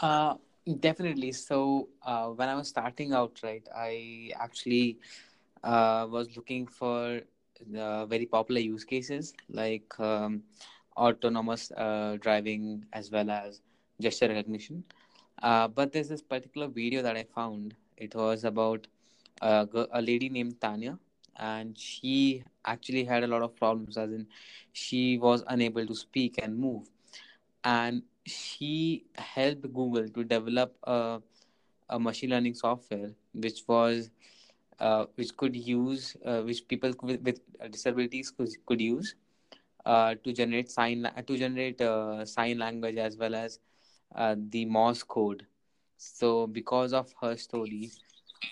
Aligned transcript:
Uh, 0.00 0.34
definitely. 0.80 1.32
So 1.32 1.88
uh, 2.02 2.28
when 2.28 2.48
I 2.48 2.54
was 2.54 2.68
starting 2.68 3.12
out, 3.12 3.40
right, 3.42 3.66
I 3.74 4.30
actually 4.36 4.98
uh, 5.62 6.06
was 6.10 6.36
looking 6.36 6.66
for 6.66 7.20
the 7.70 8.06
very 8.08 8.26
popular 8.26 8.60
use 8.60 8.84
cases 8.84 9.34
like 9.50 9.98
um, 10.00 10.42
autonomous 10.96 11.70
uh, 11.72 12.16
driving 12.20 12.84
as 12.92 13.10
well 13.10 13.30
as 13.30 13.60
gesture 14.00 14.28
recognition. 14.28 14.84
Uh, 15.42 15.68
but 15.68 15.92
there's 15.92 16.08
this 16.08 16.22
particular 16.22 16.68
video 16.68 17.02
that 17.02 17.16
I 17.16 17.24
found. 17.24 17.74
It 17.96 18.14
was 18.14 18.44
about 18.44 18.86
a, 19.42 19.66
a 19.92 20.02
lady 20.02 20.28
named 20.28 20.60
Tanya, 20.60 20.98
and 21.36 21.76
she 21.78 22.44
actually 22.64 23.04
had 23.04 23.24
a 23.24 23.26
lot 23.26 23.42
of 23.42 23.56
problems, 23.56 23.96
as 23.96 24.10
in 24.12 24.26
she 24.72 25.18
was 25.18 25.44
unable 25.48 25.86
to 25.86 25.94
speak 25.94 26.36
and 26.42 26.58
move. 26.58 26.88
And 27.64 28.02
she 28.30 29.04
helped 29.16 29.62
Google 29.72 30.08
to 30.08 30.24
develop 30.24 30.76
a, 30.84 31.20
a 31.88 31.98
machine 31.98 32.30
learning 32.30 32.54
software 32.54 33.10
which 33.34 33.62
was 33.68 34.10
uh, 34.78 35.06
which 35.16 35.36
could 35.36 35.54
use 35.56 36.16
uh, 36.24 36.40
which 36.40 36.66
people 36.66 36.92
with, 37.02 37.20
with 37.22 37.40
disabilities 37.70 38.30
could, 38.30 38.48
could 38.66 38.80
use 38.80 39.14
uh, 39.84 40.14
to 40.24 40.32
generate 40.32 40.70
sign 40.70 41.08
to 41.26 41.36
generate 41.36 41.80
uh, 41.80 42.24
sign 42.24 42.58
language 42.58 42.96
as 42.96 43.16
well 43.16 43.34
as 43.34 43.58
uh, 44.14 44.34
the 44.50 44.64
Morse 44.64 45.02
code. 45.02 45.46
So 45.96 46.46
because 46.46 46.92
of 46.92 47.12
her 47.20 47.36
story, 47.36 47.90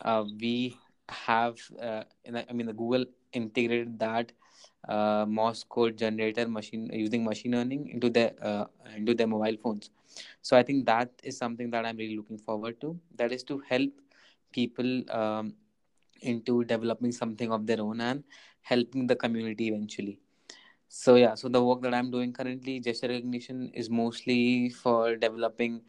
uh, 0.03 0.25
we 0.41 0.77
have 1.09 1.57
I 1.81 2.53
mean 2.53 2.67
the 2.67 2.73
Google 2.73 3.07
integrated 3.33 3.99
that 3.99 4.33
uh, 4.87 5.25
Morse 5.27 5.65
code 5.65 5.97
generator 5.97 6.47
machine 6.49 6.91
using 6.93 7.25
machine 7.25 7.53
learning 7.53 7.89
into 7.89 8.11
their 8.11 8.33
uh, 8.43 8.67
into 8.97 9.15
their 9.15 9.27
mobile 9.27 9.57
phones. 9.63 9.91
So 10.43 10.57
I 10.57 10.63
think 10.63 10.87
that 10.87 11.11
is 11.23 11.37
something 11.37 11.71
that 11.71 11.85
I'm 11.85 11.97
really 11.97 12.17
looking 12.17 12.39
forward 12.39 12.81
to. 12.81 12.99
That 13.17 13.33
is 13.33 13.43
to 13.45 13.63
help 13.69 13.91
people 14.53 15.03
um, 15.11 15.55
into 16.23 16.65
developing 16.65 17.13
something 17.13 17.53
of 17.53 17.67
their 17.67 17.81
own 17.81 18.01
and 18.01 18.25
helping 18.63 19.07
the 19.07 19.17
community 19.17 19.69
eventually. 19.69 20.19
So 20.89 21.17
yeah, 21.17 21.35
so 21.35 21.49
the 21.49 21.63
work 21.63 21.83
that 21.83 21.93
I'm 21.93 22.11
doing 22.11 22.33
currently, 22.33 22.81
gesture 22.81 23.09
recognition, 23.09 23.71
is 23.75 23.91
mostly 23.91 24.71
for 24.71 25.17
developing 25.17 25.83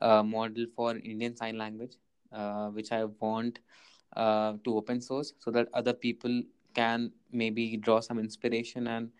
a 0.00 0.22
model 0.22 0.66
for 0.76 0.96
Indian 0.96 1.36
Sign 1.36 1.58
Language, 1.58 1.96
uh, 2.32 2.68
which 2.68 2.92
I 2.92 3.04
want 3.04 3.58
uh, 4.16 4.54
to 4.64 4.76
open 4.76 5.00
source 5.00 5.32
so 5.40 5.50
that 5.50 5.68
other 5.74 5.92
people 5.92 6.42
can 6.74 7.12
maybe 7.32 7.76
draw 7.76 8.00
some 8.00 8.18
inspiration 8.18 8.86
and 8.86 9.10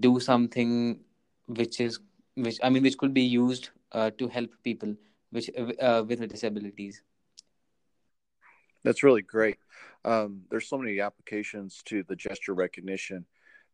do 0.00 0.18
something 0.20 1.00
which 1.46 1.80
is 1.80 2.00
which 2.34 2.58
I 2.62 2.70
mean 2.70 2.82
which 2.82 2.98
could 2.98 3.14
be 3.14 3.22
used 3.22 3.70
uh, 3.92 4.10
to 4.18 4.28
help 4.28 4.50
people 4.62 4.94
which 5.30 5.50
uh, 5.80 6.04
with 6.06 6.28
disabilities. 6.28 7.02
That's 8.84 9.02
really 9.02 9.22
great. 9.22 9.58
Um, 10.04 10.42
there's 10.50 10.68
so 10.68 10.78
many 10.78 11.00
applications 11.00 11.82
to 11.86 12.02
the 12.02 12.14
gesture 12.14 12.54
recognition 12.54 13.24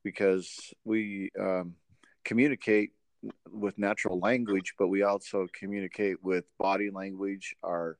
because 0.04 0.72
we 0.84 1.30
um, 1.38 1.74
communicate 2.24 2.92
with 3.50 3.76
natural 3.78 4.18
language, 4.18 4.74
but 4.78 4.88
we 4.88 5.02
also 5.02 5.46
communicate 5.52 6.22
with 6.22 6.44
body 6.58 6.90
language. 6.90 7.54
Our 7.62 7.98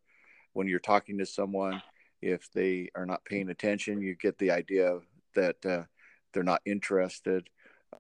when 0.53 0.67
you're 0.67 0.79
talking 0.79 1.19
to 1.19 1.27
someone, 1.27 1.83
if 2.23 2.51
they 2.53 2.91
are 2.95 3.07
not 3.07 3.25
paying 3.25 3.51
attention, 3.51 4.01
you 4.01 4.15
get 4.15 4.39
the 4.39 4.51
idea 4.51 4.99
that 5.35 5.65
uh, 5.65 5.83
they're 6.33 6.43
not 6.43 6.63
interested. 6.65 7.49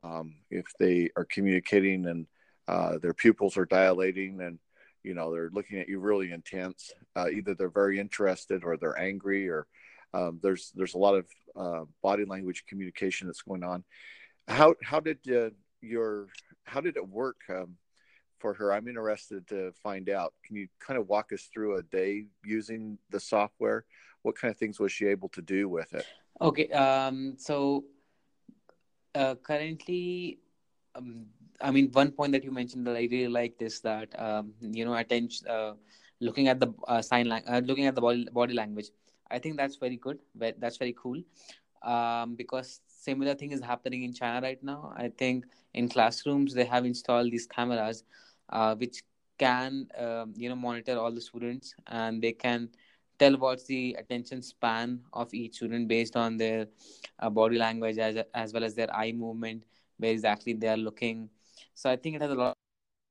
Um, 0.02 0.36
if 0.50 0.66
they 0.78 1.10
are 1.16 1.24
communicating 1.24 2.06
and 2.06 2.26
uh, 2.68 2.98
their 2.98 3.14
pupils 3.14 3.56
are 3.56 3.66
dilating 3.66 4.40
and 4.40 4.58
you 5.02 5.14
know 5.14 5.32
they're 5.32 5.50
looking 5.52 5.78
at 5.78 5.88
you 5.88 5.98
really 5.98 6.30
intense, 6.30 6.92
uh, 7.16 7.28
either 7.28 7.54
they're 7.54 7.70
very 7.70 7.98
interested 7.98 8.62
or 8.64 8.76
they're 8.76 8.98
angry 8.98 9.48
or 9.48 9.66
um, 10.12 10.38
there's 10.42 10.72
there's 10.74 10.94
a 10.94 10.98
lot 10.98 11.14
of 11.14 11.26
uh, 11.56 11.84
body 12.02 12.24
language 12.24 12.64
communication 12.68 13.26
that's 13.26 13.42
going 13.42 13.64
on. 13.64 13.84
How 14.48 14.74
how 14.82 15.00
did 15.00 15.18
uh, 15.30 15.50
your 15.80 16.28
how 16.64 16.80
did 16.80 16.96
it 16.96 17.08
work 17.08 17.36
um, 17.48 17.76
for 18.40 18.54
her? 18.54 18.72
I'm 18.72 18.88
interested 18.88 19.46
to 19.48 19.72
find 19.72 20.08
out. 20.08 20.34
Can 20.44 20.56
you 20.56 20.68
kind 20.80 20.98
of 20.98 21.08
walk 21.08 21.32
us 21.32 21.48
through 21.52 21.76
a 21.76 21.82
day 21.82 22.26
using 22.44 22.98
the 23.10 23.20
software? 23.20 23.84
What 24.22 24.36
kind 24.36 24.50
of 24.50 24.58
things 24.58 24.80
was 24.80 24.92
she 24.92 25.06
able 25.06 25.28
to 25.30 25.42
do 25.42 25.68
with 25.68 25.92
it? 25.94 26.06
Okay, 26.40 26.68
um, 26.70 27.34
so 27.38 27.84
uh, 29.14 29.34
currently, 29.42 30.38
um, 30.94 31.26
I 31.60 31.70
mean, 31.70 31.90
one 31.92 32.10
point 32.12 32.32
that 32.32 32.44
you 32.44 32.50
mentioned 32.50 32.86
that 32.86 32.96
I 32.96 33.08
really 33.10 33.28
like 33.28 33.60
is 33.60 33.80
that 33.82 34.08
um, 34.18 34.54
you 34.60 34.84
know, 34.84 34.94
attention, 34.94 35.46
uh, 35.48 35.74
looking 36.20 36.48
at 36.48 36.60
the 36.60 36.72
uh, 36.88 37.02
sign 37.02 37.28
language, 37.28 37.52
uh, 37.52 37.60
looking 37.66 37.86
at 37.86 37.94
the 37.94 38.00
body 38.00 38.26
body 38.32 38.54
language. 38.54 38.88
I 39.30 39.38
think 39.38 39.56
that's 39.56 39.76
very 39.76 39.96
good. 39.96 40.18
That's 40.34 40.76
very 40.76 40.94
cool, 41.00 41.22
um, 41.82 42.34
because 42.34 42.80
similar 42.88 43.34
thing 43.34 43.52
is 43.52 43.60
happening 43.60 44.02
in 44.02 44.12
China 44.12 44.40
right 44.42 44.62
now. 44.62 44.92
I 44.96 45.08
think 45.08 45.46
in 45.74 45.88
classrooms 45.88 46.52
they 46.52 46.64
have 46.64 46.84
installed 46.84 47.30
these 47.30 47.46
cameras, 47.46 48.04
uh, 48.50 48.74
which 48.76 49.02
can 49.38 49.88
um, 49.98 50.32
you 50.36 50.48
know 50.48 50.56
monitor 50.56 50.98
all 50.98 51.12
the 51.12 51.20
students 51.20 51.74
and 51.88 52.22
they 52.22 52.32
can 52.32 52.68
tell 53.18 53.36
what's 53.36 53.64
the 53.66 53.96
attention 53.98 54.42
span 54.42 55.00
of 55.12 55.32
each 55.34 55.54
student 55.56 55.88
based 55.88 56.16
on 56.16 56.36
their 56.36 56.66
uh, 57.20 57.30
body 57.30 57.58
language 57.58 57.98
as, 57.98 58.16
as 58.34 58.52
well 58.52 58.64
as 58.64 58.74
their 58.74 58.94
eye 58.94 59.12
movement 59.12 59.64
where 59.98 60.12
exactly 60.12 60.52
they 60.54 60.68
are 60.68 60.76
looking. 60.76 61.28
So 61.74 61.90
i 61.90 61.96
think 61.96 62.16
it 62.16 62.22
has 62.22 62.30
a 62.30 62.34
lot 62.34 62.52
of 62.52 62.56
cases. 62.58 63.08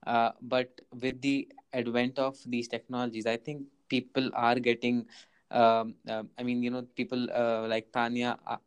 uh, 0.05 0.31
but 0.41 0.81
with 1.01 1.21
the 1.21 1.47
advent 1.73 2.17
of 2.19 2.37
these 2.45 2.67
technologies, 2.67 3.25
I 3.25 3.37
think 3.37 3.63
people 3.89 4.29
are 4.33 4.55
getting. 4.59 5.05
Um, 5.51 5.95
uh, 6.09 6.23
I 6.37 6.43
mean, 6.43 6.63
you 6.63 6.69
know, 6.69 6.83
people 6.95 7.27
uh, 7.33 7.67
like 7.67 7.91
Tanya 7.91 8.37
uh, 8.47 8.57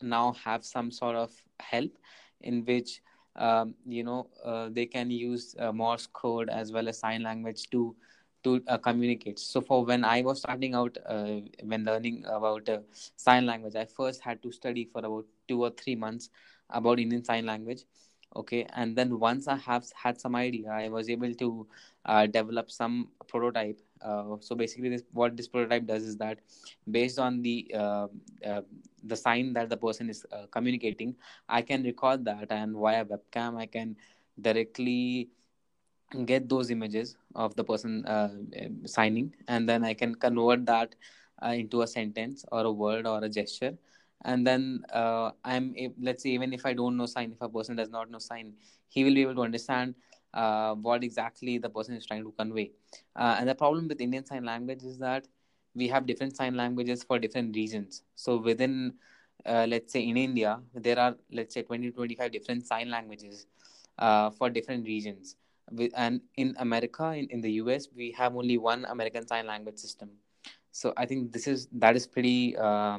now 0.00 0.32
have 0.44 0.64
some 0.64 0.90
sort 0.90 1.16
of 1.16 1.30
help 1.60 1.90
in 2.40 2.64
which 2.64 3.00
um, 3.36 3.74
you 3.86 4.04
know 4.04 4.28
uh, 4.44 4.68
they 4.70 4.86
can 4.86 5.10
use 5.10 5.54
Morse 5.72 6.06
code 6.06 6.48
as 6.50 6.72
well 6.72 6.88
as 6.88 6.98
sign 6.98 7.22
language 7.22 7.68
to 7.70 7.94
to 8.44 8.60
communicate. 8.82 9.38
So 9.38 9.60
for 9.60 9.84
when 9.84 10.04
I 10.04 10.22
was 10.22 10.40
starting 10.40 10.74
out, 10.74 10.96
when 11.08 11.84
learning 11.84 12.24
about 12.26 12.68
sign 13.16 13.46
language, 13.46 13.76
I 13.76 13.84
first 13.84 14.20
had 14.22 14.42
to 14.42 14.52
study 14.52 14.84
for 14.84 14.98
about 15.00 15.26
two 15.48 15.62
or 15.62 15.70
three 15.70 15.94
months 15.94 16.30
about 16.72 16.98
Indian 16.98 17.24
Sign 17.24 17.46
Language 17.46 17.84
okay? 18.36 18.66
And 18.74 18.96
then 18.96 19.18
once 19.18 19.48
i 19.48 19.56
have 19.56 19.84
had 19.94 20.20
some 20.20 20.34
idea 20.34 20.70
i 20.70 20.88
was 20.88 21.08
able 21.08 21.34
to 21.34 21.66
uh, 22.06 22.26
develop 22.26 22.70
some 22.70 23.08
prototype 23.28 23.80
uh, 24.02 24.36
so 24.40 24.54
basically 24.54 24.88
this, 24.88 25.02
what 25.12 25.36
this 25.36 25.48
prototype 25.48 25.86
does 25.86 26.04
is 26.04 26.16
that 26.16 26.38
based 26.90 27.18
on 27.18 27.42
the 27.42 27.70
uh, 27.74 28.06
uh 28.46 28.62
the 29.04 29.16
sign 29.16 29.52
that 29.52 29.68
the 29.68 29.76
person 29.76 30.08
is 30.08 30.24
uh, 30.32 30.46
communicating 30.50 31.14
i 31.48 31.60
can 31.60 31.82
record 31.82 32.24
that 32.24 32.50
and 32.50 32.76
via 32.76 33.04
webcam 33.04 33.56
i 33.56 33.66
can 33.66 33.96
directly 34.40 35.28
get 36.24 36.48
those 36.48 36.70
images 36.70 37.16
of 37.34 37.56
the 37.56 37.64
person 37.64 38.04
uh, 38.04 38.28
signing. 38.84 39.34
And 39.48 39.68
then 39.68 39.84
i 39.84 39.94
can 39.94 40.14
convert 40.14 40.66
that 40.66 40.94
into 41.42 41.82
a 41.82 41.86
sentence 41.86 42.44
or 42.52 42.64
a 42.64 42.70
word 42.70 43.06
or 43.06 43.24
a 43.24 43.28
gesture 43.28 43.76
and 44.24 44.46
then 44.46 44.82
uh, 44.92 45.30
i'm 45.44 45.74
let's 46.00 46.22
say 46.22 46.30
even 46.30 46.52
if 46.52 46.64
i 46.66 46.72
don't 46.72 46.96
know 46.96 47.06
sign 47.06 47.32
if 47.32 47.40
a 47.40 47.48
person 47.48 47.76
does 47.76 47.90
not 47.90 48.10
know 48.10 48.18
sign 48.18 48.52
he 48.88 49.04
will 49.04 49.14
be 49.14 49.22
able 49.22 49.34
to 49.34 49.42
understand 49.42 49.94
uh, 50.34 50.74
what 50.74 51.04
exactly 51.04 51.58
the 51.58 51.68
person 51.68 51.94
is 51.94 52.06
trying 52.06 52.22
to 52.24 52.32
convey 52.32 52.70
uh, 53.16 53.36
and 53.38 53.48
the 53.48 53.54
problem 53.54 53.88
with 53.88 54.00
indian 54.00 54.24
sign 54.24 54.44
language 54.44 54.82
is 54.82 54.98
that 54.98 55.26
we 55.74 55.88
have 55.88 56.06
different 56.06 56.36
sign 56.36 56.54
languages 56.56 57.02
for 57.02 57.18
different 57.18 57.54
regions 57.56 58.02
so 58.14 58.36
within 58.36 58.92
uh, 59.46 59.66
let's 59.68 59.92
say 59.92 60.00
in 60.06 60.16
India, 60.16 60.60
there 60.74 60.98
are 60.98 61.16
let's 61.30 61.54
say 61.54 61.62
20 61.62 61.90
25 61.90 62.30
different 62.32 62.66
sign 62.66 62.90
languages 62.90 63.46
uh, 63.98 64.30
for 64.30 64.50
different 64.50 64.86
regions. 64.86 65.36
And 65.94 66.20
in 66.36 66.54
America, 66.58 67.12
in, 67.12 67.28
in 67.30 67.40
the 67.40 67.52
US, 67.52 67.88
we 67.94 68.12
have 68.12 68.36
only 68.36 68.58
one 68.58 68.84
American 68.84 69.26
Sign 69.26 69.46
Language 69.46 69.78
system. 69.78 70.10
So 70.70 70.92
I 70.96 71.06
think 71.06 71.32
this 71.32 71.46
is 71.46 71.68
that 71.72 71.96
is 71.96 72.06
pretty, 72.06 72.56
uh, 72.56 72.98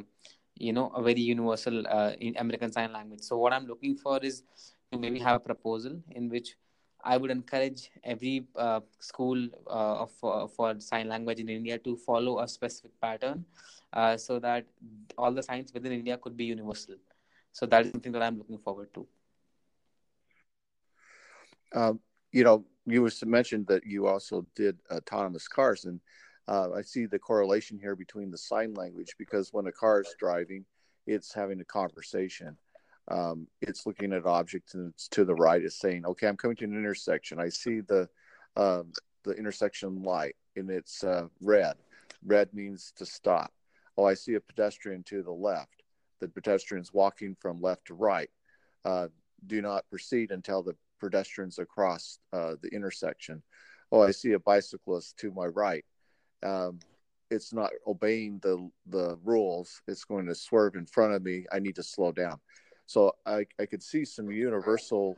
you 0.63 0.71
know, 0.71 0.87
a 0.95 1.01
very 1.03 1.19
universal 1.19 1.85
uh, 1.87 2.11
in 2.19 2.35
American 2.37 2.71
Sign 2.71 2.91
Language. 2.93 3.21
So 3.21 3.37
what 3.37 3.51
I'm 3.53 3.65
looking 3.67 3.95
for 3.95 4.19
is 4.23 4.43
to 4.91 4.97
maybe 4.97 5.19
have 5.19 5.35
a 5.35 5.39
proposal 5.39 6.01
in 6.11 6.29
which 6.29 6.55
I 7.03 7.17
would 7.17 7.31
encourage 7.31 7.89
every 8.03 8.47
uh, 8.55 8.79
school 8.99 9.49
uh, 9.67 10.05
for, 10.05 10.47
for 10.47 10.79
sign 10.79 11.09
language 11.09 11.39
in 11.39 11.49
India 11.49 11.77
to 11.79 11.97
follow 11.97 12.39
a 12.39 12.47
specific 12.47 12.91
pattern 13.01 13.43
uh, 13.91 14.15
so 14.15 14.39
that 14.39 14.65
all 15.17 15.33
the 15.33 15.43
signs 15.43 15.73
within 15.73 15.91
India 15.91 16.17
could 16.17 16.37
be 16.37 16.45
universal. 16.45 16.95
So 17.51 17.65
that 17.65 17.85
is 17.85 17.91
something 17.91 18.13
that 18.13 18.23
I'm 18.23 18.37
looking 18.37 18.57
forward 18.57 18.93
to. 18.93 19.05
Um, 21.75 21.99
you 22.31 22.43
know, 22.45 22.63
you 22.85 23.09
mentioned 23.25 23.67
that 23.67 23.85
you 23.85 24.07
also 24.07 24.45
did 24.55 24.77
autonomous 24.89 25.47
cars, 25.47 25.85
and 25.85 25.99
uh, 26.47 26.71
I 26.75 26.81
see 26.81 27.05
the 27.05 27.19
correlation 27.19 27.79
here 27.79 27.95
between 27.95 28.31
the 28.31 28.37
sign 28.37 28.73
language 28.73 29.15
because 29.17 29.53
when 29.53 29.67
a 29.67 29.71
car 29.71 30.01
is 30.01 30.15
driving, 30.19 30.65
it's 31.07 31.33
having 31.33 31.59
a 31.61 31.65
conversation 31.65 32.57
um, 33.09 33.47
it's 33.61 33.85
looking 33.85 34.13
at 34.13 34.25
objects 34.25 34.75
and 34.75 34.91
it's 34.93 35.07
to 35.09 35.25
the 35.25 35.35
right 35.35 35.61
is 35.61 35.77
saying, 35.77 36.05
okay, 36.05 36.27
I'm 36.27 36.37
coming 36.37 36.55
to 36.57 36.65
an 36.65 36.77
intersection. 36.77 37.39
I 37.39 37.49
see 37.49 37.81
the 37.81 38.07
uh, 38.55 38.83
the 39.23 39.31
intersection 39.31 40.03
light 40.03 40.35
and 40.55 40.69
it's 40.69 41.03
uh, 41.03 41.27
red. 41.41 41.75
Red 42.25 42.53
means 42.53 42.93
to 42.97 43.05
stop. 43.05 43.51
Oh, 43.97 44.05
I 44.05 44.13
see 44.13 44.35
a 44.35 44.39
pedestrian 44.39 45.03
to 45.03 45.23
the 45.23 45.31
left. 45.31 45.83
The 46.19 46.27
pedestrian's 46.27 46.93
walking 46.93 47.35
from 47.39 47.61
left 47.61 47.87
to 47.87 47.93
right. 47.93 48.29
Uh, 48.85 49.07
do 49.47 49.61
not 49.61 49.89
proceed 49.89 50.31
until 50.31 50.63
the 50.63 50.75
pedestrian's 50.99 51.59
across 51.59 52.19
uh, 52.31 52.55
the 52.61 52.69
intersection. 52.69 53.43
Oh, 53.91 54.01
I 54.01 54.11
see 54.11 54.31
a 54.31 54.39
bicyclist 54.39 55.17
to 55.17 55.31
my 55.31 55.45
right. 55.47 55.83
Um, 56.43 56.79
it's 57.31 57.53
not 57.53 57.71
obeying 57.87 58.39
the 58.43 58.69
the 58.87 59.17
rules. 59.23 59.81
It's 59.87 60.03
going 60.03 60.25
to 60.27 60.35
swerve 60.35 60.75
in 60.75 60.85
front 60.85 61.13
of 61.13 61.23
me. 61.23 61.45
I 61.51 61.59
need 61.59 61.75
to 61.75 61.83
slow 61.83 62.11
down. 62.11 62.39
So 62.85 63.13
I, 63.25 63.45
I 63.59 63.65
could 63.65 63.81
see 63.81 64.05
some 64.05 64.29
universal 64.29 65.17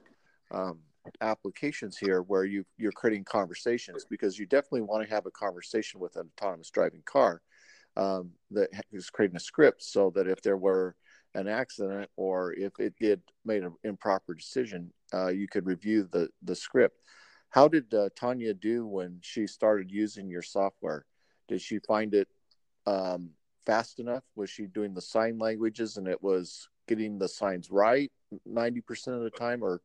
um, 0.51 0.79
applications 1.21 1.97
here 1.97 2.21
where 2.21 2.45
you 2.45 2.65
you're 2.77 2.91
creating 2.91 3.23
conversations 3.25 4.05
because 4.09 4.39
you 4.39 4.45
definitely 4.45 4.81
want 4.81 5.07
to 5.07 5.13
have 5.13 5.25
a 5.25 5.31
conversation 5.31 5.99
with 5.99 6.15
an 6.15 6.29
autonomous 6.37 6.69
driving 6.69 7.03
car 7.05 7.41
um, 7.97 8.31
that 8.51 8.69
is 8.91 9.09
creating 9.09 9.37
a 9.37 9.39
script 9.39 9.83
so 9.83 10.11
that 10.15 10.27
if 10.27 10.41
there 10.41 10.57
were 10.57 10.95
an 11.33 11.47
accident 11.47 12.09
or 12.15 12.53
if 12.53 12.79
it 12.79 12.93
did 12.99 13.21
made 13.43 13.63
an 13.63 13.73
improper 13.83 14.33
decision, 14.33 14.91
uh, 15.13 15.27
you 15.27 15.47
could 15.47 15.65
review 15.65 16.07
the 16.11 16.29
the 16.43 16.55
script. 16.55 16.99
How 17.49 17.67
did 17.67 17.93
uh, 17.93 18.09
Tanya 18.15 18.53
do 18.53 18.85
when 18.85 19.19
she 19.21 19.47
started 19.47 19.91
using 19.91 20.29
your 20.29 20.41
software? 20.41 21.05
Did 21.47 21.61
she 21.61 21.79
find 21.79 22.13
it 22.13 22.27
um, 22.85 23.29
fast 23.65 23.99
enough? 23.99 24.23
Was 24.35 24.49
she 24.49 24.65
doing 24.67 24.93
the 24.93 25.01
sign 25.01 25.37
languages 25.37 25.97
and 25.97 26.07
it 26.07 26.21
was 26.21 26.69
getting 26.87 27.17
the 27.17 27.27
signs 27.27 27.71
right 27.71 28.11
90% 28.47 29.07
of 29.07 29.21
the 29.21 29.29
time 29.29 29.63
or 29.63 29.81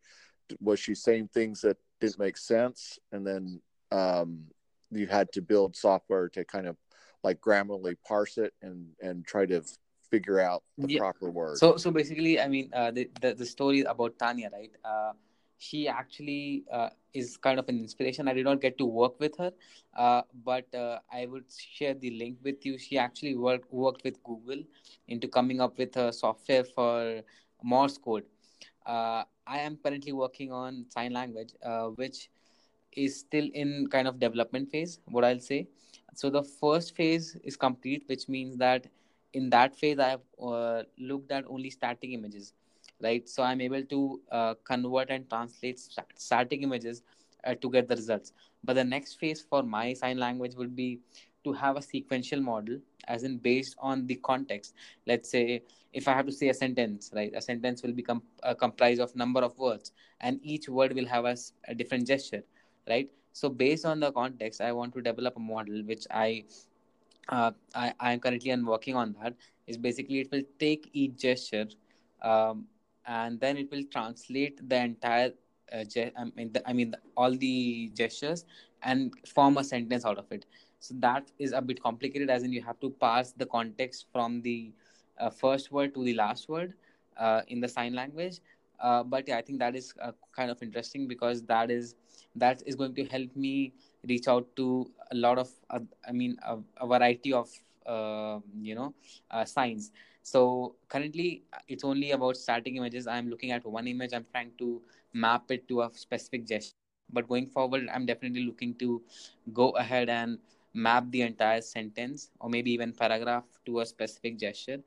was 0.61 0.81
she 0.81 0.95
saying 0.95 1.29
things 1.33 1.61
that 1.62 1.77
didn't 2.01 2.19
make 2.19 2.37
sense 2.37 2.99
and 3.12 3.27
then 3.27 3.61
um, 3.93 4.41
you 4.91 5.07
had 5.07 5.31
to 5.33 5.41
build 5.41 5.77
software 5.77 6.29
to 6.29 6.45
kind 6.45 6.67
of 6.67 6.77
like 7.23 7.41
grammarly 7.41 7.97
parse 8.07 8.39
it 8.39 8.53
and 8.62 8.87
and 9.03 9.27
try 9.27 9.47
to 9.47 9.62
figure 10.11 10.41
out 10.41 10.62
the 10.79 10.95
yeah. 10.95 10.99
proper 10.99 11.31
word 11.31 11.57
so 11.57 11.77
so 11.77 11.91
basically 11.91 12.41
i 12.41 12.49
mean 12.49 12.69
uh, 12.73 12.91
the, 12.91 13.09
the, 13.21 13.35
the 13.35 13.47
story 13.47 13.83
about 13.83 14.19
tanya 14.19 14.51
right 14.53 14.73
uh, 14.85 15.12
she 15.61 15.87
actually 15.89 16.65
uh, 16.73 16.89
is 17.12 17.37
kind 17.37 17.59
of 17.59 17.69
an 17.69 17.79
inspiration. 17.79 18.29
I 18.29 18.33
did 18.33 18.47
not 18.47 18.61
get 18.62 18.79
to 18.79 18.87
work 18.87 19.21
with 19.21 19.37
her, 19.37 19.53
uh, 19.95 20.23
but 20.45 20.75
uh, 20.75 21.01
I 21.12 21.27
would 21.27 21.45
share 21.51 21.93
the 21.93 22.11
link 22.12 22.39
with 22.43 22.65
you. 22.65 22.79
She 22.79 22.97
actually 22.97 23.35
worked 23.37 23.71
worked 23.71 24.03
with 24.03 24.23
Google 24.25 24.62
into 25.09 25.29
coming 25.29 25.61
up 25.61 25.77
with 25.79 25.97
a 25.97 26.12
software 26.12 26.65
for 26.65 27.21
Morse 27.62 27.99
code. 27.99 28.25
Uh, 28.87 29.25
I 29.47 29.59
am 29.59 29.77
currently 29.77 30.12
working 30.12 30.51
on 30.51 30.87
sign 30.89 31.12
language, 31.12 31.53
uh, 31.62 31.89
which 31.89 32.31
is 32.93 33.19
still 33.21 33.51
in 33.53 33.87
kind 33.91 34.09
of 34.09 34.19
development 34.19 34.71
phase. 34.71 34.99
What 35.09 35.25
I'll 35.25 35.41
say. 35.41 35.69
So 36.15 36.31
the 36.31 36.43
first 36.43 36.97
phase 36.97 37.37
is 37.45 37.57
complete, 37.57 38.05
which 38.07 38.29
means 38.29 38.57
that 38.57 38.87
in 39.35 39.51
that 39.51 39.77
phase 39.77 39.99
I 39.99 40.09
have 40.09 40.23
uh, 40.43 40.83
looked 40.99 41.31
at 41.33 41.45
only 41.49 41.71
static 41.71 42.11
images 42.11 42.55
right? 43.02 43.29
So 43.29 43.43
i'm 43.43 43.61
able 43.61 43.82
to 43.85 44.20
uh, 44.31 44.55
convert 44.64 45.11
and 45.11 45.29
translate 45.29 45.81
static 46.17 46.62
images 46.62 47.02
uh, 47.44 47.55
to 47.55 47.70
get 47.70 47.88
the 47.88 47.97
results. 47.97 48.32
But 48.64 48.75
the 48.75 48.85
next 48.85 49.14
phase 49.14 49.41
for 49.41 49.62
my 49.62 49.93
sign 49.94 50.19
language 50.19 50.55
would 50.55 50.76
be 50.76 51.00
to 51.44 51.52
have 51.52 51.76
a 51.76 51.82
sequential 51.82 52.41
model 52.41 52.79
as 53.08 53.23
in 53.25 53.38
based 53.38 53.76
on 53.79 54.06
the 54.06 54.17
context. 54.17 54.75
Let's 55.06 55.31
say 55.31 55.62
if 55.93 56.06
i 56.06 56.12
have 56.12 56.26
to 56.26 56.32
say 56.32 56.49
a 56.49 56.55
sentence 56.55 57.11
right 57.12 57.32
a 57.35 57.41
sentence 57.41 57.82
will 57.82 57.93
become 57.93 58.23
uh, 58.44 58.55
comprised 58.55 59.00
of 59.00 59.14
number 59.17 59.41
of 59.41 59.58
words 59.58 59.91
and 60.20 60.38
each 60.43 60.69
word 60.69 60.93
will 60.93 61.06
have 61.06 61.25
a, 61.25 61.37
a 61.67 61.75
different 61.75 62.06
gesture 62.06 62.44
right? 62.88 63.11
So 63.32 63.49
based 63.49 63.85
on 63.85 63.99
the 63.99 64.12
context 64.12 64.61
i 64.61 64.70
want 64.70 64.94
to 64.94 65.02
develop 65.02 65.37
a 65.37 65.41
model 65.41 65.82
which 65.85 66.06
i 66.11 66.44
uh, 67.31 67.52
I, 67.75 67.93
am 68.00 68.20
currently 68.20 68.55
working 68.62 68.97
on 68.97 69.14
that. 69.23 69.35
Is 69.67 69.79
basically 69.79 70.20
it 70.20 70.31
will 70.32 70.43
take 70.58 70.91
each 70.93 71.17
gesture 71.17 71.69
um, 72.23 72.67
and 73.06 73.41
then 73.41 73.56
it 73.56 73.70
will 73.70 73.85
translate 73.91 74.69
the 74.69 74.76
entire 74.76 75.32
uh, 75.73 75.85
ge- 75.85 76.12
I 76.17 76.25
mean, 76.35 76.52
the, 76.52 76.69
I 76.69 76.73
mean 76.73 76.91
the, 76.91 76.99
all 77.17 77.37
the 77.37 77.91
gestures 77.94 78.44
and 78.82 79.12
form 79.26 79.58
a 79.58 79.64
sentence 79.64 80.05
out 80.05 80.19
of 80.19 80.31
it. 80.31 80.47
So 80.81 80.94
that 80.99 81.31
is 81.38 81.52
a 81.52 81.61
bit 81.61 81.82
complicated, 81.82 82.31
as 82.31 82.43
in 82.43 82.52
you 82.52 82.62
have 82.62 82.81
to 82.81 82.91
pass 82.91 83.32
the 83.32 83.47
context 83.47 84.06
from 84.12 84.43
the 84.43 84.73
uh, 85.19 85.31
first 85.31 85.70
word 85.70 85.94
to 85.94 86.05
the 86.05 86.14
last 86.14 86.49
word 86.49 86.75
uh, 87.17 87.43
in 87.49 87.61
the 87.61 87.69
sign 87.69 87.94
language. 87.94 88.41
Uh, 88.81 89.02
but 89.02 89.29
yeah, 89.29 89.37
I 89.37 89.43
think 89.43 89.58
that 89.58 89.76
is 89.76 89.93
uh, 90.00 90.12
kind 90.35 90.50
of 90.50 90.62
interesting 90.62 91.06
because 91.06 91.43
that 91.44 91.70
is 91.70 91.94
that 92.35 92.62
is 92.64 92.76
going 92.76 92.94
to 92.94 93.05
help 93.05 93.35
me 93.37 93.75
reach 94.08 94.26
out 94.29 94.47
to 94.56 94.91
a 95.11 95.14
lot 95.14 95.38
of, 95.38 95.50
uh, 95.69 95.81
I 96.08 96.12
mean, 96.12 96.37
a, 96.47 96.58
a 96.81 96.87
variety 96.87 97.32
of 97.32 97.50
you 98.62 98.75
know 98.75 98.94
signs 99.44 99.91
so 100.22 100.75
currently 100.88 101.44
it's 101.69 101.84
only 101.84 102.11
about 102.12 102.37
static 102.37 102.75
images. 102.76 103.06
I'm 103.06 103.28
looking 103.28 103.50
at 103.52 103.64
one 103.67 103.87
image. 103.88 104.12
I'm 104.14 104.26
trying 104.31 104.52
to 104.58 104.82
map 105.12 105.50
it 105.50 105.69
to 105.69 105.82
a 105.82 105.90
specific 105.94 106.46
gesture. 106.46 106.96
But 107.12 107.28
going 107.28 107.46
forward 107.46 107.88
i'm 107.95 108.06
definitely 108.06 108.42
looking 108.45 108.75
to 108.83 109.02
go 109.52 109.71
ahead 109.83 110.09
and 110.09 110.38
map 110.75 111.04
the 111.11 111.23
entire 111.23 111.61
sentence 111.61 112.30
or 112.40 112.49
maybe 112.49 112.71
even 112.73 112.92
paragraph 112.92 113.45
to 113.66 113.80
a 113.80 113.87
specific 113.87 114.38
gesture 114.38 114.78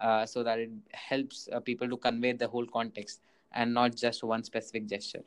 uh, 0.00 0.24
so 0.26 0.42
that 0.42 0.58
it 0.58 0.70
helps 0.92 1.48
uh, 1.52 1.60
people 1.60 1.88
to 1.88 1.96
convey 1.96 2.32
the 2.32 2.48
whole 2.48 2.66
context 2.66 3.20
and 3.52 3.74
not 3.74 3.94
just 3.96 4.22
one 4.24 4.42
specific 4.44 4.86
gesture. 4.86 5.22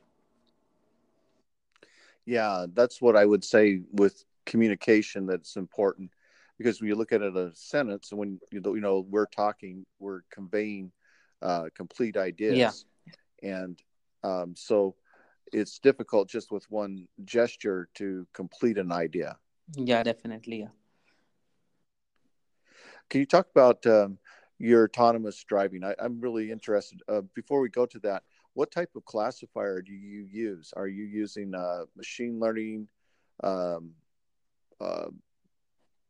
Yeah 2.25 2.65
that's 2.73 3.01
what 3.01 3.15
i 3.15 3.25
would 3.25 3.43
say 3.43 3.81
with 3.91 4.25
communication 4.45 5.25
that's 5.25 5.55
important 5.57 6.11
because 6.57 6.79
when 6.79 6.87
you 6.87 6.95
look 6.95 7.11
at 7.11 7.21
it 7.21 7.35
a 7.35 7.51
sentence 7.53 8.11
and 8.11 8.19
when 8.19 8.39
you 8.51 8.61
know 8.61 9.05
we're 9.09 9.25
talking 9.27 9.85
we're 9.99 10.21
conveying 10.31 10.91
uh, 11.41 11.65
complete 11.75 12.17
ideas. 12.17 12.85
Yeah. 13.41 13.57
and 13.57 13.79
um, 14.23 14.55
so 14.55 14.95
it's 15.53 15.79
difficult 15.79 16.29
just 16.29 16.51
with 16.51 16.65
one 16.71 17.07
gesture 17.23 17.87
to 17.95 18.27
complete 18.33 18.77
an 18.77 18.91
idea. 18.91 19.37
Yeah 19.75 20.03
definitely. 20.03 20.61
Yeah 20.61 20.67
can 23.09 23.19
you 23.19 23.25
talk 23.25 23.47
about 23.51 23.85
um, 23.85 24.17
your 24.57 24.85
autonomous 24.85 25.43
driving? 25.43 25.83
I, 25.83 25.93
am 25.99 26.19
really 26.19 26.51
interested 26.51 27.01
uh, 27.07 27.21
before 27.33 27.59
we 27.59 27.69
go 27.69 27.85
to 27.85 27.99
that 27.99 28.23
what 28.53 28.71
type 28.71 28.89
of 28.95 29.03
classifier 29.03 29.81
do 29.81 29.91
you 29.91 30.25
use? 30.31 30.73
Are 30.77 30.87
you 30.87 31.03
using 31.03 31.53
uh, 31.53 31.83
machine 31.95 32.39
learning 32.39 32.87
um, 33.43 33.91
uh, 34.79 35.07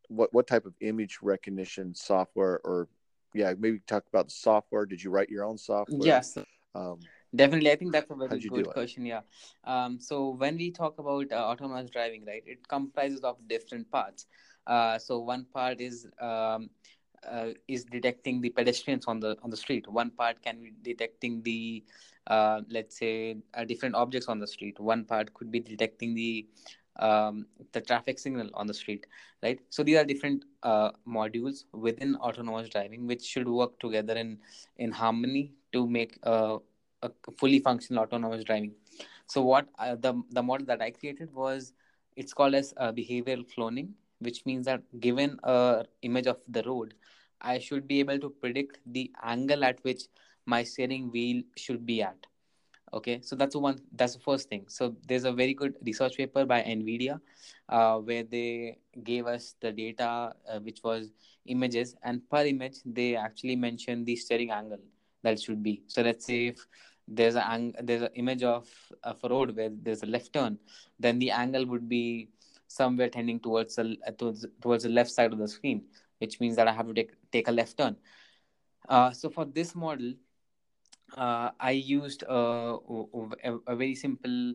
what 0.10 0.34
what 0.34 0.48
type 0.48 0.66
of 0.66 0.74
image 0.82 1.20
recognition 1.22 1.94
software 1.94 2.60
or 2.64 2.88
yeah 3.34 3.54
maybe 3.58 3.80
talk 3.88 4.06
about 4.08 4.26
the 4.26 4.32
software. 4.32 4.86
Did 4.86 5.04
you 5.04 5.10
write 5.10 5.30
your 5.30 5.44
own 5.46 5.58
software? 5.58 6.00
Yes. 6.08 6.38
Um, 6.74 7.00
definitely. 7.36 7.72
I 7.72 7.76
think 7.76 7.92
that's 7.92 8.10
a 8.10 8.16
very 8.16 8.40
good 8.40 8.68
question. 8.68 9.06
Yeah. 9.06 9.22
Um, 9.64 10.00
so 10.00 10.30
when 10.30 10.58
we 10.58 10.72
talk 10.72 11.00
about 11.00 11.32
uh, 11.32 11.36
autonomous 11.36 11.90
driving 11.90 12.26
right 12.26 12.44
it 12.46 12.68
comprises 12.68 13.22
of 13.22 13.38
different 13.48 13.90
parts. 13.92 14.28
Uh, 14.68 14.98
so 14.98 15.20
one 15.20 15.46
part 15.54 15.80
is 15.80 16.08
um, 16.20 16.70
uh, 17.30 17.50
is 17.68 17.86
detecting 17.86 18.42
the 18.42 18.50
pedestrians 18.50 19.06
on 19.06 19.20
the 19.20 19.38
on 19.44 19.50
the 19.50 19.58
street. 19.58 19.88
One 19.88 20.12
part 20.12 20.42
can 20.42 20.62
be 20.62 20.74
detecting 20.82 21.42
the 21.44 21.84
uh, 22.28 22.62
let's 22.70 22.98
say 22.98 23.38
uh, 23.54 23.64
different 23.64 23.96
objects 23.96 24.28
on 24.28 24.40
the 24.40 24.48
street. 24.48 24.80
One 24.80 25.06
part 25.06 25.34
could 25.34 25.52
be 25.52 25.60
detecting 25.60 26.16
the 26.16 26.48
um, 26.98 27.46
the 27.72 27.82
traffic 27.82 28.20
signal 28.20 28.50
on 28.54 28.68
the 28.68 28.74
street 28.74 29.06
right? 29.44 29.60
So 29.70 29.84
these 29.84 29.98
are 29.98 30.06
different 30.06 30.46
uh, 30.64 30.92
modules 31.08 31.66
within 31.74 32.16
autonomous 32.16 32.70
driving 32.70 33.08
which 33.08 33.24
should 33.24 33.48
work 33.48 33.80
together 33.80 34.16
in 34.16 34.40
in 34.78 34.92
harmony 34.92 35.54
to 35.74 35.88
make 35.88 36.18
uh, 36.24 36.58
a 37.02 37.12
fully 37.38 37.60
functional 37.60 38.04
autonomous 38.04 38.44
driving. 38.44 38.74
So 39.28 39.42
what 39.42 39.68
uh, 39.80 39.96
the 39.96 40.22
the 40.32 40.44
model 40.44 40.66
that 40.68 40.82
i 40.82 40.92
created 40.92 41.34
was 41.34 41.74
it's 42.16 42.34
called 42.34 42.56
as 42.56 42.74
uh, 42.78 42.92
behavioral 42.92 43.46
cloning 43.54 43.90
which 44.20 44.46
means 44.46 44.66
that 44.66 44.82
given 45.00 45.40
a 45.44 45.86
image 46.02 46.28
of 46.28 46.38
the 46.48 46.64
road 46.64 46.94
i 47.42 47.60
should 47.60 47.88
be 47.88 48.00
able 48.00 48.20
to 48.20 48.30
predict 48.30 48.80
the 48.86 49.12
angle 49.24 49.64
at 49.64 49.84
which 49.84 50.04
my 50.46 50.64
steering 50.64 51.12
wheel 51.12 51.42
should 51.58 51.86
be 51.86 52.02
at 52.02 52.28
okay 52.94 53.20
so 53.22 53.36
that's 53.36 53.56
one 53.56 53.80
that's 53.94 54.14
the 54.14 54.20
first 54.20 54.50
thing. 54.50 54.66
So 54.68 54.96
there's 55.08 55.26
a 55.26 55.32
very 55.32 55.54
good 55.54 55.76
research 55.86 56.18
paper 56.18 56.46
by 56.46 56.62
nvidia 56.62 57.20
uh, 57.70 57.98
where 57.98 58.24
they 58.24 58.78
gave 59.04 59.28
us 59.28 59.56
the 59.60 59.72
data 59.72 60.34
uh, 60.50 60.60
which 60.60 60.82
was 60.84 61.12
images 61.46 61.96
and 62.04 62.22
per 62.30 62.46
image 62.46 62.78
they 62.86 63.16
actually 63.16 63.56
mentioned 63.56 64.06
the 64.06 64.16
steering 64.16 64.52
angle 64.52 64.80
that 65.24 65.40
should 65.42 65.64
be. 65.64 65.82
So 65.88 66.02
let's 66.04 66.26
say 66.26 66.48
if 66.48 66.68
there's 67.08 67.36
a 67.36 67.72
there's 67.82 68.04
an 68.04 68.10
image 68.16 68.44
of, 68.44 68.68
of 69.04 69.18
a 69.24 69.30
road 69.30 69.56
where 69.56 69.70
there's 69.70 70.04
a 70.04 70.08
left 70.08 70.34
turn 70.34 70.58
then 71.00 71.20
the 71.20 71.32
angle 71.32 71.66
would 71.66 71.88
be 71.88 72.30
somewhere 72.68 73.10
tending 73.10 73.40
towards 73.40 73.76
the 73.76 73.98
towards, 74.18 74.46
towards 74.62 74.84
the 74.84 74.90
left 74.90 75.12
side 75.12 75.32
of 75.32 75.40
the 75.40 75.48
screen 75.48 75.84
which 76.20 76.40
means 76.40 76.56
that 76.56 76.68
i 76.68 76.72
have 76.72 76.88
to 76.88 76.94
take 76.94 77.12
take 77.32 77.48
a 77.48 77.52
left 77.52 77.78
turn. 77.78 77.96
Uh, 78.88 79.12
so 79.12 79.30
for 79.30 79.46
this 79.46 79.76
model 79.76 80.14
uh, 81.18 81.52
I 81.60 81.72
used 81.72 82.24
uh, 82.24 82.78
a, 83.44 83.58
a, 83.68 83.76
very 83.76 83.96
simple 83.96 84.54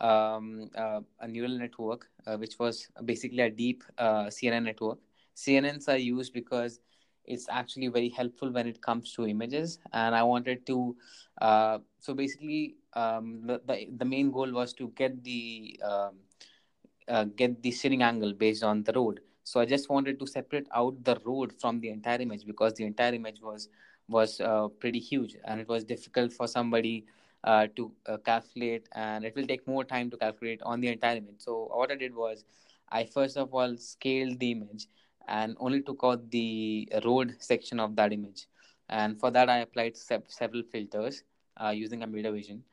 um, 0.00 0.70
uh, 0.74 1.00
a 1.20 1.28
neural 1.28 1.58
network, 1.58 2.08
uh, 2.26 2.36
which 2.36 2.58
was 2.58 2.88
basically 3.04 3.40
a 3.40 3.50
deep 3.50 3.84
uh, 3.98 4.26
CNN 4.26 4.64
network. 4.64 4.98
CNNs 5.36 5.88
are 5.88 5.98
used 5.98 6.32
because 6.32 6.80
it's 7.24 7.48
actually 7.48 7.88
very 7.88 8.08
helpful 8.08 8.50
when 8.50 8.66
it 8.66 8.80
comes 8.82 9.12
to 9.14 9.26
images, 9.26 9.78
and 9.92 10.14
I 10.14 10.22
wanted 10.22 10.66
to. 10.66 10.96
Uh, 11.40 11.78
so 12.00 12.14
basically, 12.14 12.76
um, 12.94 13.42
the, 13.44 13.60
the, 13.66 13.88
the 13.96 14.04
main 14.04 14.30
goal 14.30 14.50
was 14.50 14.72
to 14.74 14.88
get 14.96 15.22
the 15.22 15.80
um, 15.84 17.30
get 17.36 17.62
the 17.62 17.70
steering 17.70 18.02
angle 18.02 18.32
based 18.32 18.62
on 18.62 18.82
the 18.82 18.92
road. 18.92 19.20
So 19.44 19.60
I 19.60 19.64
just 19.64 19.88
wanted 19.90 20.18
to 20.20 20.26
separate 20.26 20.68
out 20.74 21.02
the 21.02 21.20
road 21.24 21.52
from 21.60 21.80
the 21.80 21.90
entire 21.90 22.20
image 22.20 22.46
because 22.46 22.74
the 22.74 22.84
entire 22.84 23.14
image 23.14 23.40
was 23.40 23.68
was 24.10 24.40
uh, 24.40 24.68
pretty 24.80 24.98
huge 25.00 25.36
and 25.44 25.60
it 25.60 25.68
was 25.68 25.84
difficult 25.84 26.32
for 26.32 26.46
somebody 26.48 27.06
uh, 27.44 27.66
to 27.76 27.92
uh, 28.06 28.18
calculate 28.18 28.88
and 28.92 29.24
it 29.24 29.34
will 29.36 29.46
take 29.46 29.66
more 29.66 29.84
time 29.84 30.10
to 30.10 30.16
calculate 30.16 30.62
on 30.62 30.80
the 30.80 30.88
entire 30.88 31.16
image. 31.16 31.40
So 31.40 31.68
what 31.72 31.90
i 31.92 31.96
did 31.96 32.14
was 32.14 32.44
i 32.90 33.04
first 33.04 33.36
of 33.36 33.54
all 33.54 33.76
scaled 33.76 34.38
the 34.40 34.50
image 34.52 34.86
and 35.28 35.56
only 35.60 35.82
took 35.82 36.00
out 36.04 36.30
the 36.30 36.88
road 37.04 37.36
section 37.40 37.80
of 37.80 37.96
that 37.96 38.12
image. 38.12 38.46
And 38.88 39.18
for 39.20 39.30
that 39.30 39.48
i 39.48 39.58
applied 39.58 39.96
se- 39.96 40.22
several 40.28 40.62
filters 40.62 41.24
uh, 41.62 41.70
using 41.70 42.00
computer 42.00 42.32
vision. 42.32 42.64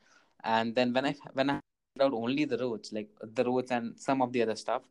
And 0.44 0.76
then 0.76 0.94
when 0.94 1.06
i 1.06 1.16
when 1.34 1.50
i 1.52 1.60
out 1.60 2.14
only 2.14 2.46
the 2.46 2.58
roads 2.58 2.92
like 2.94 3.10
the 3.36 3.44
roads 3.44 3.72
and 3.72 3.98
some 4.00 4.22
of 4.22 4.32
the 4.34 4.42
other 4.42 4.56
stuff 4.56 4.84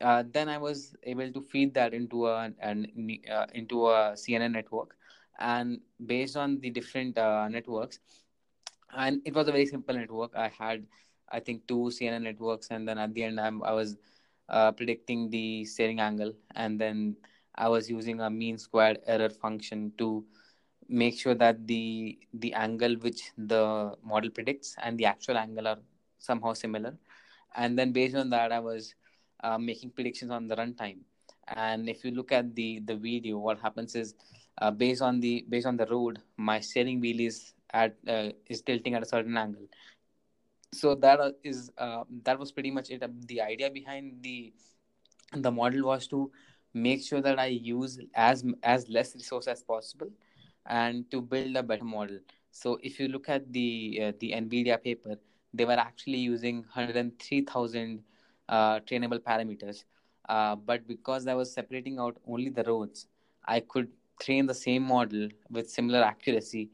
uh, 0.00 0.22
then 0.32 0.48
i 0.48 0.56
was 0.58 0.94
able 1.02 1.30
to 1.32 1.40
feed 1.40 1.74
that 1.74 1.92
into 1.94 2.26
a 2.26 2.50
an, 2.60 2.86
uh, 3.30 3.46
into 3.54 3.86
a 3.88 4.12
cnn 4.22 4.52
network 4.52 4.96
and 5.38 5.80
based 6.06 6.36
on 6.36 6.60
the 6.60 6.70
different 6.70 7.18
uh, 7.18 7.48
networks 7.48 8.00
and 8.96 9.20
it 9.24 9.34
was 9.34 9.48
a 9.48 9.52
very 9.52 9.66
simple 9.66 9.94
network. 9.94 10.34
I 10.36 10.48
had 10.48 10.86
i 11.30 11.40
think 11.40 11.66
two 11.66 11.90
cnn 11.96 12.22
networks 12.22 12.68
and 12.70 12.86
then 12.86 12.98
at 12.98 13.14
the 13.14 13.22
end 13.24 13.40
I'm, 13.40 13.62
i 13.62 13.72
was 13.72 13.96
uh, 14.48 14.72
predicting 14.72 15.30
the 15.30 15.64
steering 15.64 16.00
angle 16.00 16.32
and 16.54 16.78
then 16.80 17.16
i 17.54 17.68
was 17.68 17.88
using 17.90 18.20
a 18.20 18.30
mean 18.30 18.58
squared 18.58 18.98
error 19.06 19.30
function 19.30 19.92
to 19.98 20.24
make 20.88 21.18
sure 21.18 21.34
that 21.34 21.66
the 21.66 22.18
the 22.34 22.52
angle 22.52 22.94
which 22.96 23.22
the 23.38 23.94
model 24.02 24.30
predicts 24.30 24.74
and 24.82 24.98
the 24.98 25.06
actual 25.06 25.38
angle 25.38 25.66
are 25.66 25.78
somehow 26.18 26.52
similar. 26.52 26.96
And 27.56 27.78
then 27.78 27.92
based 27.92 28.16
on 28.16 28.30
that 28.30 28.52
i 28.52 28.60
was 28.60 28.94
uh, 29.42 29.58
making 29.58 29.90
predictions 29.90 30.30
on 30.30 30.48
the 30.48 30.56
runtime. 30.56 30.98
And 31.48 31.88
if 31.88 32.04
you 32.04 32.10
look 32.10 32.32
at 32.32 32.54
the 32.54 32.80
the 32.80 32.96
video 32.96 33.38
what 33.38 33.60
happens 33.60 33.94
is 33.94 34.14
uh, 34.58 34.70
based 34.70 35.02
on 35.02 35.20
the 35.20 35.44
based 35.48 35.66
on 35.66 35.76
the 35.76 35.86
road 35.86 36.20
my 36.36 36.60
steering 36.60 37.00
wheel 37.00 37.20
is 37.20 37.54
at 37.72 37.96
uh, 38.08 38.30
is 38.48 38.62
tilting 38.62 38.94
at 38.94 39.02
a 39.02 39.06
certain 39.06 39.36
angle. 39.36 39.66
So 40.72 40.94
that 40.96 41.20
uh, 41.20 41.30
uh, 41.78 42.04
that 42.24 42.38
was 42.38 42.52
pretty 42.52 42.70
much 42.70 42.90
it. 42.90 43.02
The 43.28 43.40
idea 43.40 43.70
behind 43.70 44.22
the 44.22 44.52
the 45.32 45.50
model 45.50 45.84
was 45.86 46.06
to 46.08 46.30
make 46.74 47.02
sure 47.04 47.20
that 47.20 47.38
i 47.38 47.46
use 47.46 47.98
as 48.14 48.44
as 48.62 48.88
less 48.88 49.14
resource 49.14 49.46
as 49.46 49.62
possible 49.62 50.08
and 50.66 51.10
to 51.10 51.20
build 51.20 51.56
a 51.56 51.62
better 51.62 51.84
model. 51.84 52.18
So 52.50 52.78
if 52.82 52.98
you 53.00 53.08
look 53.08 53.28
at 53.28 53.52
the 53.52 54.00
uh, 54.06 54.12
the 54.18 54.32
nvidia 54.32 54.82
paper 54.82 55.16
they 55.52 55.64
were 55.64 55.78
actually 55.88 56.18
using 56.18 56.64
103000 56.74 58.02
uh, 58.48 58.80
trainable 58.80 59.20
parameters. 59.20 59.84
Uh, 60.28 60.56
but 60.56 60.86
because 60.88 61.26
i 61.26 61.34
was 61.34 61.52
separating 61.52 61.98
out 61.98 62.16
only 62.26 62.48
the 62.48 62.64
roads 62.64 63.06
i 63.46 63.60
could 63.60 63.88
train 64.20 64.46
the 64.46 64.54
same 64.54 64.82
model 64.82 65.28
with 65.50 65.70
similar 65.70 66.02
accuracy 66.02 66.70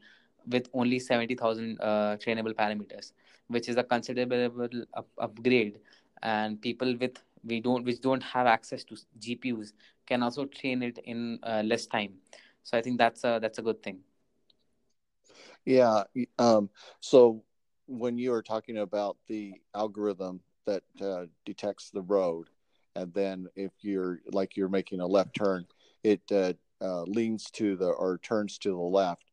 with 0.47 0.67
only 0.73 0.99
70,000 0.99 1.79
uh, 1.81 2.17
trainable 2.17 2.53
parameters, 2.53 3.11
which 3.47 3.69
is 3.69 3.77
a 3.77 3.83
considerable 3.83 4.69
up- 4.93 5.07
upgrade. 5.17 5.79
And 6.21 6.61
people 6.61 6.95
with 6.97 7.17
we 7.43 7.59
don't 7.59 7.83
which 7.85 8.01
don't 8.01 8.21
have 8.23 8.47
access 8.47 8.83
to 8.85 8.95
GPUs 9.19 9.73
can 10.05 10.21
also 10.23 10.45
train 10.45 10.83
it 10.83 10.99
in 11.03 11.39
uh, 11.43 11.61
less 11.65 11.87
time. 11.87 12.13
So 12.63 12.77
I 12.77 12.81
think 12.81 12.97
that's 12.97 13.23
a 13.23 13.39
that's 13.41 13.57
a 13.59 13.61
good 13.61 13.81
thing. 13.83 13.99
Yeah. 15.65 16.03
Um, 16.37 16.69
so 16.99 17.43
when 17.87 18.17
you 18.17 18.33
are 18.33 18.41
talking 18.43 18.77
about 18.77 19.17
the 19.27 19.61
algorithm 19.75 20.41
that 20.65 20.83
uh, 21.01 21.25
detects 21.45 21.89
the 21.91 22.01
road, 22.01 22.49
and 22.95 23.13
then 23.13 23.47
if 23.55 23.71
you're 23.81 24.19
like 24.31 24.55
you're 24.55 24.69
making 24.69 24.99
a 24.99 25.07
left 25.07 25.35
turn, 25.35 25.65
it 26.03 26.21
uh, 26.31 26.53
uh, 26.81 27.03
leans 27.03 27.51
to 27.51 27.75
the 27.75 27.87
or 27.87 28.17
turns 28.17 28.57
to 28.59 28.69
the 28.69 28.75
left. 28.75 29.25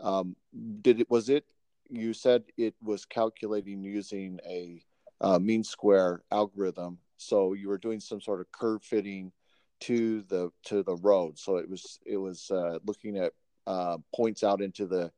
Um, 0.00 0.36
did 0.82 1.00
it 1.00 1.10
was 1.10 1.28
it? 1.28 1.44
You 1.88 2.12
said 2.12 2.44
it 2.56 2.74
was 2.82 3.04
calculating 3.04 3.82
using 3.82 4.40
a 4.46 4.82
uh, 5.20 5.38
mean 5.38 5.64
square 5.64 6.22
algorithm, 6.30 6.98
so 7.16 7.52
you 7.52 7.68
were 7.68 7.78
doing 7.78 8.00
some 8.00 8.20
sort 8.20 8.40
of 8.40 8.50
curve 8.52 8.82
fitting 8.82 9.32
to 9.80 10.22
the 10.22 10.50
to 10.64 10.82
the 10.82 10.96
road. 10.96 11.38
So 11.38 11.56
it 11.56 11.68
was 11.68 11.98
it 12.04 12.16
was 12.16 12.50
uh, 12.50 12.78
looking 12.84 13.16
at 13.18 13.32
uh, 13.66 13.98
points 14.14 14.42
out 14.42 14.60
into 14.60 14.86
the 14.86 15.12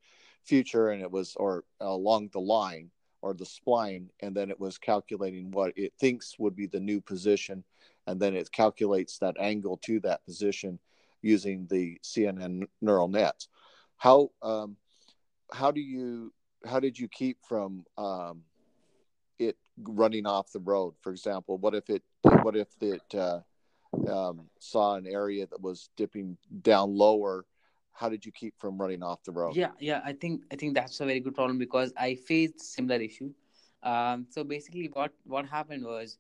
future, 0.45 0.91
and 0.91 1.03
it 1.03 1.11
was 1.11 1.35
or 1.37 1.65
along 1.81 2.31
the 2.33 2.41
line 2.41 2.91
or 3.21 3.35
the 3.35 3.45
spline, 3.45 4.07
and 4.21 4.37
then 4.37 4.49
it 4.51 4.61
was 4.61 4.79
calculating 4.79 5.51
what 5.51 5.73
it 5.77 5.93
thinks 5.99 6.39
would 6.39 6.55
be 6.55 6.67
the 6.67 6.79
new 6.79 7.01
position, 7.01 7.65
and 8.07 8.21
then 8.21 8.37
it 8.37 8.53
calculates 8.53 9.19
that 9.19 9.37
angle 9.41 9.77
to 9.79 9.99
that 10.01 10.25
position 10.25 10.79
using 11.23 11.67
the 11.71 11.99
CNN 12.03 12.67
neural 12.81 13.09
nets. 13.09 13.49
How 13.97 14.31
um, 14.43 14.77
how 15.53 15.71
do 15.71 15.81
you 15.81 16.33
how 16.67 16.81
did 16.81 16.99
you 16.99 17.09
keep 17.09 17.39
from 17.47 17.85
um, 17.97 18.43
it 19.39 19.57
running 19.83 20.27
off 20.27 20.53
the 20.53 20.61
road? 20.61 20.95
For 21.01 21.11
example, 21.11 21.59
what 21.59 21.75
if 21.75 21.91
it 21.91 22.03
what 22.43 22.57
if 22.57 22.69
it 22.81 23.15
uh, 23.15 23.41
um, 24.09 24.49
saw 24.59 24.95
an 24.95 25.07
area 25.07 25.47
that 25.47 25.61
was 25.61 25.91
dipping 25.97 26.37
down 26.63 26.95
lower? 26.97 27.45
How 27.93 28.09
did 28.09 28.25
you 28.25 28.31
keep 28.31 28.55
from 28.59 28.79
running 28.79 29.03
off 29.03 29.25
the 29.25 29.33
road? 29.33 29.57
Yeah, 29.57 29.71
yeah, 29.81 30.01
I 30.05 30.13
think 30.13 30.45
I 30.53 30.57
think 30.57 30.75
that's 30.75 31.01
a 31.01 31.05
very 31.05 31.21
good 31.21 31.35
problem 31.35 31.59
because 31.59 31.93
I 31.97 32.15
faced 32.15 32.61
similar 32.61 33.01
issue. 33.01 33.33
Um, 33.83 34.27
so 34.31 34.45
basically, 34.45 34.91
what 34.93 35.13
what 35.25 35.47
happened 35.47 35.85
was 35.85 36.19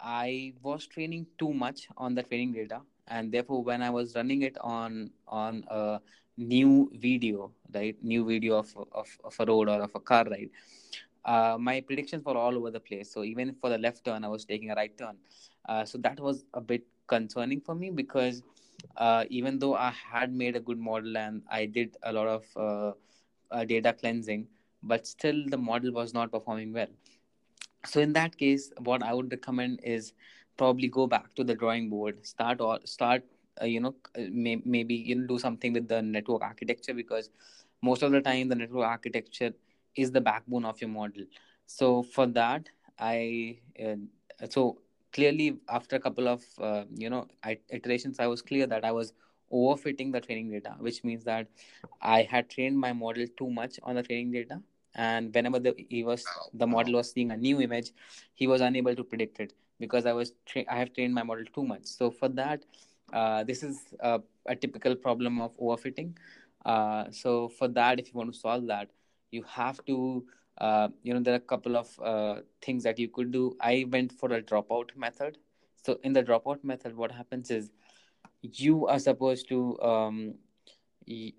I 0.00 0.54
was 0.62 0.86
training 0.86 1.26
too 1.38 1.52
much 1.52 1.88
on 1.96 2.14
the 2.14 2.22
training 2.22 2.52
data, 2.52 2.82
and 3.08 3.32
therefore 3.32 3.62
when 3.62 3.82
i 3.82 3.90
was 3.90 4.14
running 4.14 4.42
it 4.42 4.56
on 4.60 5.10
on 5.28 5.64
a 5.70 6.00
new 6.36 6.90
video 6.94 7.50
right 7.74 7.96
new 8.02 8.24
video 8.24 8.58
of 8.58 8.76
of, 8.92 9.08
of 9.24 9.34
a 9.40 9.44
road 9.46 9.68
or 9.68 9.82
of 9.82 9.94
a 9.94 10.00
car 10.00 10.24
ride 10.24 10.50
uh, 11.26 11.56
my 11.58 11.80
predictions 11.80 12.24
were 12.24 12.36
all 12.36 12.56
over 12.56 12.70
the 12.70 12.80
place. 12.80 13.12
So 13.12 13.24
even 13.24 13.54
for 13.60 13.68
the 13.68 13.78
left 13.78 14.04
turn 14.04 14.24
i 14.24 14.28
was 14.28 14.44
taking 14.44 14.70
a 14.70 14.74
right 14.74 14.96
turn. 14.96 15.16
Uh, 15.68 15.84
so 15.84 15.98
that 15.98 16.20
was 16.20 16.44
a 16.54 16.60
bit 16.60 16.84
concerning 17.08 17.60
for 17.60 17.74
me 17.74 17.90
because 17.90 18.42
uh, 18.96 19.24
even 19.28 19.58
though 19.58 19.74
i 19.74 19.90
had 19.90 20.32
made 20.32 20.56
a 20.56 20.60
good 20.60 20.78
model 20.78 21.16
and 21.16 21.42
i 21.50 21.66
did 21.66 21.96
a 22.02 22.12
lot 22.12 22.28
of 22.28 22.44
uh, 22.56 22.92
uh, 23.50 23.64
data 23.64 23.92
cleansing 23.92 24.46
but 24.82 25.06
still 25.06 25.44
the 25.48 25.56
model 25.58 25.92
was 25.92 26.14
not 26.14 26.30
performing 26.30 26.72
well. 26.72 26.88
So 27.84 28.00
in 28.00 28.12
that 28.12 28.36
case 28.36 28.72
what 28.78 29.02
i 29.02 29.12
would 29.12 29.30
recommend 29.30 29.80
is 29.82 30.12
probably 30.56 30.88
go 30.88 31.06
back 31.06 31.34
to 31.34 31.44
the 31.44 31.54
drawing 31.54 31.88
board 31.90 32.24
start 32.26 32.60
or 32.60 32.78
start 32.84 33.22
uh, 33.60 33.64
you 33.64 33.80
know 33.80 33.94
may, 34.30 34.60
maybe 34.64 34.94
you 34.94 35.14
know 35.16 35.26
do 35.26 35.38
something 35.38 35.72
with 35.72 35.88
the 35.88 36.02
network 36.02 36.42
architecture 36.42 36.94
because 36.94 37.30
most 37.82 38.02
of 38.02 38.12
the 38.12 38.20
time 38.20 38.48
the 38.48 38.54
network 38.54 38.84
architecture 38.86 39.52
is 39.96 40.10
the 40.12 40.20
backbone 40.20 40.64
of 40.64 40.80
your 40.80 40.90
model. 40.90 41.24
So 41.66 42.02
for 42.02 42.26
that 42.26 42.68
i 42.98 43.58
uh, 43.82 43.96
so 44.48 44.78
clearly 45.12 45.58
after 45.68 45.96
a 45.96 46.00
couple 46.00 46.28
of 46.28 46.42
uh, 46.60 46.84
you 46.94 47.10
know 47.10 47.26
iterations 47.70 48.18
i 48.18 48.26
was 48.26 48.42
clear 48.42 48.66
that 48.66 48.84
i 48.84 48.92
was 48.92 49.12
overfitting 49.52 50.12
the 50.12 50.20
training 50.20 50.50
data 50.50 50.74
which 50.78 51.04
means 51.04 51.24
that 51.24 51.46
i 52.00 52.22
had 52.22 52.48
trained 52.48 52.78
my 52.78 52.92
model 52.92 53.26
too 53.36 53.50
much 53.50 53.78
on 53.82 53.94
the 53.96 54.02
training 54.02 54.32
data. 54.32 54.60
And 54.94 55.34
whenever 55.34 55.58
the 55.58 55.74
he 55.90 56.04
was 56.04 56.24
the 56.54 56.66
model 56.66 56.94
was 56.94 57.10
seeing 57.12 57.30
a 57.30 57.36
new 57.36 57.60
image 57.60 57.92
he 58.34 58.46
was 58.46 58.60
unable 58.62 58.94
to 58.94 59.04
predict 59.04 59.40
it 59.40 59.52
because 59.78 60.06
i 60.06 60.12
was 60.12 60.32
tra- 60.46 60.64
i 60.68 60.78
have 60.78 60.92
trained 60.92 61.14
my 61.14 61.22
model 61.22 61.44
too 61.54 61.64
much 61.64 61.84
so 61.84 62.10
for 62.10 62.28
that 62.28 62.64
uh, 63.12 63.44
this 63.44 63.62
is 63.62 63.80
a, 64.00 64.20
a, 64.46 64.56
typical 64.56 64.94
problem 64.94 65.40
of 65.40 65.56
overfitting. 65.58 66.12
Uh, 66.64 67.04
so 67.10 67.48
for 67.48 67.68
that 67.68 68.00
if 68.00 68.08
you 68.08 68.14
want 68.14 68.32
to 68.32 68.38
solve 68.38 68.66
that 68.66 68.90
you 69.30 69.42
have 69.44 69.84
to 69.84 70.24
uh, 70.58 70.88
you 71.02 71.14
know 71.14 71.20
there 71.20 71.34
are 71.34 71.36
a 71.36 71.40
couple 71.40 71.76
of 71.76 72.00
uh, 72.00 72.40
things 72.62 72.82
that 72.82 72.98
you 72.98 73.08
could 73.08 73.30
do. 73.30 73.56
I 73.60 73.86
went 73.90 74.12
for 74.12 74.32
a 74.32 74.42
dropout 74.42 74.96
method. 74.96 75.38
So 75.84 76.00
in 76.02 76.12
the 76.12 76.22
dropout 76.22 76.64
method 76.64 76.96
what 76.96 77.12
happens 77.12 77.50
is 77.50 77.70
you 78.42 78.86
are 78.86 78.98
supposed 78.98 79.48
to 79.48 79.80
um, 79.80 80.34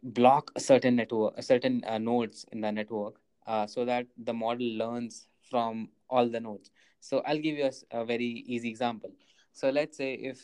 block 0.04 0.52
a 0.56 0.60
certain 0.60 0.96
network 0.96 1.34
a 1.38 1.42
certain 1.42 1.84
uh, 1.86 1.98
nodes 1.98 2.46
in 2.54 2.62
the 2.62 2.72
network 2.72 3.16
uh, 3.48 3.68
so 3.68 3.84
that 3.84 4.08
the 4.24 4.34
model 4.34 4.66
learns 4.66 5.28
from 5.50 5.90
all 6.10 6.30
the 6.30 6.40
nodes 6.40 6.72
so 7.08 7.22
i'll 7.26 7.44
give 7.48 7.58
you 7.58 7.66
a, 7.66 8.00
a 8.02 8.06
very 8.06 8.44
easy 8.56 8.70
example. 8.70 9.12
So 9.54 9.70
let's 9.70 9.98
say 9.98 10.14
if 10.14 10.40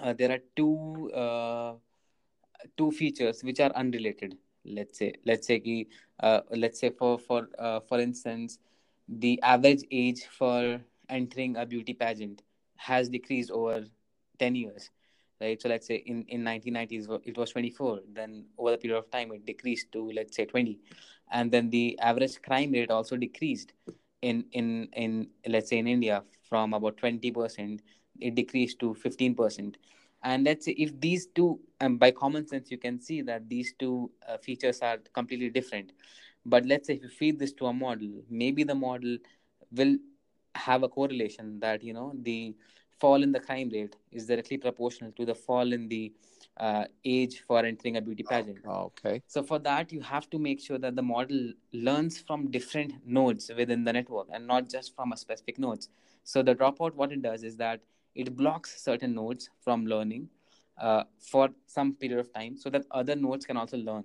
uh, 0.00 0.12
there 0.12 0.30
are 0.32 0.40
two 0.56 1.10
uh, 1.14 1.74
two 2.76 2.90
features 2.90 3.42
which 3.42 3.60
are 3.60 3.72
unrelated. 3.74 4.36
Let's 4.64 4.98
say 4.98 5.12
let's 5.26 5.46
say 5.46 5.86
uh, 6.20 6.40
let's 6.50 6.80
say 6.80 6.90
for 6.90 7.18
for 7.18 7.48
uh, 7.58 7.80
for 7.80 8.00
instance 8.00 8.58
the 9.08 9.40
average 9.42 9.82
age 9.90 10.24
for 10.38 10.80
entering 11.08 11.56
a 11.56 11.66
beauty 11.66 11.92
pageant 11.92 12.42
has 12.76 13.08
decreased 13.08 13.50
over 13.50 13.84
10 14.38 14.54
years 14.54 14.90
right? 15.40 15.60
So 15.60 15.68
let's 15.68 15.86
say 15.86 15.96
in 15.96 16.24
in 16.28 16.44
1990s 16.44 17.08
it 17.24 17.36
was 17.36 17.50
24 17.50 18.00
then 18.12 18.46
over 18.56 18.70
the 18.70 18.78
period 18.78 18.98
of 18.98 19.10
time 19.10 19.32
it 19.32 19.44
decreased 19.44 19.90
to 19.92 20.10
let's 20.12 20.36
say 20.36 20.44
20 20.46 20.78
and 21.32 21.50
then 21.50 21.70
the 21.70 21.98
average 21.98 22.40
crime 22.40 22.72
rate 22.72 22.90
also 22.90 23.16
decreased 23.16 23.72
in 24.22 24.44
in 24.52 24.88
in 24.94 25.28
let's 25.46 25.68
say 25.68 25.78
in 25.78 25.86
india 25.86 26.22
from 26.48 26.74
about 26.74 26.96
20% 26.96 27.82
it 28.20 28.34
decreased 28.34 28.78
to 28.78 28.94
15% 28.94 29.76
and 30.22 30.44
let's 30.44 30.64
say 30.64 30.72
if 30.72 30.98
these 31.00 31.26
two 31.26 31.60
by 31.98 32.10
common 32.10 32.46
sense 32.46 32.70
you 32.70 32.78
can 32.78 33.00
see 33.00 33.22
that 33.22 33.48
these 33.48 33.74
two 33.78 34.10
uh, 34.28 34.36
features 34.38 34.80
are 34.80 34.98
completely 35.12 35.50
different. 35.50 35.92
But 36.44 36.66
let's 36.66 36.86
say 36.86 36.94
if 36.94 37.02
you 37.02 37.08
feed 37.08 37.38
this 37.38 37.52
to 37.54 37.66
a 37.66 37.72
model 37.72 38.22
maybe 38.28 38.64
the 38.64 38.74
model 38.74 39.18
will 39.72 39.96
have 40.54 40.82
a 40.82 40.88
correlation 40.88 41.58
that 41.60 41.82
you 41.82 41.92
know 41.92 42.12
the 42.22 42.54
fall 43.00 43.22
in 43.22 43.32
the 43.32 43.40
crime 43.40 43.70
rate 43.72 43.96
is 44.12 44.26
directly 44.26 44.58
proportional 44.58 45.12
to 45.12 45.24
the 45.24 45.34
fall 45.34 45.72
in 45.72 45.88
the 45.88 46.12
uh, 46.58 46.84
age 47.04 47.42
for 47.46 47.64
entering 47.64 47.96
a 47.96 48.00
beauty 48.00 48.22
pageant. 48.22 48.58
Okay. 48.66 49.22
So 49.26 49.42
for 49.42 49.58
that, 49.60 49.92
you 49.92 50.00
have 50.00 50.28
to 50.30 50.38
make 50.38 50.60
sure 50.60 50.78
that 50.78 50.96
the 50.96 51.02
model 51.02 51.52
learns 51.72 52.20
from 52.20 52.50
different 52.50 52.94
nodes 53.06 53.50
within 53.56 53.84
the 53.84 53.92
network 53.92 54.28
and 54.32 54.46
not 54.46 54.68
just 54.68 54.94
from 54.94 55.12
a 55.12 55.16
specific 55.16 55.58
nodes. 55.58 55.88
So 56.24 56.42
the 56.42 56.54
dropout, 56.54 56.94
what 56.94 57.12
it 57.12 57.22
does 57.22 57.42
is 57.42 57.56
that 57.56 57.80
it 58.14 58.36
blocks 58.36 58.82
certain 58.82 59.14
nodes 59.14 59.48
from 59.60 59.86
learning 59.86 60.28
uh, 60.78 61.04
for 61.18 61.48
some 61.66 61.94
period 61.94 62.18
of 62.18 62.32
time 62.32 62.56
so 62.56 62.70
that 62.70 62.84
other 62.90 63.16
nodes 63.16 63.46
can 63.46 63.56
also 63.56 63.76
learn 63.76 64.04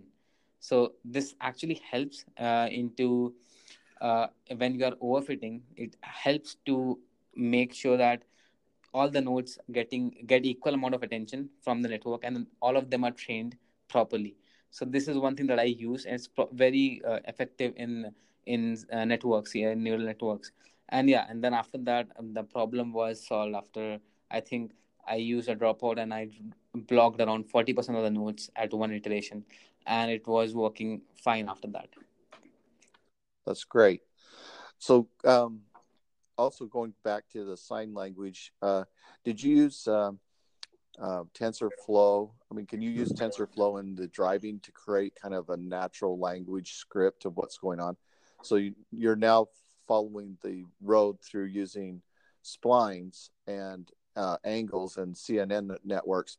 so 0.59 0.93
this 1.05 1.35
actually 1.41 1.81
helps 1.89 2.25
uh, 2.39 2.67
into 2.71 3.33
uh, 4.01 4.27
when 4.57 4.75
you 4.75 4.85
are 4.85 4.95
overfitting 5.01 5.61
it 5.75 5.95
helps 6.01 6.55
to 6.65 6.99
make 7.35 7.73
sure 7.73 7.97
that 7.97 8.23
all 8.97 9.09
the 9.15 9.21
nodes 9.21 9.57
getting 9.77 10.03
get 10.31 10.45
equal 10.51 10.77
amount 10.77 10.95
of 10.97 11.03
attention 11.07 11.49
from 11.65 11.81
the 11.81 11.89
network 11.93 12.23
and 12.29 12.47
all 12.61 12.77
of 12.81 12.89
them 12.89 13.03
are 13.09 13.15
trained 13.23 13.55
properly. 13.95 14.35
So 14.71 14.85
this 14.85 15.07
is 15.07 15.17
one 15.25 15.35
thing 15.35 15.47
that 15.51 15.59
i 15.59 15.69
use 15.89 16.05
and 16.05 16.15
it's 16.15 16.27
pro- 16.27 16.49
very 16.63 17.01
uh, 17.11 17.19
effective 17.33 17.73
in 17.85 18.11
in 18.45 18.77
uh, 18.91 19.05
networks 19.05 19.55
yeah, 19.55 19.73
neural 19.73 20.05
networks. 20.11 20.51
And 20.89 21.09
yeah 21.09 21.25
and 21.29 21.43
then 21.43 21.53
after 21.53 21.79
that 21.89 22.07
um, 22.17 22.33
the 22.33 22.43
problem 22.43 22.93
was 22.93 23.25
solved 23.27 23.55
after 23.61 23.99
i 24.31 24.39
think 24.49 24.71
i 25.15 25.15
used 25.15 25.49
a 25.49 25.55
dropout 25.55 25.97
and 26.03 26.13
i 26.13 26.29
blocked 26.91 27.21
around 27.21 27.45
40% 27.51 27.97
of 27.97 28.03
the 28.03 28.09
nodes 28.09 28.49
at 28.55 28.73
one 28.73 28.93
iteration 28.99 29.43
and 29.85 30.11
it 30.11 30.27
was 30.27 30.53
working 30.53 31.01
fine 31.23 31.49
after 31.49 31.67
that. 31.69 31.89
That's 33.45 33.63
great. 33.63 34.01
So 34.77 35.07
um, 35.23 35.61
also 36.37 36.65
going 36.65 36.93
back 37.03 37.23
to 37.31 37.43
the 37.45 37.57
sign 37.57 37.93
language 37.93 38.53
uh, 38.61 38.83
did 39.23 39.41
you 39.41 39.55
use 39.55 39.87
um, 39.87 40.19
uh, 41.01 41.23
TensorFlow. 41.33 42.31
I 42.51 42.55
mean, 42.55 42.65
can 42.65 42.81
you 42.81 42.89
use 42.89 43.11
TensorFlow 43.11 43.79
in 43.79 43.95
the 43.95 44.07
driving 44.07 44.59
to 44.61 44.71
create 44.71 45.13
kind 45.21 45.33
of 45.33 45.49
a 45.49 45.57
natural 45.57 46.19
language 46.19 46.73
script 46.73 47.25
of 47.25 47.37
what's 47.37 47.57
going 47.57 47.79
on? 47.79 47.97
So 48.41 48.55
you, 48.55 48.73
you're 48.91 49.15
now 49.15 49.47
following 49.87 50.37
the 50.43 50.65
road 50.81 51.17
through 51.21 51.45
using 51.45 52.01
splines 52.43 53.29
and 53.45 53.89
uh, 54.15 54.37
angles 54.43 54.97
and 54.97 55.15
CNN 55.15 55.75
networks, 55.83 56.37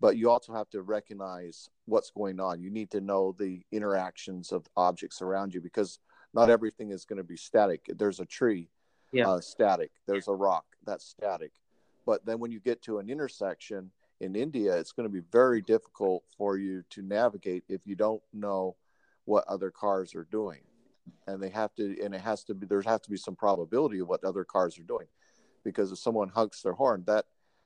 but 0.00 0.16
you 0.16 0.30
also 0.30 0.52
have 0.52 0.68
to 0.70 0.82
recognize 0.82 1.68
what's 1.86 2.10
going 2.10 2.40
on. 2.40 2.60
You 2.60 2.70
need 2.70 2.90
to 2.90 3.00
know 3.00 3.34
the 3.38 3.62
interactions 3.72 4.52
of 4.52 4.66
objects 4.76 5.22
around 5.22 5.54
you 5.54 5.60
because 5.60 5.98
not 6.34 6.50
everything 6.50 6.90
is 6.90 7.04
going 7.04 7.18
to 7.18 7.24
be 7.24 7.36
static. 7.36 7.86
There's 7.88 8.20
a 8.20 8.26
tree, 8.26 8.68
yeah. 9.14 9.28
uh, 9.28 9.40
static. 9.40 9.90
There's 10.06 10.28
a 10.28 10.34
rock, 10.34 10.64
that's 10.84 11.06
static. 11.06 11.52
But 12.06 12.26
then 12.26 12.38
when 12.38 12.50
you 12.50 12.60
get 12.60 12.82
to 12.82 12.98
an 12.98 13.08
intersection 13.08 13.90
in 14.20 14.36
India, 14.36 14.76
it's 14.76 14.92
going 14.92 15.08
to 15.08 15.12
be 15.12 15.26
very 15.32 15.62
difficult 15.62 16.22
for 16.36 16.58
you 16.58 16.84
to 16.90 17.02
navigate 17.02 17.64
if 17.68 17.86
you 17.86 17.94
don't 17.94 18.22
know 18.32 18.76
what 19.24 19.44
other 19.48 19.70
cars 19.70 20.14
are 20.14 20.26
doing 20.30 20.60
and 21.26 21.42
they 21.42 21.48
have 21.48 21.74
to 21.74 21.96
and 22.02 22.14
it 22.14 22.20
has 22.20 22.44
to 22.44 22.54
be 22.54 22.66
there 22.66 22.82
has 22.82 23.00
to 23.00 23.10
be 23.10 23.16
some 23.16 23.34
probability 23.34 23.98
of 23.98 24.08
what 24.08 24.22
other 24.24 24.44
cars 24.44 24.78
are 24.78 24.84
doing 24.84 25.06
because 25.64 25.92
if 25.92 25.98
someone 25.98 26.28
honks 26.28 26.62
their 26.62 26.72
horn 26.72 27.02
that 27.06 27.24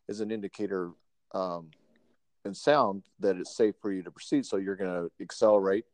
is 0.08 0.20
an 0.20 0.30
indicator 0.30 0.90
um, 1.34 1.70
and 2.44 2.56
sound 2.56 3.02
that 3.20 3.36
it's 3.36 3.56
safe 3.56 3.74
for 3.80 3.92
you 3.92 4.02
to 4.02 4.10
proceed 4.10 4.44
so 4.44 4.56
you're 4.56 4.76
going 4.76 4.90
to 4.90 5.10
accelerate 5.20 5.84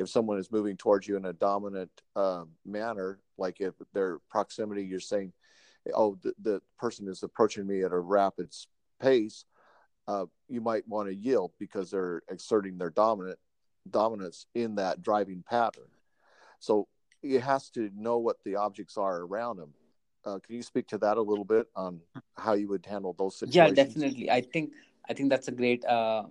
if 0.00 0.08
someone 0.08 0.38
is 0.38 0.50
moving 0.50 0.76
towards 0.76 1.06
you 1.06 1.16
in 1.16 1.26
a 1.26 1.32
dominant 1.32 1.90
uh, 2.16 2.44
manner 2.64 3.20
like 3.38 3.60
if 3.60 3.74
their 3.92 4.18
proximity 4.28 4.82
you're 4.82 5.00
saying 5.00 5.32
oh 5.94 6.16
the, 6.22 6.32
the 6.42 6.62
person 6.78 7.06
is 7.08 7.22
approaching 7.22 7.66
me 7.66 7.82
at 7.82 7.92
a 7.92 7.98
rapid 7.98 8.52
pace 9.00 9.44
uh, 10.08 10.26
you 10.48 10.60
might 10.60 10.86
want 10.88 11.08
to 11.08 11.14
yield 11.14 11.52
because 11.58 11.90
they're 11.90 12.22
exerting 12.30 12.78
their 12.78 12.90
dominant 12.90 13.38
dominance 13.90 14.46
in 14.54 14.74
that 14.74 15.02
driving 15.02 15.44
pattern 15.48 15.88
so 16.58 16.88
it 17.22 17.40
has 17.40 17.70
to 17.70 17.90
know 17.94 18.18
what 18.18 18.36
the 18.44 18.56
objects 18.56 18.96
are 18.96 19.18
around 19.22 19.58
him. 19.58 19.72
Uh, 20.24 20.38
can 20.38 20.54
you 20.54 20.62
speak 20.62 20.86
to 20.88 20.98
that 20.98 21.16
a 21.16 21.22
little 21.22 21.44
bit 21.44 21.66
on 21.74 22.00
how 22.36 22.52
you 22.52 22.68
would 22.68 22.84
handle 22.84 23.14
those 23.18 23.38
situations? 23.38 23.76
Yeah, 23.76 23.84
definitely. 23.84 24.30
I 24.30 24.40
think 24.40 24.72
I 25.08 25.14
think 25.14 25.30
that's 25.30 25.48
a 25.48 25.52
great 25.52 25.84
uh, 25.86 26.24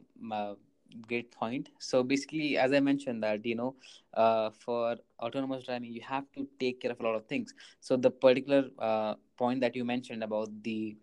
great 1.08 1.32
point. 1.32 1.70
So 1.80 2.04
basically, 2.04 2.58
as 2.58 2.72
I 2.74 2.80
mentioned, 2.80 3.24
that 3.24 3.46
you 3.46 3.56
know, 3.56 3.76
uh, 4.14 4.50
for 4.52 4.98
autonomous 5.20 5.66
driving, 5.66 5.92
you 5.94 6.02
have 6.02 6.26
to 6.34 6.48
take 6.60 6.82
care 6.82 6.92
of 6.92 7.00
a 7.00 7.04
lot 7.04 7.16
of 7.16 7.26
things. 7.26 7.54
So 7.80 7.98
the 7.98 8.12
particular 8.12 8.66
uh, 8.80 9.16
point 9.38 9.62
that 9.62 9.76
you 9.76 9.86
mentioned 9.86 10.24
about 10.24 10.50
the 10.64 10.96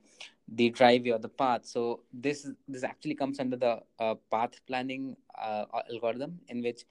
the 0.48 0.70
driveway 0.70 1.10
or 1.10 1.18
the 1.18 1.28
path. 1.28 1.64
So 1.66 2.00
this 2.12 2.48
this 2.68 2.84
actually 2.84 3.14
comes 3.14 3.38
under 3.40 3.56
the 3.56 3.80
uh, 3.98 4.14
path 4.30 4.60
planning 4.66 5.16
uh, 5.36 5.64
algorithm, 5.90 6.40
in 6.48 6.62
which 6.62 6.82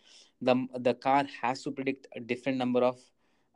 the 0.41 0.67
the 0.77 0.93
car 0.93 1.25
has 1.41 1.63
to 1.63 1.71
predict 1.71 2.07
a 2.15 2.19
different 2.19 2.57
number 2.57 2.81
of 2.83 2.97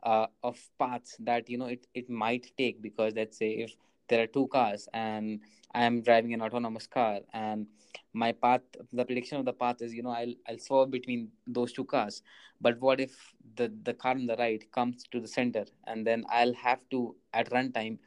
uh, 0.02 0.26
of 0.42 0.58
paths 0.78 1.16
that 1.20 1.48
you 1.48 1.58
know 1.58 1.66
it, 1.66 1.86
it 1.94 2.08
might 2.08 2.52
take 2.56 2.80
because 2.82 3.14
let's 3.14 3.38
say 3.38 3.50
if 3.52 3.76
there 4.10 4.22
are 4.22 4.26
two 4.26 4.46
cars 4.48 4.88
and 4.92 5.40
I 5.72 5.84
am 5.84 6.02
driving 6.02 6.34
an 6.34 6.42
autonomous 6.42 6.86
car 6.86 7.20
and 7.32 7.66
my 8.12 8.32
path 8.32 8.62
the 8.92 9.04
prediction 9.04 9.38
of 9.38 9.44
the 9.44 9.52
path 9.52 9.80
is 9.80 9.94
you 9.94 10.02
know 10.02 10.10
I'll 10.10 10.34
I'll 10.48 10.58
swerve 10.58 10.90
between 10.90 11.28
those 11.46 11.72
two 11.72 11.84
cars 11.84 12.22
but 12.60 12.80
what 12.80 13.00
if 13.00 13.12
the 13.56 13.72
the 13.84 13.94
car 13.94 14.12
on 14.12 14.26
the 14.26 14.36
right 14.36 14.70
comes 14.72 15.04
to 15.12 15.20
the 15.20 15.28
center 15.28 15.64
and 15.86 16.06
then 16.06 16.24
I'll 16.28 16.54
have 16.54 16.82
to 16.90 17.14
at 17.32 17.50
runtime 17.50 17.98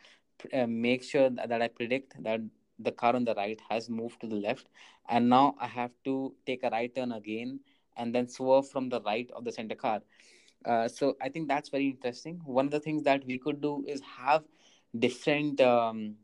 uh, 0.54 0.68
make 0.68 1.04
sure 1.04 1.30
that, 1.30 1.50
that 1.50 1.62
I 1.62 1.70
predict 1.70 2.22
that 2.24 2.42
the 2.80 2.92
car 2.92 3.16
on 3.16 3.24
the 3.24 3.36
right 3.36 3.60
has 3.70 3.90
moved 3.90 4.20
to 4.22 4.28
the 4.28 4.36
left 4.36 4.68
and 5.10 5.30
now 5.30 5.56
I 5.60 5.68
have 5.68 5.92
to 6.06 6.36
take 6.46 6.64
a 6.64 6.70
right 6.70 6.94
turn 6.94 7.14
again 7.14 7.60
and 7.96 8.14
then 8.14 8.28
swerve 8.28 8.70
from 8.70 8.90
the 8.90 9.02
right 9.02 9.30
of 9.36 9.44
the 9.46 9.52
center 9.52 9.76
car. 9.76 10.02
Uh, 10.66 10.88
so 10.88 11.16
I 11.22 11.30
think 11.30 11.48
that's 11.48 11.70
very 11.70 11.90
interesting. 11.90 12.42
One 12.46 12.66
of 12.66 12.72
the 12.72 12.80
things 12.80 13.04
that 13.04 13.26
we 13.26 13.38
could 13.38 13.62
do 13.62 13.84
is 13.88 14.02
have 14.18 14.44
different, 14.98 15.62
um, 15.62 16.16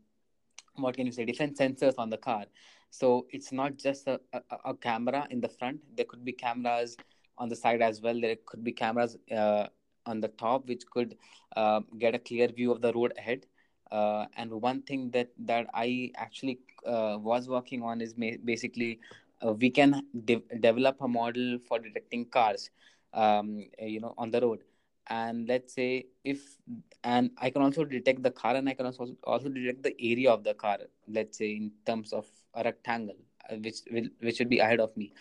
what 0.76 0.96
can 0.96 1.06
you 1.06 1.12
say, 1.12 1.26
different 1.26 1.58
sensors 1.58 1.96
on 1.98 2.10
the 2.10 2.18
car. 2.18 2.46
So 2.92 3.28
it's 3.32 3.52
not 3.52 3.78
just 3.78 4.08
a, 4.08 4.20
a, 4.34 4.42
a, 4.66 4.74
camera 4.76 5.28
in 5.30 5.42
the 5.42 5.50
front. 5.50 5.80
There 5.96 6.06
could 6.06 6.26
be 6.26 6.32
cameras 6.32 6.98
on 7.38 7.50
the 7.50 7.56
side 7.56 7.82
as 7.82 8.02
well. 8.02 8.20
There 8.20 8.36
could 8.46 8.64
be 8.64 8.72
cameras 8.72 9.18
uh, 9.32 9.68
on 10.06 10.20
the 10.22 10.30
top, 10.30 10.68
which 10.68 10.86
could 10.88 11.16
uh, 11.56 11.82
get 11.98 12.16
a 12.16 12.20
clear 12.20 12.48
view 12.48 12.72
of 12.72 12.82
the 12.82 12.94
road 12.94 13.14
ahead. 13.18 13.46
uh, 13.92 14.26
and 14.38 14.52
one 14.52 14.82
thing 14.84 15.10
that 15.12 15.30
that 15.38 15.68
i 15.74 16.12
actually 16.16 16.60
uh, 16.86 17.18
was 17.22 17.50
working 17.50 17.82
on 17.82 18.02
is 18.02 18.16
ma- 18.18 18.40
basically 18.46 19.00
uh, 19.46 19.54
we 19.54 19.70
can 19.70 20.04
de- 20.26 20.44
develop 20.60 20.98
a 21.02 21.08
model 21.08 21.58
for 21.68 21.80
detecting 21.80 22.26
cars 22.26 22.70
um, 23.14 23.66
you 23.82 24.00
know 24.00 24.14
on 24.18 24.32
the 24.32 24.42
road 24.42 24.60
and 25.10 25.48
let's 25.48 25.74
say 25.74 26.06
if 26.24 26.58
and 27.04 27.32
i 27.40 27.50
can 27.50 27.62
also 27.62 27.84
detect 27.84 28.22
the 28.22 28.32
car 28.32 28.56
and 28.56 28.70
i 28.70 28.74
can 28.74 28.86
also 28.86 29.08
also 29.24 29.50
detect 29.50 29.82
the 29.84 29.96
area 30.00 30.30
of 30.32 30.44
the 30.44 30.54
car 30.54 30.78
let's 31.08 31.38
say 31.38 31.52
in 31.52 31.72
terms 31.86 32.14
of 32.14 32.26
a 32.56 32.64
rectangle 32.64 33.16
uh, 33.50 33.56
which 33.56 33.82
will 33.92 34.08
which 34.20 34.38
should 34.38 34.50
be 34.50 34.60
ahead 34.60 34.80
of 34.80 34.96
me. 34.96 35.14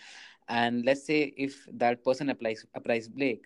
And 0.47 0.83
let's 0.85 1.05
say 1.05 1.33
if 1.37 1.65
that 1.73 2.03
person 2.03 2.29
applies 2.29 2.65
applies 2.75 3.07
brake 3.07 3.45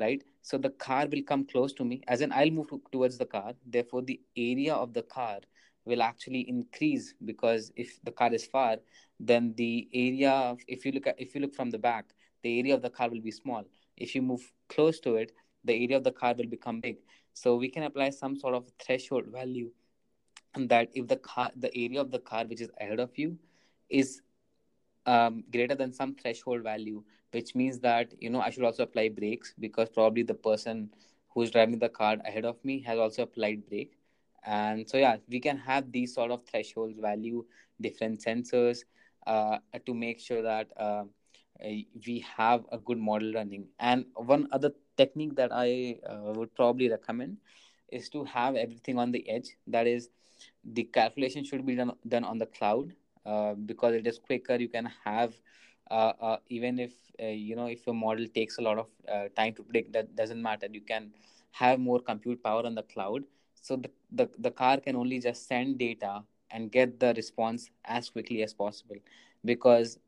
right? 0.00 0.22
So 0.42 0.56
the 0.58 0.70
car 0.70 1.06
will 1.06 1.22
come 1.22 1.44
close 1.44 1.72
to 1.74 1.84
me 1.84 2.02
as 2.08 2.20
in 2.20 2.32
i'll 2.32 2.50
move 2.50 2.70
towards 2.90 3.18
the 3.18 3.26
car. 3.26 3.52
Therefore 3.66 4.02
the 4.02 4.20
area 4.36 4.74
of 4.74 4.92
the 4.92 5.02
car 5.02 5.40
will 5.84 6.02
actually 6.02 6.48
increase 6.48 7.14
because 7.24 7.72
if 7.76 7.98
the 8.04 8.12
car 8.12 8.32
is 8.32 8.46
far 8.46 8.76
then 9.18 9.52
the 9.56 9.88
area 9.92 10.56
if 10.68 10.86
you 10.86 10.92
look 10.92 11.06
at 11.06 11.20
if 11.20 11.34
you 11.34 11.40
look 11.40 11.54
from 11.54 11.70
the 11.70 11.78
back 11.78 12.14
the 12.42 12.58
area 12.58 12.74
of 12.74 12.82
the 12.82 12.90
car 12.90 13.08
will 13.08 13.20
be 13.20 13.30
small. 13.30 13.64
If 13.96 14.14
you 14.14 14.22
move 14.22 14.52
close 14.68 14.98
to 15.00 15.16
it 15.16 15.32
the 15.64 15.72
area 15.72 15.96
of 15.96 16.04
the 16.04 16.12
car 16.12 16.34
will 16.34 16.46
become 16.46 16.80
big. 16.80 16.96
So 17.34 17.56
we 17.56 17.68
can 17.68 17.84
apply 17.84 18.10
some 18.10 18.36
sort 18.36 18.54
of 18.54 18.70
threshold 18.78 19.26
value 19.26 19.70
and 20.54 20.68
that 20.68 20.88
if 20.94 21.06
the 21.08 21.16
car 21.16 21.50
the 21.56 21.74
area 21.74 22.00
of 22.00 22.10
the 22.10 22.18
car 22.18 22.44
which 22.44 22.60
is 22.60 22.70
ahead 22.80 23.00
of 23.00 23.10
you 23.16 23.38
is 23.88 24.20
um, 25.06 25.44
greater 25.50 25.74
than 25.74 25.92
some 25.92 26.14
threshold 26.14 26.62
value 26.62 27.02
which 27.32 27.54
means 27.54 27.78
that 27.80 28.12
you 28.20 28.30
know 28.30 28.40
i 28.40 28.50
should 28.50 28.64
also 28.64 28.82
apply 28.82 29.08
brakes 29.08 29.54
because 29.58 29.88
probably 29.88 30.22
the 30.22 30.34
person 30.34 30.90
who's 31.34 31.50
driving 31.50 31.78
the 31.78 31.88
car 31.88 32.16
ahead 32.24 32.44
of 32.44 32.62
me 32.64 32.80
has 32.82 32.98
also 32.98 33.22
applied 33.22 33.66
brake. 33.68 33.96
And 34.44 34.88
so 34.88 34.96
yeah 34.96 35.16
we 35.28 35.40
can 35.40 35.56
have 35.58 35.90
these 35.92 36.14
sort 36.14 36.30
of 36.30 36.44
thresholds 36.44 36.98
value 36.98 37.44
different 37.80 38.20
sensors 38.20 38.80
uh, 39.26 39.58
to 39.86 39.94
make 39.94 40.20
sure 40.20 40.42
that 40.42 40.68
uh, 40.76 41.04
we 42.06 42.24
have 42.36 42.64
a 42.72 42.78
good 42.78 42.98
model 42.98 43.32
running. 43.32 43.68
And 43.78 44.06
one 44.14 44.48
other 44.52 44.72
technique 44.96 45.34
that 45.36 45.50
i 45.52 45.96
uh, 46.08 46.32
would 46.34 46.54
probably 46.54 46.88
recommend 46.90 47.36
is 47.90 48.08
to 48.08 48.24
have 48.24 48.56
everything 48.56 48.98
on 48.98 49.12
the 49.12 49.28
edge. 49.28 49.50
That 49.66 49.86
is 49.86 50.08
the 50.64 50.84
calculation 50.84 51.44
should 51.44 51.64
be 51.66 51.76
done, 51.76 51.92
done 52.08 52.24
on 52.24 52.38
the 52.38 52.46
cloud 52.46 52.94
uh, 53.26 53.54
because 53.54 53.94
it 53.94 54.06
is 54.06 54.18
quicker. 54.18 54.56
You 54.56 54.68
can 54.68 54.90
have 55.04 55.34
uh, 55.90 56.12
uh, 56.20 56.36
even 56.48 56.78
if 56.78 56.92
uh, 57.22 57.26
you 57.26 57.54
know 57.54 57.66
if 57.66 57.86
your 57.86 57.94
model 57.94 58.26
takes 58.34 58.58
a 58.58 58.62
lot 58.62 58.78
of 58.78 58.86
uh, 59.12 59.28
time 59.36 59.54
to 59.54 59.62
predict 59.62 59.92
that 59.92 60.16
doesn't 60.16 60.40
matter. 60.42 60.66
You 60.70 60.80
can 60.80 61.12
have 61.52 61.78
more 61.78 62.00
compute 62.00 62.42
power 62.42 62.64
on 62.64 62.74
the 62.74 62.82
cloud. 62.82 63.24
So 63.60 63.76
the, 63.76 63.90
the, 64.10 64.28
the 64.38 64.50
car 64.50 64.78
can 64.78 64.96
only 64.96 65.20
just 65.20 65.46
send 65.46 65.78
data 65.78 66.24
and 66.50 66.72
get 66.72 66.98
the 66.98 67.12
response 67.14 67.70
as 67.84 68.10
quickly 68.10 68.42
as 68.42 68.52
possible. 68.54 68.96
Because 69.44 69.98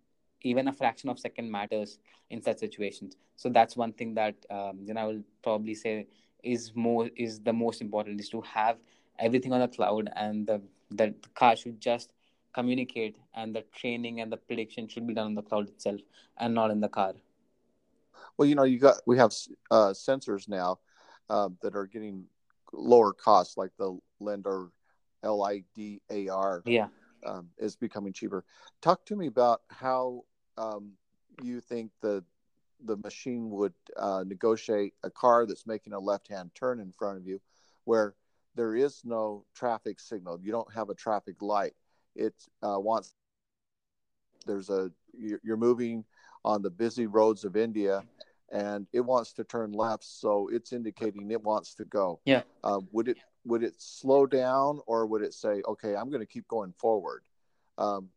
even 0.44 0.68
a 0.68 0.72
fraction 0.72 1.08
of 1.08 1.18
second 1.18 1.50
matters 1.50 1.98
in 2.30 2.40
such 2.40 2.58
situations. 2.58 3.16
So 3.36 3.48
that's 3.48 3.76
one 3.76 3.92
thing 3.92 4.14
that 4.14 4.36
um, 4.50 4.78
you 4.84 4.94
know 4.94 5.00
i 5.00 5.04
will 5.04 5.22
probably 5.42 5.74
say 5.74 6.06
is 6.42 6.72
more 6.74 7.08
is 7.16 7.40
the 7.40 7.52
most 7.52 7.80
important 7.80 8.20
is 8.20 8.28
to 8.28 8.40
have 8.42 8.76
everything 9.18 9.52
on 9.52 9.60
the 9.60 9.68
cloud 9.68 10.10
and 10.14 10.46
the, 10.46 10.60
the, 10.90 11.14
the 11.22 11.28
car 11.34 11.56
should 11.56 11.80
just 11.80 12.12
communicate 12.52 13.16
and 13.34 13.54
the 13.54 13.64
training 13.74 14.20
and 14.20 14.30
the 14.30 14.36
prediction 14.36 14.86
should 14.86 15.06
be 15.06 15.14
done 15.14 15.26
on 15.26 15.34
the 15.34 15.42
cloud 15.42 15.68
itself 15.68 16.00
and 16.38 16.54
not 16.54 16.70
in 16.70 16.80
the 16.80 16.88
car. 16.88 17.14
Well 18.36 18.46
you 18.46 18.54
know 18.54 18.64
you 18.64 18.78
got 18.78 18.96
we 19.06 19.16
have 19.18 19.32
uh, 19.70 19.92
sensors 19.92 20.48
now 20.48 20.78
uh, 21.30 21.48
that 21.62 21.74
are 21.74 21.86
getting 21.86 22.24
lower 22.72 23.12
costs 23.12 23.56
like 23.56 23.70
the 23.78 23.98
lidar 24.20 24.70
l-i-d-a-r 25.22 26.62
yeah. 26.66 26.88
um, 27.24 27.48
is 27.58 27.76
becoming 27.76 28.12
cheaper. 28.12 28.44
Talk 28.82 29.06
to 29.06 29.16
me 29.16 29.26
about 29.26 29.62
how 29.68 30.24
um, 30.56 30.92
you 31.42 31.60
think 31.60 31.90
the 32.00 32.24
the 32.84 32.96
machine 32.98 33.50
would 33.50 33.72
uh, 33.96 34.24
negotiate 34.26 34.92
a 35.04 35.10
car 35.10 35.46
that's 35.46 35.66
making 35.66 35.92
a 35.92 35.98
left-hand 35.98 36.50
turn 36.54 36.80
in 36.80 36.92
front 36.92 37.16
of 37.16 37.26
you, 37.26 37.40
where 37.84 38.14
there 38.54 38.76
is 38.76 39.02
no 39.04 39.44
traffic 39.54 39.98
signal. 39.98 40.38
You 40.42 40.52
don't 40.52 40.72
have 40.74 40.90
a 40.90 40.94
traffic 40.94 41.40
light. 41.40 41.74
It 42.14 42.34
uh, 42.62 42.78
wants 42.78 43.14
there's 44.46 44.70
a 44.70 44.90
you're 45.16 45.56
moving 45.56 46.04
on 46.44 46.62
the 46.62 46.70
busy 46.70 47.06
roads 47.06 47.44
of 47.44 47.56
India, 47.56 48.04
and 48.52 48.86
it 48.92 49.00
wants 49.00 49.32
to 49.34 49.44
turn 49.44 49.72
left, 49.72 50.04
so 50.04 50.48
it's 50.52 50.72
indicating 50.72 51.30
it 51.30 51.42
wants 51.42 51.74
to 51.76 51.84
go. 51.84 52.20
Yeah. 52.24 52.42
Uh, 52.62 52.80
would 52.92 53.08
it 53.08 53.16
would 53.44 53.62
it 53.62 53.74
slow 53.80 54.26
down, 54.26 54.80
or 54.86 55.06
would 55.06 55.22
it 55.22 55.34
say, 55.34 55.62
"Okay, 55.66 55.94
I'm 55.96 56.08
going 56.10 56.20
to 56.20 56.26
keep 56.26 56.46
going 56.48 56.72
forward"? 56.72 57.22
Um, 57.78 58.10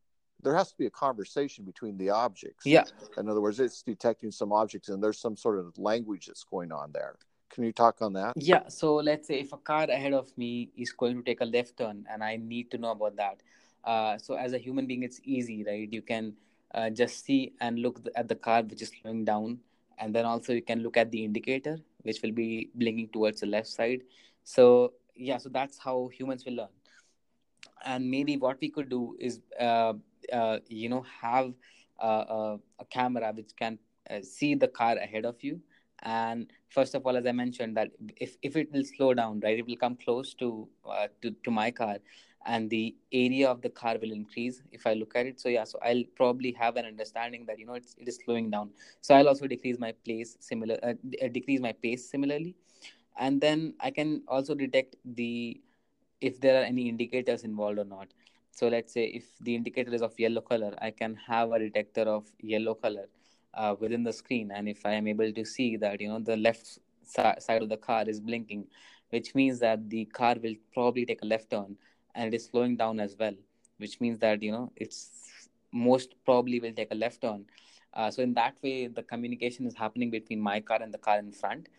there 0.43 0.55
has 0.55 0.71
to 0.71 0.77
be 0.77 0.85
a 0.85 0.89
conversation 0.89 1.65
between 1.65 1.97
the 1.97 2.09
objects. 2.09 2.65
Yeah. 2.65 2.83
In 3.17 3.29
other 3.29 3.41
words, 3.41 3.59
it's 3.59 3.81
detecting 3.81 4.31
some 4.31 4.51
objects 4.51 4.89
and 4.89 5.03
there's 5.03 5.19
some 5.19 5.35
sort 5.35 5.59
of 5.59 5.77
language 5.77 6.27
that's 6.27 6.43
going 6.43 6.71
on 6.71 6.91
there. 6.91 7.15
Can 7.49 7.63
you 7.63 7.71
talk 7.71 8.01
on 8.01 8.13
that? 8.13 8.33
Yeah. 8.35 8.67
So 8.67 8.95
let's 8.95 9.27
say 9.27 9.39
if 9.39 9.53
a 9.53 9.57
car 9.57 9.83
ahead 9.83 10.13
of 10.13 10.35
me 10.37 10.69
is 10.77 10.91
going 10.91 11.15
to 11.17 11.23
take 11.23 11.41
a 11.41 11.45
left 11.45 11.77
turn 11.77 12.05
and 12.11 12.23
I 12.23 12.37
need 12.37 12.69
to 12.71 12.77
know 12.77 12.91
about 12.91 13.15
that. 13.15 13.41
Uh, 13.83 14.17
so 14.17 14.35
as 14.35 14.53
a 14.53 14.57
human 14.57 14.85
being, 14.85 15.03
it's 15.03 15.19
easy, 15.23 15.63
right? 15.63 15.91
You 15.91 16.01
can 16.01 16.33
uh, 16.75 16.89
just 16.89 17.25
see 17.25 17.53
and 17.61 17.79
look 17.79 18.01
at 18.15 18.27
the 18.27 18.35
car 18.35 18.61
which 18.61 18.81
is 18.81 18.91
slowing 19.01 19.25
down. 19.25 19.59
And 19.97 20.13
then 20.13 20.25
also 20.25 20.53
you 20.53 20.61
can 20.61 20.83
look 20.83 20.97
at 20.97 21.09
the 21.09 21.23
indicator, 21.23 21.79
which 22.03 22.21
will 22.21 22.33
be 22.33 22.69
blinking 22.75 23.09
towards 23.09 23.39
the 23.39 23.47
left 23.47 23.67
side. 23.67 24.01
So 24.43 24.93
yeah, 25.15 25.37
so 25.37 25.49
that's 25.49 25.77
how 25.79 26.09
humans 26.13 26.45
will 26.45 26.53
learn. 26.53 26.67
And 27.85 28.09
maybe 28.09 28.37
what 28.37 28.57
we 28.61 28.69
could 28.69 28.89
do 28.89 29.15
is 29.19 29.41
uh, 29.59 29.93
uh, 30.33 30.59
you 30.67 30.89
know 30.89 31.05
have 31.21 31.53
a, 31.99 32.57
a 32.79 32.85
camera 32.89 33.31
which 33.33 33.55
can 33.55 33.79
uh, 34.09 34.21
see 34.21 34.55
the 34.55 34.67
car 34.67 34.97
ahead 34.97 35.25
of 35.25 35.35
you. 35.41 35.59
And 36.03 36.51
first 36.69 36.95
of 36.95 37.05
all 37.05 37.17
as 37.17 37.25
i 37.25 37.31
mentioned 37.31 37.75
that 37.75 37.89
if, 38.17 38.37
if 38.41 38.55
it 38.55 38.71
will 38.71 38.83
slow 38.83 39.13
down 39.13 39.39
right 39.39 39.57
it 39.57 39.65
will 39.65 39.77
come 39.77 39.95
close 39.95 40.33
to, 40.35 40.67
uh, 40.87 41.07
to 41.21 41.31
to 41.43 41.49
my 41.49 41.71
car 41.71 41.97
and 42.45 42.69
the 42.69 42.95
area 43.11 43.49
of 43.49 43.61
the 43.61 43.69
car 43.69 43.95
will 44.01 44.11
increase 44.11 44.61
if 44.71 44.85
i 44.85 44.93
look 44.93 45.15
at 45.15 45.25
it. 45.25 45.39
So 45.39 45.49
yeah 45.49 45.63
so 45.63 45.79
i'll 45.83 46.03
probably 46.15 46.51
have 46.51 46.75
an 46.75 46.85
understanding 46.85 47.45
that 47.47 47.57
you 47.57 47.65
know 47.65 47.73
it's, 47.73 47.95
it 47.97 48.07
is 48.07 48.19
slowing 48.23 48.49
down. 48.51 48.69
So 49.01 49.15
i'll 49.15 49.27
also 49.27 49.47
decrease 49.47 49.79
my 49.79 49.93
pace 50.05 50.37
similar 50.39 50.77
uh, 50.83 50.93
decrease 51.31 51.59
my 51.59 51.71
pace 51.71 52.09
similarly. 52.09 52.55
And 53.19 53.41
then 53.41 53.73
i 53.79 53.89
can 53.89 54.21
also 54.27 54.53
detect 54.53 54.97
the 55.03 55.59
if 56.21 56.39
there 56.39 56.61
are 56.61 56.63
any 56.63 56.89
indicators 56.89 57.43
involved 57.43 57.79
or 57.79 57.85
not 57.85 58.07
so 58.57 58.67
let's 58.69 58.91
say 58.91 59.03
if 59.05 59.25
the 59.39 59.53
indicator 59.53 59.93
is 59.93 60.01
of 60.01 60.19
yellow 60.19 60.41
color, 60.41 60.73
I 60.81 60.89
can 60.89 61.15
have 61.27 61.51
a 61.51 61.59
detector 61.59 62.01
of 62.01 62.25
yellow 62.39 62.73
color 62.73 63.07
uh, 63.53 63.75
within 63.79 64.03
the 64.03 64.11
screen. 64.11 64.49
And 64.51 64.67
if 64.67 64.83
I 64.83 64.93
am 64.93 65.07
able 65.07 65.31
to 65.31 65.45
see 65.45 65.77
that, 65.77 66.01
you 66.01 66.07
know, 66.07 66.19
the 66.19 66.37
left 66.37 66.79
side 67.03 67.61
of 67.61 67.69
the 67.69 67.77
car 67.77 68.05
is 68.07 68.19
blinking, 68.19 68.65
which 69.11 69.35
means 69.35 69.59
that 69.59 69.87
the 69.91 70.05
car 70.05 70.37
will 70.41 70.55
probably 70.73 71.05
take 71.05 71.21
a 71.21 71.27
left 71.27 71.51
turn 71.51 71.77
and 72.15 72.33
it 72.33 72.35
is 72.35 72.45
slowing 72.45 72.75
down 72.75 72.99
as 72.99 73.15
well, 73.19 73.35
which 73.77 74.01
means 74.01 74.17
that, 74.19 74.41
you 74.41 74.51
know, 74.51 74.71
it's 74.75 75.49
most 75.71 76.15
probably 76.25 76.59
will 76.59 76.73
take 76.73 76.91
a 76.91 76.95
left 76.95 77.21
turn. 77.21 77.45
Uh, 77.93 78.09
so 78.09 78.23
in 78.23 78.33
that 78.33 78.55
way, 78.63 78.87
the 78.87 79.03
communication 79.03 79.67
is 79.67 79.75
happening 79.75 80.09
between 80.09 80.39
my 80.39 80.59
car 80.61 80.79
and 80.81 80.91
the 80.91 80.97
car 80.97 81.19
in 81.19 81.31
front. 81.31 81.69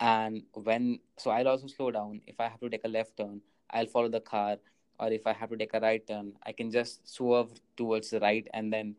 And 0.00 0.44
when, 0.54 1.00
so 1.18 1.32
I'll 1.32 1.48
also 1.48 1.66
slow 1.66 1.90
down. 1.90 2.22
If 2.26 2.40
I 2.40 2.48
have 2.48 2.60
to 2.60 2.70
take 2.70 2.84
a 2.84 2.88
left 2.88 3.18
turn, 3.18 3.42
I'll 3.70 3.86
follow 3.86 4.08
the 4.08 4.20
car 4.20 4.56
or 4.98 5.10
if 5.12 5.26
I 5.26 5.32
have 5.32 5.50
to 5.50 5.56
take 5.56 5.74
a 5.74 5.80
right 5.80 6.06
turn, 6.06 6.32
I 6.44 6.52
can 6.52 6.70
just 6.70 7.06
swerve 7.08 7.50
towards 7.76 8.10
the 8.10 8.20
right 8.20 8.46
and 8.54 8.72
then 8.72 8.94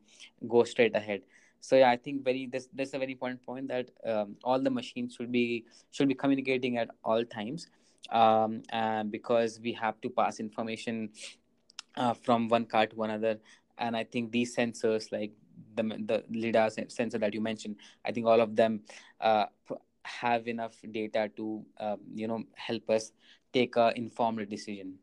go 0.48 0.64
straight 0.64 0.96
ahead. 0.96 1.22
So 1.62 1.76
yeah, 1.76 1.90
I 1.90 1.98
think 1.98 2.24
very 2.24 2.46
this 2.46 2.70
this 2.74 2.90
is 2.90 2.94
a 2.94 3.00
very 3.00 3.14
important 3.14 3.42
point 3.44 3.68
that 3.70 3.90
um, 4.06 4.36
all 4.44 4.60
the 4.60 4.70
machines 4.70 5.16
should 5.16 5.32
be 5.32 5.66
should 5.92 6.08
be 6.08 6.14
communicating 6.14 6.78
at 6.78 6.90
all 7.04 7.26
times, 7.26 7.68
um, 8.12 8.62
because 9.10 9.60
we 9.60 9.74
have 9.74 10.00
to 10.02 10.10
pass 10.10 10.40
information 10.40 11.10
uh, 11.98 12.14
from 12.14 12.50
one 12.50 12.66
car 12.66 12.86
to 12.86 13.04
another, 13.04 13.40
and 13.80 13.98
I 13.98 14.04
think 14.04 14.32
these 14.32 14.56
sensors 14.56 15.12
like 15.12 15.32
the 15.76 15.84
the 15.84 16.24
lidar 16.30 16.70
sensor 16.70 17.18
that 17.18 17.34
you 17.34 17.42
mentioned, 17.42 17.78
I 18.06 18.12
think 18.12 18.28
all 18.28 18.42
of 18.42 18.56
them 18.56 18.82
uh, 19.20 19.46
have 20.04 20.48
enough 20.48 20.76
data 20.92 21.32
to 21.36 21.66
um, 21.80 22.00
you 22.14 22.28
know 22.28 22.44
help 22.54 22.90
us 22.92 23.12
take 23.54 23.76
a 23.76 23.92
informed 23.96 24.48
decision 24.50 25.00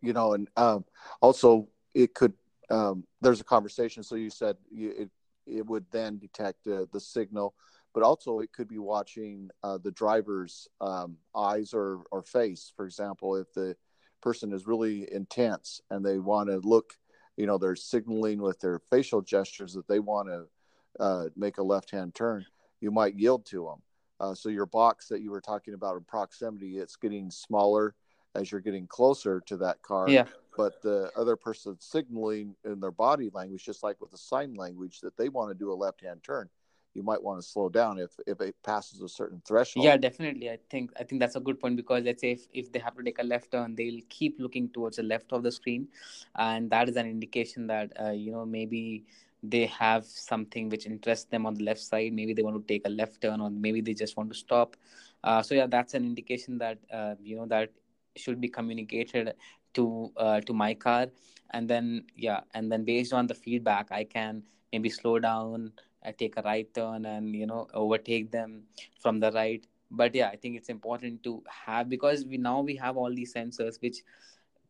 you 0.00 0.12
know, 0.12 0.34
and 0.34 0.48
um, 0.56 0.84
also 1.20 1.68
it 1.94 2.14
could. 2.14 2.32
Um, 2.70 3.04
there's 3.20 3.40
a 3.40 3.44
conversation. 3.44 4.02
So 4.02 4.14
you 4.14 4.30
said 4.30 4.56
you, 4.70 4.94
it 4.96 5.10
it 5.46 5.66
would 5.66 5.86
then 5.90 6.18
detect 6.18 6.66
uh, 6.66 6.86
the 6.92 7.00
signal, 7.00 7.54
but 7.92 8.02
also 8.02 8.40
it 8.40 8.52
could 8.52 8.68
be 8.68 8.78
watching 8.78 9.50
uh, 9.62 9.78
the 9.78 9.90
driver's 9.90 10.68
um, 10.80 11.16
eyes 11.34 11.72
or 11.74 12.02
or 12.10 12.22
face. 12.22 12.72
For 12.76 12.84
example, 12.84 13.36
if 13.36 13.52
the 13.52 13.76
person 14.20 14.52
is 14.52 14.66
really 14.66 15.08
intense 15.12 15.80
and 15.90 16.04
they 16.04 16.18
want 16.18 16.50
to 16.50 16.58
look, 16.58 16.92
you 17.36 17.46
know, 17.46 17.58
they're 17.58 17.76
signaling 17.76 18.40
with 18.40 18.60
their 18.60 18.80
facial 18.90 19.22
gestures 19.22 19.72
that 19.74 19.88
they 19.88 19.98
want 19.98 20.28
to 20.28 21.02
uh, 21.02 21.28
make 21.36 21.58
a 21.58 21.62
left 21.62 21.90
hand 21.90 22.14
turn. 22.14 22.44
You 22.80 22.90
might 22.90 23.18
yield 23.18 23.46
to 23.46 23.64
them. 23.64 23.82
Uh, 24.20 24.34
so 24.34 24.50
your 24.50 24.66
box 24.66 25.08
that 25.08 25.22
you 25.22 25.30
were 25.30 25.40
talking 25.40 25.72
about 25.74 25.96
in 25.96 26.04
proximity, 26.04 26.76
it's 26.76 26.96
getting 26.96 27.30
smaller 27.30 27.94
as 28.34 28.50
you're 28.50 28.60
getting 28.60 28.86
closer 28.86 29.40
to 29.46 29.56
that 29.58 29.82
car. 29.82 30.08
Yeah. 30.08 30.26
But 30.56 30.82
the 30.82 31.10
other 31.16 31.36
person 31.36 31.76
signaling 31.80 32.54
in 32.64 32.80
their 32.80 32.90
body 32.90 33.30
language, 33.32 33.64
just 33.64 33.82
like 33.82 34.00
with 34.00 34.10
the 34.10 34.18
sign 34.18 34.54
language, 34.54 35.00
that 35.00 35.16
they 35.16 35.28
want 35.28 35.50
to 35.50 35.54
do 35.54 35.72
a 35.72 35.74
left-hand 35.74 36.22
turn, 36.22 36.48
you 36.94 37.02
might 37.02 37.22
want 37.22 37.40
to 37.40 37.46
slow 37.46 37.68
down 37.68 37.98
if 37.98 38.10
if 38.26 38.40
it 38.40 38.56
passes 38.64 39.00
a 39.00 39.08
certain 39.08 39.40
threshold. 39.46 39.84
Yeah, 39.84 39.96
definitely. 39.96 40.50
I 40.50 40.58
think 40.68 40.90
I 40.98 41.04
think 41.04 41.20
that's 41.20 41.36
a 41.36 41.40
good 41.40 41.60
point 41.60 41.76
because 41.76 42.02
let's 42.04 42.20
say 42.20 42.32
if, 42.32 42.46
if 42.52 42.72
they 42.72 42.80
have 42.80 42.96
to 42.96 43.02
take 43.02 43.20
a 43.20 43.22
left 43.22 43.52
turn, 43.52 43.74
they'll 43.76 44.00
keep 44.08 44.40
looking 44.40 44.68
towards 44.68 44.96
the 44.96 45.04
left 45.04 45.32
of 45.32 45.42
the 45.42 45.52
screen, 45.52 45.88
and 46.34 46.68
that 46.70 46.88
is 46.88 46.96
an 46.96 47.06
indication 47.06 47.68
that 47.68 47.92
uh, 48.00 48.10
you 48.10 48.32
know 48.32 48.44
maybe 48.44 49.04
they 49.42 49.66
have 49.66 50.04
something 50.04 50.68
which 50.68 50.84
interests 50.84 51.24
them 51.26 51.46
on 51.46 51.54
the 51.54 51.64
left 51.64 51.80
side. 51.80 52.12
Maybe 52.12 52.34
they 52.34 52.42
want 52.42 52.56
to 52.56 52.74
take 52.74 52.86
a 52.86 52.90
left 52.90 53.20
turn, 53.20 53.40
or 53.40 53.50
maybe 53.50 53.80
they 53.80 53.94
just 53.94 54.16
want 54.16 54.30
to 54.32 54.38
stop. 54.38 54.76
Uh, 55.22 55.42
so 55.42 55.54
yeah, 55.54 55.66
that's 55.66 55.94
an 55.94 56.04
indication 56.04 56.58
that 56.58 56.78
uh, 56.92 57.14
you 57.22 57.36
know 57.36 57.46
that 57.46 57.70
should 58.16 58.40
be 58.40 58.48
communicated 58.48 59.34
to 59.74 60.12
uh, 60.16 60.40
to 60.42 60.52
my 60.52 60.74
car, 60.74 61.06
and 61.50 61.68
then 61.68 62.04
yeah, 62.16 62.40
and 62.54 62.70
then 62.70 62.84
based 62.84 63.12
on 63.12 63.26
the 63.26 63.34
feedback, 63.34 63.88
I 63.90 64.04
can 64.04 64.42
maybe 64.72 64.88
slow 64.90 65.18
down, 65.18 65.72
uh, 66.04 66.12
take 66.18 66.36
a 66.36 66.42
right 66.42 66.72
turn, 66.74 67.06
and 67.06 67.34
you 67.34 67.46
know 67.46 67.68
overtake 67.74 68.30
them 68.30 68.64
from 69.00 69.20
the 69.20 69.30
right. 69.32 69.66
But 69.90 70.14
yeah, 70.14 70.28
I 70.28 70.36
think 70.36 70.56
it's 70.56 70.68
important 70.68 71.22
to 71.24 71.42
have 71.48 71.88
because 71.88 72.24
we 72.24 72.36
now 72.38 72.60
we 72.60 72.76
have 72.76 72.96
all 72.96 73.12
these 73.14 73.34
sensors 73.34 73.80
which 73.80 73.98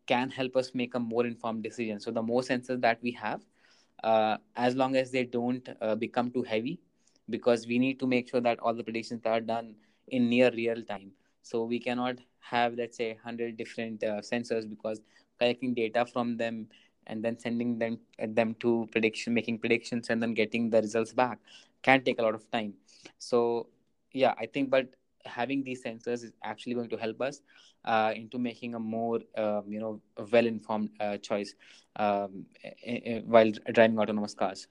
can 0.06 0.30
help 0.30 0.56
us 0.56 0.74
make 0.74 0.94
a 0.94 1.00
more 1.00 1.26
informed 1.26 1.62
decision. 1.62 2.00
So 2.00 2.10
the 2.10 2.22
more 2.22 2.42
sensors 2.42 2.80
that 2.80 2.98
we 3.02 3.12
have, 3.12 3.42
uh, 4.02 4.38
as 4.56 4.74
long 4.74 4.96
as 4.96 5.10
they 5.10 5.24
don't 5.24 5.68
uh, 5.80 5.94
become 5.94 6.30
too 6.30 6.42
heavy 6.42 6.80
because 7.28 7.66
we 7.66 7.78
need 7.78 7.98
to 8.00 8.06
make 8.06 8.28
sure 8.28 8.40
that 8.40 8.58
all 8.60 8.74
the 8.74 8.82
predictions 8.82 9.22
are 9.24 9.40
done 9.40 9.74
in 10.08 10.28
near 10.28 10.50
real 10.50 10.82
time 10.82 11.12
so 11.42 11.64
we 11.64 11.78
cannot 11.78 12.16
have 12.40 12.74
let's 12.74 12.96
say 12.96 13.12
100 13.12 13.56
different 13.56 14.02
uh, 14.02 14.20
sensors 14.20 14.68
because 14.68 15.00
collecting 15.38 15.74
data 15.74 16.04
from 16.04 16.36
them 16.36 16.66
and 17.06 17.24
then 17.24 17.38
sending 17.38 17.78
them 17.78 17.98
them 18.18 18.54
to 18.60 18.88
prediction 18.92 19.32
making 19.34 19.58
predictions 19.58 20.10
and 20.10 20.22
then 20.22 20.34
getting 20.34 20.70
the 20.70 20.80
results 20.80 21.12
back 21.12 21.38
can 21.82 22.02
take 22.02 22.18
a 22.18 22.22
lot 22.22 22.34
of 22.34 22.50
time. 22.50 22.74
So 23.18 23.68
yeah 24.12 24.34
i 24.38 24.46
think 24.46 24.70
but 24.70 24.88
having 25.24 25.62
these 25.62 25.82
sensors 25.84 26.24
is 26.24 26.32
actually 26.42 26.74
going 26.74 26.88
to 26.88 26.96
help 26.96 27.20
us 27.20 27.42
uh, 27.84 28.12
into 28.14 28.38
making 28.38 28.74
a 28.74 28.78
more 28.78 29.20
um, 29.36 29.64
you 29.68 29.78
know 29.80 30.00
well 30.32 30.46
informed 30.46 30.90
uh, 31.00 31.16
choice 31.18 31.54
um, 31.96 32.46
while 33.24 33.50
driving 33.72 33.98
autonomous 33.98 34.34
cars. 34.34 34.66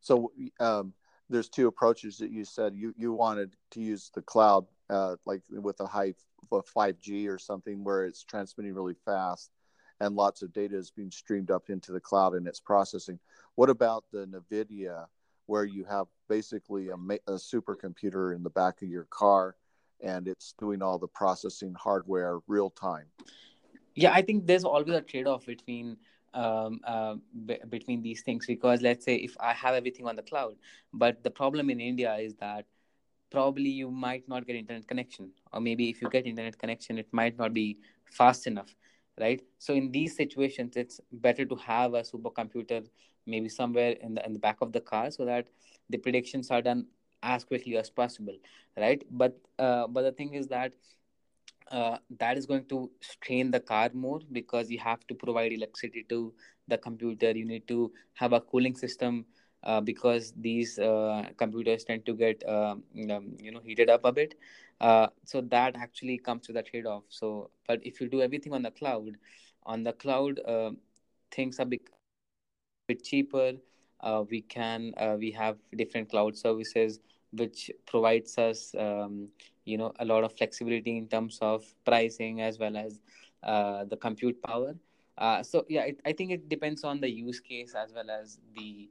So 0.00 0.32
um, 0.58 0.94
there's 1.28 1.48
two 1.48 1.66
approaches 1.66 2.16
that 2.18 2.30
you 2.30 2.44
said. 2.44 2.74
You 2.74 2.94
you 2.96 3.12
wanted 3.12 3.54
to 3.72 3.80
use 3.80 4.10
the 4.14 4.22
cloud 4.22 4.66
uh, 4.90 5.16
like 5.24 5.42
with 5.50 5.80
a 5.80 5.86
high 5.86 6.14
5G 6.50 7.28
or 7.28 7.38
something 7.38 7.84
where 7.84 8.04
it's 8.04 8.24
transmitting 8.24 8.74
really 8.74 8.96
fast 9.04 9.50
and 10.00 10.16
lots 10.16 10.42
of 10.42 10.52
data 10.52 10.76
is 10.76 10.90
being 10.90 11.10
streamed 11.10 11.50
up 11.50 11.70
into 11.70 11.92
the 11.92 12.00
cloud 12.00 12.34
and 12.34 12.48
it's 12.48 12.60
processing. 12.60 13.18
What 13.54 13.70
about 13.70 14.04
the 14.12 14.26
NVIDIA 14.26 15.06
where 15.46 15.64
you 15.64 15.84
have 15.84 16.06
basically 16.28 16.88
a, 16.88 16.94
a 16.94 17.34
supercomputer 17.34 18.34
in 18.34 18.42
the 18.42 18.50
back 18.50 18.82
of 18.82 18.88
your 18.88 19.04
car 19.10 19.56
and 20.02 20.28
it's 20.28 20.54
doing 20.58 20.82
all 20.82 20.98
the 20.98 21.08
processing 21.08 21.74
hardware 21.74 22.38
real 22.46 22.70
time. 22.70 23.06
Yeah, 23.94 24.12
I 24.12 24.22
think 24.22 24.46
there's 24.46 24.64
always 24.64 24.88
a 24.88 25.00
trade 25.00 25.26
off 25.26 25.46
between 25.46 25.96
um, 26.32 26.80
uh, 26.84 27.16
b- 27.44 27.58
between 27.68 28.02
these 28.02 28.22
things 28.22 28.46
because 28.46 28.80
let's 28.82 29.04
say 29.04 29.16
if 29.16 29.36
I 29.40 29.52
have 29.52 29.74
everything 29.74 30.06
on 30.06 30.16
the 30.16 30.22
cloud, 30.22 30.54
but 30.92 31.22
the 31.24 31.30
problem 31.30 31.70
in 31.70 31.80
India 31.80 32.14
is 32.16 32.34
that 32.36 32.66
probably 33.30 33.70
you 33.70 33.90
might 33.90 34.28
not 34.28 34.46
get 34.46 34.56
internet 34.56 34.86
connection, 34.86 35.30
or 35.52 35.60
maybe 35.60 35.88
if 35.88 36.02
you 36.02 36.08
get 36.10 36.26
internet 36.26 36.58
connection, 36.58 36.98
it 36.98 37.08
might 37.12 37.38
not 37.38 37.52
be 37.52 37.78
fast 38.04 38.46
enough, 38.46 38.74
right? 39.18 39.42
So 39.58 39.74
in 39.74 39.90
these 39.90 40.16
situations, 40.16 40.76
it's 40.76 41.00
better 41.12 41.44
to 41.44 41.56
have 41.56 41.94
a 41.94 42.02
supercomputer 42.02 42.86
maybe 43.26 43.48
somewhere 43.48 43.92
in 44.00 44.14
the 44.14 44.24
in 44.26 44.32
the 44.32 44.38
back 44.38 44.60
of 44.60 44.72
the 44.72 44.80
car 44.80 45.10
so 45.10 45.24
that 45.24 45.48
the 45.88 45.98
predictions 45.98 46.50
are 46.50 46.62
done 46.62 46.86
as 47.22 47.44
quickly 47.44 47.76
as 47.76 47.90
possible 47.90 48.36
right 48.76 49.04
but 49.10 49.38
uh, 49.58 49.86
but 49.86 50.02
the 50.02 50.12
thing 50.12 50.34
is 50.34 50.46
that 50.48 50.72
uh, 51.70 51.98
that 52.18 52.36
is 52.36 52.46
going 52.46 52.64
to 52.64 52.90
strain 53.00 53.50
the 53.50 53.60
car 53.60 53.90
more 53.92 54.20
because 54.32 54.70
you 54.70 54.78
have 54.78 55.06
to 55.06 55.14
provide 55.14 55.52
electricity 55.52 56.04
to 56.08 56.32
the 56.68 56.78
computer 56.78 57.30
you 57.30 57.44
need 57.44 57.66
to 57.68 57.92
have 58.14 58.32
a 58.32 58.40
cooling 58.40 58.74
system 58.74 59.24
uh, 59.64 59.80
because 59.80 60.32
these 60.36 60.78
uh, 60.78 61.24
computers 61.36 61.84
tend 61.84 62.04
to 62.06 62.14
get 62.14 62.42
um, 62.48 62.82
um, 63.10 63.36
you 63.38 63.50
know 63.52 63.60
heated 63.60 63.90
up 63.90 64.04
a 64.04 64.12
bit. 64.12 64.34
Uh, 64.80 65.08
so 65.24 65.40
that 65.40 65.76
actually 65.76 66.18
comes 66.18 66.48
with 66.48 66.56
a 66.56 66.62
trade-off. 66.62 67.04
So 67.08 67.50
but 67.66 67.80
if 67.84 68.00
you 68.00 68.08
do 68.08 68.22
everything 68.22 68.52
on 68.52 68.62
the 68.62 68.70
cloud 68.70 69.16
on 69.66 69.82
the 69.82 69.92
cloud 69.92 70.40
uh, 70.46 70.70
things 71.30 71.58
are 71.60 71.66
bit, 71.66 71.82
bit 72.08 73.02
cheaper. 73.02 73.52
Uh, 74.00 74.24
we 74.30 74.40
can 74.42 74.92
uh, 74.96 75.16
we 75.18 75.30
have 75.32 75.56
different 75.76 76.10
cloud 76.10 76.36
services 76.36 77.00
which 77.32 77.70
provides 77.86 78.38
us 78.38 78.74
um, 78.78 79.28
you 79.64 79.76
know 79.76 79.92
a 79.98 80.04
lot 80.04 80.24
of 80.24 80.36
flexibility 80.36 80.96
in 80.96 81.06
terms 81.08 81.38
of 81.40 81.62
pricing 81.84 82.40
as 82.40 82.58
well 82.58 82.76
as 82.76 83.00
uh, 83.42 83.84
the 83.84 83.96
compute 83.96 84.40
power. 84.42 84.74
So 85.42 85.64
yeah 85.68 85.82
it, 85.84 86.00
i 86.04 86.12
think 86.12 86.30
it 86.30 86.48
depends 86.48 86.84
on 86.84 87.00
the 87.00 87.10
use 87.10 87.40
case 87.40 87.74
as 87.74 87.92
well 87.92 88.10
as 88.10 88.38
the 88.56 88.88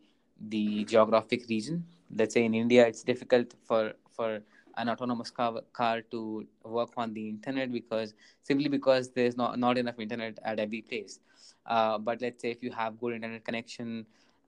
the 0.47 0.84
geographic 0.86 1.47
region. 1.49 1.86
Let's 2.15 2.34
say 2.34 2.43
in 2.45 2.54
india 2.54 2.88
it's 2.88 3.04
difficult 3.04 3.54
for 3.65 3.93
for 4.15 4.41
an 4.78 4.89
autonomous 4.89 5.30
car, 5.30 5.62
car 5.73 6.02
to 6.12 6.47
work 6.63 6.91
on 6.97 7.13
the 7.13 7.28
internet 7.28 7.71
because 7.71 8.13
simply 8.43 8.69
because 8.69 9.10
there's 9.10 9.36
not, 9.36 9.60
not 9.60 9.78
enough 9.78 9.99
internet 9.99 10.39
at 10.43 10.60
every 10.60 10.82
place. 10.82 11.19
Uh, 11.65 11.97
but 11.97 12.21
let's 12.21 12.41
say 12.41 12.52
if 12.52 12.63
you 12.63 12.71
have 12.71 12.99
good 12.99 13.13
internet 13.13 13.43
connection 13.43 14.06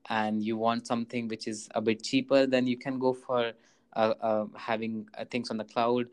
and 0.08 0.42
you 0.42 0.56
want 0.56 0.86
something 0.86 1.28
which 1.28 1.46
is 1.46 1.68
a 1.74 1.80
bit 1.80 2.02
cheaper 2.02 2.46
then 2.46 2.66
you 2.66 2.76
can 2.76 2.98
go 2.98 3.12
for 3.12 3.52
uh, 3.94 4.14
uh, 4.20 4.46
having 4.56 5.06
uh, 5.18 5.24
things 5.30 5.50
on 5.50 5.56
the 5.58 5.64
cloud 5.64 6.06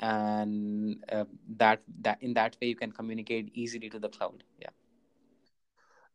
and 0.00 0.96
that 1.56 1.80
that 2.00 2.18
in 2.20 2.34
that 2.34 2.56
way 2.60 2.68
you 2.68 2.76
can 2.76 2.92
communicate 2.92 3.50
easily 3.54 3.88
to 3.88 3.98
the 3.98 4.08
cloud. 4.08 4.44
Yeah 4.60 4.68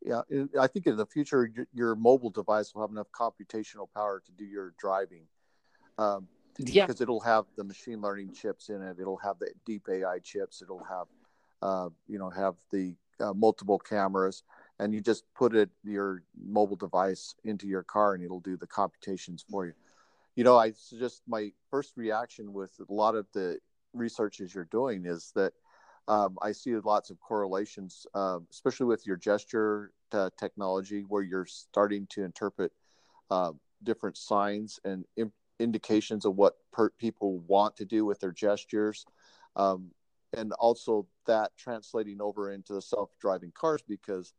yeah 0.08 0.22
i 0.60 0.68
think 0.68 0.88
in 0.88 0.96
the 0.96 1.06
future 1.06 1.52
your 1.74 1.96
mobile 1.96 2.30
device 2.30 2.74
will 2.74 2.82
have 2.82 2.92
enough 2.92 3.08
computational 3.12 3.88
power 3.94 4.22
to 4.26 4.32
do 4.32 4.46
your 4.46 4.74
driving 4.80 5.24
um, 5.98 6.28
yeah. 6.58 6.86
because 6.86 7.02
it'll 7.02 7.20
have 7.20 7.46
the 7.56 7.64
machine 7.64 8.02
learning 8.02 8.34
chips 8.34 8.70
in 8.70 8.82
it. 8.82 8.98
It'll 9.00 9.18
have 9.18 9.40
the 9.40 9.52
deep 9.66 9.88
ai 9.90 10.20
chips. 10.20 10.62
It'll 10.62 10.84
have 10.84 11.08
uh, 11.62 11.90
you 12.08 12.20
know 12.20 12.30
have 12.30 12.56
the 12.72 12.96
uh, 13.20 13.34
multiple 13.34 13.80
cameras 13.80 14.44
and 14.80 14.94
you 14.94 15.02
just 15.02 15.24
put 15.36 15.56
it 15.56 15.70
your 15.84 16.22
mobile 16.40 16.76
device 16.76 17.34
into 17.44 17.68
your 17.68 17.82
car 17.82 18.14
and 18.14 18.24
it'll 18.24 18.40
do 18.40 18.58
the 18.58 18.68
computations 18.68 19.44
for 19.50 19.66
you. 19.66 19.74
You 20.36 20.44
know, 20.44 20.56
I 20.58 20.72
just 20.72 21.24
my 21.28 21.52
first 21.72 21.98
reaction 21.98 22.54
with 22.54 22.72
a 22.88 22.94
lot 22.94 23.16
of 23.16 23.26
the 23.34 23.58
researches 23.94 24.54
you're 24.54 24.66
doing 24.66 25.06
is 25.06 25.32
that 25.36 25.54
um, 26.08 26.38
I 26.42 26.52
see 26.52 26.76
lots 26.76 27.10
of 27.10 27.20
correlations, 27.20 28.06
uh, 28.14 28.40
especially 28.52 28.86
with 28.86 29.06
your 29.06 29.18
gesture 29.18 29.92
uh, 30.12 30.30
technology, 30.40 31.02
where 31.08 31.24
you're 31.24 31.46
starting 31.46 32.08
to 32.12 32.24
interpret 32.24 32.72
uh, 33.30 33.52
different 33.84 34.18
signs 34.18 34.80
and 34.86 35.06
in- 35.18 35.32
indications 35.60 36.26
of 36.26 36.36
what 36.36 36.56
per- 36.72 36.92
people 36.92 37.40
want 37.40 37.76
to 37.78 37.86
do 37.86 38.06
with 38.06 38.20
their 38.20 38.32
gestures, 38.32 39.06
um, 39.56 39.92
and 40.36 40.54
also 40.54 41.08
that 41.26 41.52
translating 41.58 42.22
over 42.22 42.52
into 42.52 42.74
the 42.74 42.82
self-driving 42.82 43.52
cars 43.54 43.82
because 43.88 44.34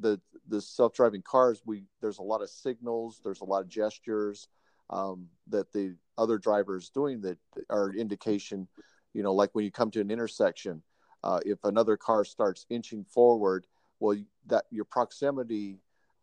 the 0.00 0.20
the 0.48 0.60
self-driving 0.60 1.22
cars 1.22 1.62
we 1.64 1.84
there's 2.00 2.18
a 2.18 2.22
lot 2.22 2.42
of 2.42 2.50
signals, 2.50 3.20
there's 3.22 3.40
a 3.42 3.44
lot 3.44 3.62
of 3.62 3.68
gestures 3.68 4.48
um, 4.90 5.26
that 5.48 5.72
the 5.72 5.94
other 6.18 6.38
driver 6.38 6.76
is 6.76 6.90
doing 6.90 7.20
that 7.20 7.38
are 7.70 7.92
indication, 7.92 8.68
you 9.12 9.22
know, 9.22 9.34
like 9.34 9.50
when 9.52 9.64
you 9.64 9.70
come 9.70 9.90
to 9.90 10.00
an 10.00 10.10
intersection, 10.10 10.82
uh, 11.24 11.40
if 11.46 11.58
another 11.64 11.96
car 11.96 12.22
starts 12.22 12.66
inching 12.68 13.02
forward, 13.02 13.66
well, 13.98 14.16
that 14.46 14.64
your 14.70 14.84
proximity 14.84 15.78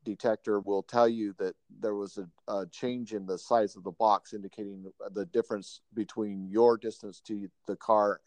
detector 0.06 0.60
will 0.60 0.84
tell 0.84 1.10
you 1.10 1.34
that 1.40 1.56
there 1.80 1.96
was 1.96 2.20
a, 2.20 2.28
a, 2.52 2.68
change 2.68 3.14
in 3.14 3.26
the 3.26 3.38
size 3.38 3.76
of 3.76 3.84
the 3.84 3.92
box, 3.92 4.34
indicating 4.34 4.86
the 5.14 5.26
difference 5.26 5.82
between 5.96 6.48
your 6.48 6.78
distance 6.78 7.20
to 7.20 7.50
the 7.68 7.76
car. 7.76 8.22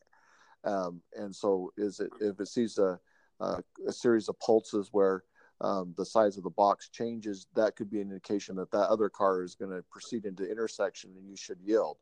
Um, 0.64 1.00
and 1.16 1.34
so, 1.34 1.72
is 1.76 2.00
it 2.00 2.10
if 2.20 2.40
it 2.40 2.48
sees 2.48 2.78
a, 2.78 2.98
a, 3.38 3.62
a 3.87 3.92
series 3.92 4.28
of 4.28 4.38
pulses 4.40 4.88
where 4.90 5.22
um, 5.60 5.94
the 5.96 6.04
size 6.04 6.37
of 6.37 6.42
the 6.42 6.50
box 6.50 6.88
changes, 6.88 7.46
that 7.54 7.76
could 7.76 7.90
be 7.90 8.00
an 8.00 8.10
indication 8.10 8.56
that 8.56 8.72
that 8.72 8.88
other 8.88 9.08
car 9.08 9.44
is 9.44 9.54
going 9.54 9.70
to 9.70 9.84
proceed 9.90 10.26
into 10.26 10.50
intersection 10.50 11.12
and 11.16 11.28
you 11.28 11.37
should 11.37 11.58
yield. 11.60 11.98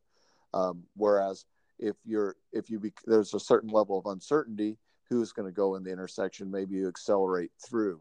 Um, 0.55 0.85
whereas 0.97 1.45
if 1.83 1.97
you're 2.05 2.37
if 2.53 2.71
you 2.71 2.79
be, 2.79 2.93
there's 3.07 3.35
a 3.35 3.41
certain 3.41 3.71
level 3.71 3.99
of 3.99 4.07
uncertainty, 4.07 4.79
who's 5.09 5.33
going 5.33 5.49
to 5.49 5.55
go 5.55 5.75
in 5.75 5.83
the 5.83 5.91
intersection? 5.93 6.51
Maybe 6.51 6.77
you 6.77 6.89
accelerate 6.89 7.51
through. 7.59 8.01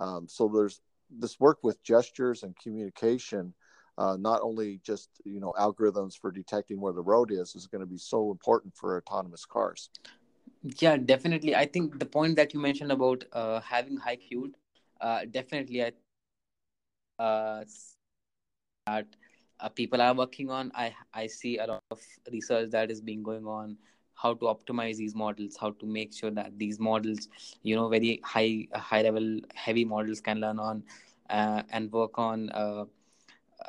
Um, 0.00 0.26
so 0.28 0.48
there's 0.48 0.80
this 1.10 1.38
work 1.38 1.58
with 1.62 1.82
gestures 1.82 2.42
and 2.42 2.54
communication 2.58 3.54
uh, 3.98 4.16
not 4.18 4.40
only 4.42 4.80
just 4.82 5.10
you 5.24 5.40
know 5.40 5.52
algorithms 5.58 6.18
for 6.18 6.30
detecting 6.30 6.80
where 6.80 6.92
the 6.92 7.02
road 7.02 7.30
is 7.30 7.54
is 7.54 7.66
going 7.66 7.80
to 7.80 7.86
be 7.86 7.98
so 7.98 8.30
important 8.30 8.74
for 8.74 8.96
autonomous 8.96 9.44
cars 9.44 9.90
yeah 10.78 10.96
definitely 10.96 11.54
i 11.54 11.66
think 11.66 11.98
the 11.98 12.06
point 12.06 12.36
that 12.36 12.54
you 12.54 12.60
mentioned 12.60 12.90
about 12.90 13.24
uh, 13.32 13.60
having 13.60 13.96
high 13.96 14.16
qt 14.16 14.52
uh, 15.00 15.20
definitely 15.30 15.84
i 15.84 15.92
uh, 17.18 17.64
that 18.86 19.06
uh, 19.62 19.70
people 19.70 20.02
are 20.02 20.14
working 20.14 20.50
on 20.50 20.72
i 20.74 20.92
i 21.14 21.26
see 21.26 21.58
a 21.58 21.66
lot 21.66 21.84
of 21.90 22.00
research 22.32 22.70
that 22.70 22.90
is 22.90 23.00
being 23.00 23.22
going 23.22 23.46
on 23.46 23.76
how 24.14 24.34
to 24.34 24.46
optimize 24.46 24.96
these 24.96 25.14
models 25.14 25.56
how 25.60 25.70
to 25.72 25.86
make 25.86 26.12
sure 26.14 26.30
that 26.30 26.58
these 26.58 26.80
models 26.80 27.28
you 27.62 27.76
know 27.76 27.88
very 27.88 28.20
high 28.24 28.66
high 28.74 29.02
level 29.02 29.40
heavy 29.54 29.84
models 29.84 30.20
can 30.20 30.40
learn 30.40 30.58
on 30.58 30.82
uh, 31.30 31.62
and 31.70 31.92
work 31.92 32.18
on 32.18 32.50
uh, 32.50 32.84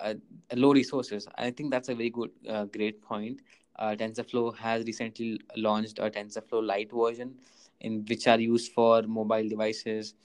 uh, 0.01 0.13
low 0.55 0.73
resources. 0.73 1.27
I 1.37 1.51
think 1.51 1.71
that's 1.71 1.89
a 1.89 1.95
very 1.95 2.09
good, 2.09 2.31
uh, 2.47 2.65
great 2.65 3.01
point. 3.01 3.41
Uh, 3.77 3.95
TensorFlow 3.97 4.55
has 4.57 4.85
recently 4.85 5.39
launched 5.57 5.99
a 5.99 6.09
TensorFlow 6.09 6.65
Lite 6.65 6.91
version, 6.91 7.35
in 7.79 8.05
which 8.09 8.27
are 8.27 8.39
used 8.39 8.71
for 8.71 9.01
mobile 9.03 9.47
devices. 9.47 10.15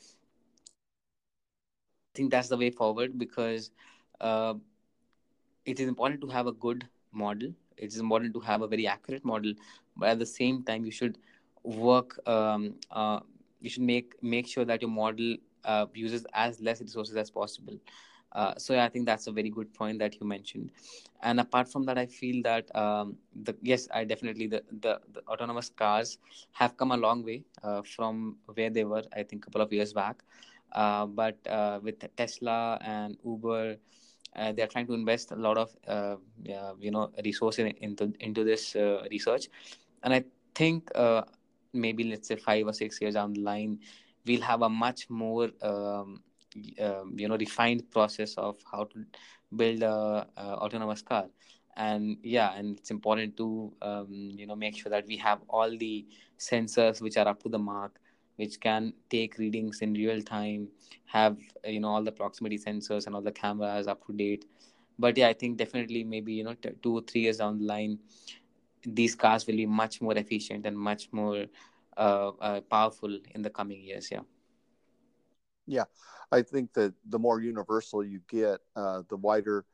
I 1.98 2.12
think 2.14 2.30
that's 2.30 2.48
the 2.48 2.56
way 2.56 2.70
forward 2.70 3.18
because 3.18 3.70
uh, 4.20 4.54
it 5.68 5.80
is 5.80 5.88
important 5.88 6.20
to 6.22 6.28
have 6.28 6.46
a 6.46 6.52
good 6.52 6.86
model. 7.12 7.52
It 7.76 7.86
is 7.86 7.98
important 7.98 8.34
to 8.34 8.40
have 8.40 8.62
a 8.62 8.68
very 8.68 8.86
accurate 8.86 9.24
model, 9.24 9.54
but 9.96 10.10
at 10.10 10.18
the 10.18 10.26
same 10.26 10.62
time, 10.64 10.84
you 10.84 10.90
should 10.90 11.18
work. 11.62 12.18
Um, 12.26 12.74
uh, 12.90 13.20
you 13.60 13.70
should 13.70 13.82
make 13.82 14.14
make 14.22 14.46
sure 14.48 14.64
that 14.64 14.82
your 14.82 14.90
model 14.90 15.36
uh, 15.64 15.86
uses 15.94 16.26
as 16.34 16.60
less 16.60 16.80
resources 16.80 17.16
as 17.16 17.30
possible 17.30 17.78
uh, 18.32 18.54
so 18.58 18.74
yeah, 18.74 18.84
I 18.84 18.88
think 18.88 19.06
that's 19.06 19.26
a 19.26 19.32
very 19.32 19.50
good 19.50 19.72
point 19.74 19.98
that 20.00 20.20
you 20.20 20.26
mentioned. 20.26 20.70
And 21.22 21.40
apart 21.40 21.70
from 21.70 21.84
that, 21.86 21.98
I 21.98 22.06
feel 22.06 22.42
that 22.42 22.74
um, 22.76 23.16
the 23.34 23.56
yes, 23.62 23.88
I 23.92 24.04
definitely 24.04 24.46
the, 24.46 24.62
the, 24.70 25.00
the 25.12 25.22
autonomous 25.28 25.70
cars 25.70 26.18
have 26.52 26.76
come 26.76 26.92
a 26.92 26.96
long 26.96 27.24
way 27.24 27.44
uh, 27.62 27.82
from 27.82 28.36
where 28.54 28.70
they 28.70 28.84
were. 28.84 29.02
I 29.16 29.22
think 29.22 29.44
a 29.44 29.46
couple 29.46 29.62
of 29.62 29.72
years 29.72 29.92
back. 29.92 30.22
Uh, 30.72 31.06
but 31.06 31.38
uh, 31.48 31.80
with 31.82 32.04
Tesla 32.16 32.78
and 32.82 33.16
Uber, 33.24 33.76
uh, 34.36 34.52
they 34.52 34.62
are 34.62 34.66
trying 34.66 34.86
to 34.86 34.94
invest 34.94 35.32
a 35.32 35.36
lot 35.36 35.58
of 35.58 35.76
uh, 35.86 36.16
you 36.80 36.90
know 36.90 37.10
resources 37.24 37.72
into 37.80 38.12
into 38.20 38.44
this 38.44 38.74
research. 39.10 39.48
And 40.02 40.14
I 40.14 40.24
think 40.54 40.90
maybe 41.72 42.04
let's 42.04 42.28
say 42.28 42.36
five 42.36 42.66
or 42.66 42.72
six 42.72 43.00
years 43.00 43.14
down 43.14 43.32
the 43.34 43.40
line, 43.40 43.78
we'll 44.26 44.40
have 44.42 44.62
a 44.62 44.68
much 44.68 45.10
more 45.10 45.50
um, 45.62 46.22
um, 46.80 47.14
you 47.16 47.28
know 47.28 47.36
refined 47.36 47.90
process 47.90 48.34
of 48.34 48.56
how 48.70 48.84
to 48.84 49.04
build 49.54 49.82
a, 49.82 50.26
a, 50.36 50.42
autonomous 50.56 51.02
car 51.02 51.26
and 51.76 52.16
yeah 52.22 52.52
and 52.54 52.78
it's 52.78 52.90
important 52.90 53.36
to 53.36 53.72
um, 53.82 54.32
you 54.36 54.46
know 54.46 54.56
make 54.56 54.76
sure 54.76 54.90
that 54.90 55.06
we 55.06 55.16
have 55.16 55.40
all 55.48 55.70
the 55.78 56.06
sensors 56.38 57.00
which 57.00 57.16
are 57.16 57.28
up 57.28 57.42
to 57.42 57.48
the 57.48 57.58
mark 57.58 58.00
which 58.38 58.60
can 58.60 58.94
take 59.10 59.38
readings 59.38 59.82
in 59.82 59.94
real 59.94 60.22
time 60.22 60.68
have 61.06 61.38
you 61.64 61.80
know 61.80 61.88
all 61.88 62.04
the 62.04 62.12
proximity 62.12 62.58
sensors 62.58 63.06
and 63.06 63.14
all 63.16 63.22
the 63.22 63.32
cameras 63.32 63.88
up 63.88 64.06
to 64.06 64.12
date. 64.14 64.46
But 64.98 65.16
yeah 65.18 65.28
i 65.28 65.34
think 65.34 65.58
definitely 65.58 66.04
maybe 66.04 66.34
you 66.34 66.44
know 66.44 66.54
t- 66.54 66.76
two 66.82 66.94
or 66.98 67.02
three 67.02 67.22
years 67.22 67.38
down 67.38 67.58
the 67.58 67.64
line 67.64 67.98
these 68.84 69.14
cars 69.14 69.46
will 69.46 69.56
be 69.56 69.66
much 69.66 70.00
more 70.00 70.16
efficient 70.16 70.66
and 70.66 70.78
much 70.78 71.12
more 71.12 71.46
uh, 71.96 72.30
uh, 72.40 72.60
powerful 72.62 73.18
in 73.34 73.42
the 73.42 73.50
coming 73.50 73.82
years 73.82 74.10
yeah. 74.12 74.20
Yeah, 75.66 75.84
I 76.32 76.42
think 76.42 76.72
that 76.74 76.94
the 77.08 77.18
more 77.18 77.40
universal 77.40 78.04
you 78.04 78.20
get, 78.28 78.60
uh, 78.76 79.02
the 79.08 79.16
wider 79.16 79.64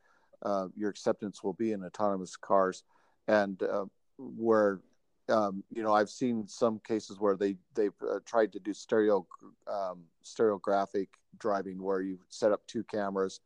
uh, 0.43 0.69
your 0.77 0.91
acceptance 0.91 1.43
will 1.43 1.55
be 1.55 1.73
in 1.73 1.85
autonomous 1.85 2.37
cars, 2.37 2.85
and 3.29 3.63
uh, 3.63 3.87
where 4.19 4.81
um, 5.29 5.65
you 5.71 5.83
know 5.83 5.93
I've 5.93 6.11
seen 6.11 6.47
some 6.49 6.81
cases 6.87 7.19
where 7.19 7.37
they 7.37 7.57
they've 7.75 7.93
uh, 8.03 8.21
tried 8.25 8.53
to 8.53 8.61
do 8.61 8.73
stereo 8.75 9.27
um, 9.67 10.05
stereographic 10.25 11.09
driving, 11.39 11.83
where 11.83 12.01
you 12.01 12.19
set 12.29 12.53
up 12.53 12.67
two 12.67 12.85
cameras, 12.85 13.41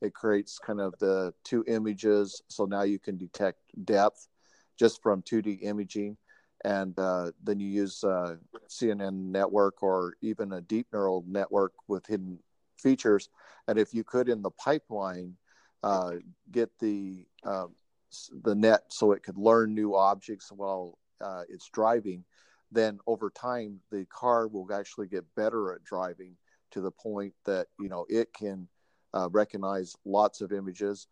it 0.00 0.14
creates 0.14 0.58
kind 0.58 0.80
of 0.80 0.94
the 0.98 1.34
two 1.44 1.64
images, 1.66 2.42
so 2.48 2.64
now 2.64 2.82
you 2.82 2.98
can 2.98 3.16
detect 3.16 3.58
depth 3.84 4.28
just 4.76 5.02
from 5.02 5.22
2D 5.22 5.62
imaging 5.62 6.16
and 6.64 6.98
uh, 6.98 7.30
then 7.42 7.60
you 7.60 7.68
use 7.68 8.02
uh, 8.02 8.36
CNN 8.68 9.30
network 9.30 9.82
or 9.82 10.14
even 10.22 10.52
a 10.52 10.62
deep 10.62 10.86
neural 10.92 11.22
network 11.28 11.72
with 11.88 12.06
hidden 12.06 12.38
features. 12.78 13.28
And 13.68 13.78
if 13.78 13.92
you 13.92 14.02
could, 14.02 14.28
in 14.28 14.42
the 14.42 14.50
pipeline, 14.50 15.36
uh, 15.82 16.12
get 16.50 16.70
the 16.80 17.26
uh, 17.44 17.66
the 18.42 18.54
net 18.54 18.84
so 18.88 19.12
it 19.12 19.22
could 19.22 19.36
learn 19.36 19.74
new 19.74 19.94
objects 19.94 20.50
while 20.50 20.98
uh, 21.24 21.42
it's 21.48 21.68
driving, 21.70 22.24
then 22.70 22.98
over 23.06 23.30
time 23.30 23.80
the 23.90 24.04
car 24.06 24.46
will 24.48 24.72
actually 24.72 25.06
get 25.06 25.24
better 25.34 25.72
at 25.72 25.84
driving 25.84 26.36
to 26.70 26.80
the 26.80 26.90
point 26.90 27.32
that 27.44 27.66
you 27.80 27.88
know 27.88 28.04
it 28.08 28.32
can 28.32 28.68
uh, 29.14 29.28
recognize 29.30 29.96
lots 30.04 30.40
of 30.40 30.52
images, 30.52 31.06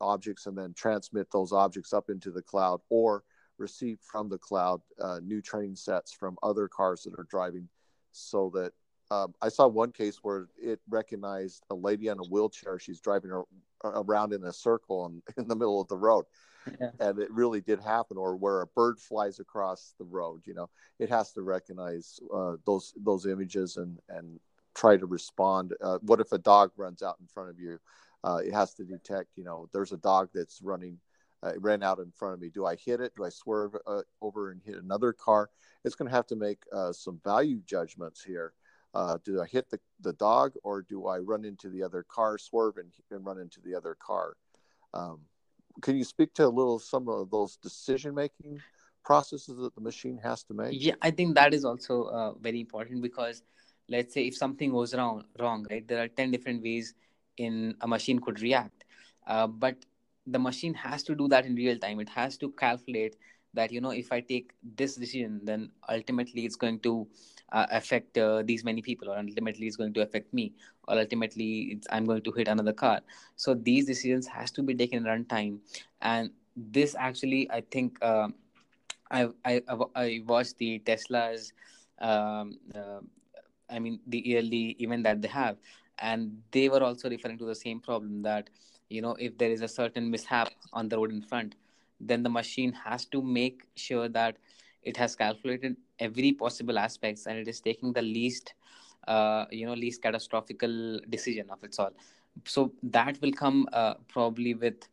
objects, 0.00 0.46
and 0.46 0.56
then 0.56 0.72
transmit 0.74 1.30
those 1.30 1.52
objects 1.52 1.92
up 1.92 2.10
into 2.10 2.30
the 2.30 2.42
cloud 2.42 2.80
or 2.88 3.22
receive 3.58 3.98
from 4.00 4.28
the 4.28 4.38
cloud 4.38 4.80
uh, 5.00 5.20
new 5.22 5.40
training 5.40 5.76
sets 5.76 6.12
from 6.12 6.36
other 6.42 6.68
cars 6.68 7.02
that 7.02 7.18
are 7.18 7.26
driving 7.30 7.68
so 8.12 8.50
that 8.54 8.72
um, 9.10 9.34
I 9.42 9.48
saw 9.48 9.66
one 9.66 9.92
case 9.92 10.18
where 10.22 10.48
it 10.60 10.80
recognized 10.88 11.64
a 11.70 11.74
lady 11.74 12.08
on 12.08 12.18
a 12.18 12.24
wheelchair. 12.24 12.78
She's 12.78 13.00
driving 13.00 13.30
around 13.84 14.32
in 14.32 14.44
a 14.44 14.52
circle 14.52 15.06
in, 15.06 15.22
in 15.42 15.48
the 15.48 15.56
middle 15.56 15.80
of 15.80 15.88
the 15.88 15.98
road. 15.98 16.24
Yeah. 16.80 16.90
And 17.00 17.18
it 17.18 17.30
really 17.30 17.60
did 17.60 17.80
happen, 17.80 18.16
or 18.16 18.36
where 18.36 18.60
a 18.60 18.66
bird 18.66 18.98
flies 18.98 19.40
across 19.40 19.94
the 19.98 20.04
road. 20.04 20.42
You 20.44 20.54
know, 20.54 20.70
it 20.98 21.08
has 21.08 21.32
to 21.32 21.42
recognize 21.42 22.20
uh, 22.32 22.56
those 22.64 22.94
those 22.96 23.26
images 23.26 23.76
and 23.76 23.98
and 24.08 24.38
try 24.74 24.96
to 24.96 25.06
respond. 25.06 25.74
Uh, 25.80 25.98
what 26.02 26.20
if 26.20 26.32
a 26.32 26.38
dog 26.38 26.70
runs 26.76 27.02
out 27.02 27.16
in 27.20 27.26
front 27.26 27.50
of 27.50 27.58
you? 27.58 27.78
Uh, 28.24 28.40
it 28.44 28.52
has 28.52 28.74
to 28.74 28.84
detect. 28.84 29.30
You 29.36 29.44
know, 29.44 29.68
there's 29.72 29.92
a 29.92 29.96
dog 29.96 30.28
that's 30.34 30.60
running 30.62 30.98
uh, 31.42 31.52
ran 31.58 31.82
out 31.82 31.98
in 31.98 32.12
front 32.12 32.34
of 32.34 32.40
me. 32.40 32.48
Do 32.48 32.66
I 32.66 32.76
hit 32.76 33.00
it? 33.00 33.14
Do 33.16 33.24
I 33.24 33.28
swerve 33.28 33.74
uh, 33.86 34.02
over 34.20 34.50
and 34.50 34.60
hit 34.64 34.76
another 34.76 35.12
car? 35.12 35.50
It's 35.84 35.94
going 35.94 36.08
to 36.08 36.14
have 36.14 36.26
to 36.28 36.36
make 36.36 36.62
uh, 36.72 36.92
some 36.92 37.20
value 37.24 37.60
judgments 37.66 38.22
here. 38.22 38.52
Uh, 38.94 39.18
do 39.24 39.40
I 39.40 39.46
hit 39.46 39.70
the, 39.70 39.80
the 40.00 40.12
dog 40.12 40.52
or 40.62 40.82
do 40.82 41.06
I 41.06 41.18
run 41.18 41.44
into 41.44 41.68
the 41.70 41.82
other 41.82 42.04
car, 42.04 42.38
swerve 42.38 42.76
and, 42.76 42.92
and 43.10 43.24
run 43.24 43.38
into 43.38 43.60
the 43.60 43.74
other 43.74 43.96
car? 43.98 44.36
Um, 44.94 45.20
can 45.80 45.96
you 45.96 46.04
speak 46.04 46.34
to 46.34 46.46
a 46.46 46.48
little 46.48 46.78
some 46.78 47.08
of 47.08 47.30
those 47.30 47.56
decision 47.56 48.14
making 48.14 48.60
processes 49.04 49.56
that 49.56 49.74
the 49.74 49.80
machine 49.80 50.18
has 50.22 50.42
to 50.44 50.54
make? 50.54 50.70
Yeah, 50.72 50.94
I 51.02 51.10
think 51.10 51.34
that 51.34 51.54
is 51.54 51.64
also 51.64 52.04
uh, 52.04 52.32
very 52.34 52.60
important 52.60 53.02
because 53.02 53.42
let's 53.88 54.14
say 54.14 54.26
if 54.26 54.36
something 54.36 54.70
goes 54.70 54.94
wrong, 54.94 55.24
wrong, 55.38 55.66
right? 55.70 55.86
There 55.86 56.02
are 56.02 56.08
ten 56.08 56.30
different 56.30 56.62
ways 56.62 56.94
in 57.36 57.74
a 57.80 57.88
machine 57.88 58.18
could 58.18 58.40
react, 58.40 58.84
uh, 59.26 59.46
but 59.46 59.76
the 60.26 60.38
machine 60.38 60.74
has 60.74 61.02
to 61.02 61.14
do 61.14 61.28
that 61.28 61.46
in 61.46 61.54
real 61.56 61.76
time 61.78 61.98
it 61.98 62.08
has 62.08 62.36
to 62.38 62.50
calculate 62.52 63.16
that 63.54 63.72
you 63.72 63.80
know 63.80 63.90
if 63.90 64.12
i 64.12 64.20
take 64.20 64.52
this 64.76 64.96
decision 64.96 65.40
then 65.44 65.70
ultimately 65.88 66.44
it's 66.44 66.56
going 66.56 66.78
to 66.80 67.06
uh, 67.52 67.66
affect 67.70 68.16
uh, 68.16 68.42
these 68.42 68.64
many 68.64 68.80
people 68.80 69.10
or 69.10 69.18
ultimately 69.18 69.66
it's 69.66 69.76
going 69.76 69.92
to 69.92 70.00
affect 70.00 70.32
me 70.32 70.52
or 70.88 70.98
ultimately 70.98 71.78
i'm 71.90 72.04
going 72.04 72.22
to 72.22 72.32
hit 72.32 72.48
another 72.48 72.72
car. 72.72 73.00
So 73.36 73.54
these 73.54 73.86
decisions 73.86 74.26
has 74.26 74.50
to 74.52 74.62
be 74.62 74.74
taken 74.74 74.98
in 74.98 75.04
runtime. 75.04 75.58
And 76.00 76.30
this 76.56 76.94
actually 76.98 77.50
i 77.50 77.60
think 77.60 77.98
uh, 78.02 78.28
I, 79.10 79.28
I 79.44 79.62
i 79.94 80.22
watched 80.26 80.58
the 80.58 80.78
tesla's 80.80 81.52
um, 82.00 82.58
uh, 82.74 83.00
i 83.70 83.78
mean 83.78 84.00
the 84.06 84.22
yearly 84.26 84.76
event 84.80 85.04
that 85.04 85.22
they 85.22 85.28
have. 85.28 85.56
And 85.98 86.42
they 86.50 86.68
were 86.68 86.82
also 86.82 87.08
referring 87.08 87.38
to 87.38 87.44
the 87.44 87.54
same 87.54 87.78
problem 87.80 88.22
that 88.22 88.48
you 88.88 89.02
know 89.02 89.14
if 89.18 89.36
there 89.38 89.50
is 89.50 89.60
a 89.60 89.68
certain 89.68 90.10
mishap 90.10 90.48
on 90.72 90.88
the 90.88 90.96
road 90.96 91.12
in 91.12 91.22
front 91.22 91.54
then 92.02 92.22
the 92.22 92.30
machine 92.30 92.72
has 92.72 93.06
to 93.06 93.22
make 93.22 93.62
sure 93.76 94.08
that 94.08 94.36
it 94.82 94.96
has 94.96 95.16
calculated 95.16 95.76
every 96.00 96.32
possible 96.32 96.78
aspects 96.78 97.26
and 97.26 97.38
it 97.38 97.48
is 97.48 97.60
taking 97.60 97.92
the 97.92 98.02
least 98.02 98.54
uh, 99.08 99.46
you 99.50 99.66
know 99.66 99.74
least 99.74 100.02
catastrophical 100.02 101.00
decision 101.10 101.50
of 101.50 101.62
its 101.64 101.78
all. 101.78 101.92
So 102.46 102.72
that 102.84 103.20
will 103.20 103.32
come 103.32 103.68
uh, 103.72 103.94
probably 104.08 104.54
with 104.54 104.88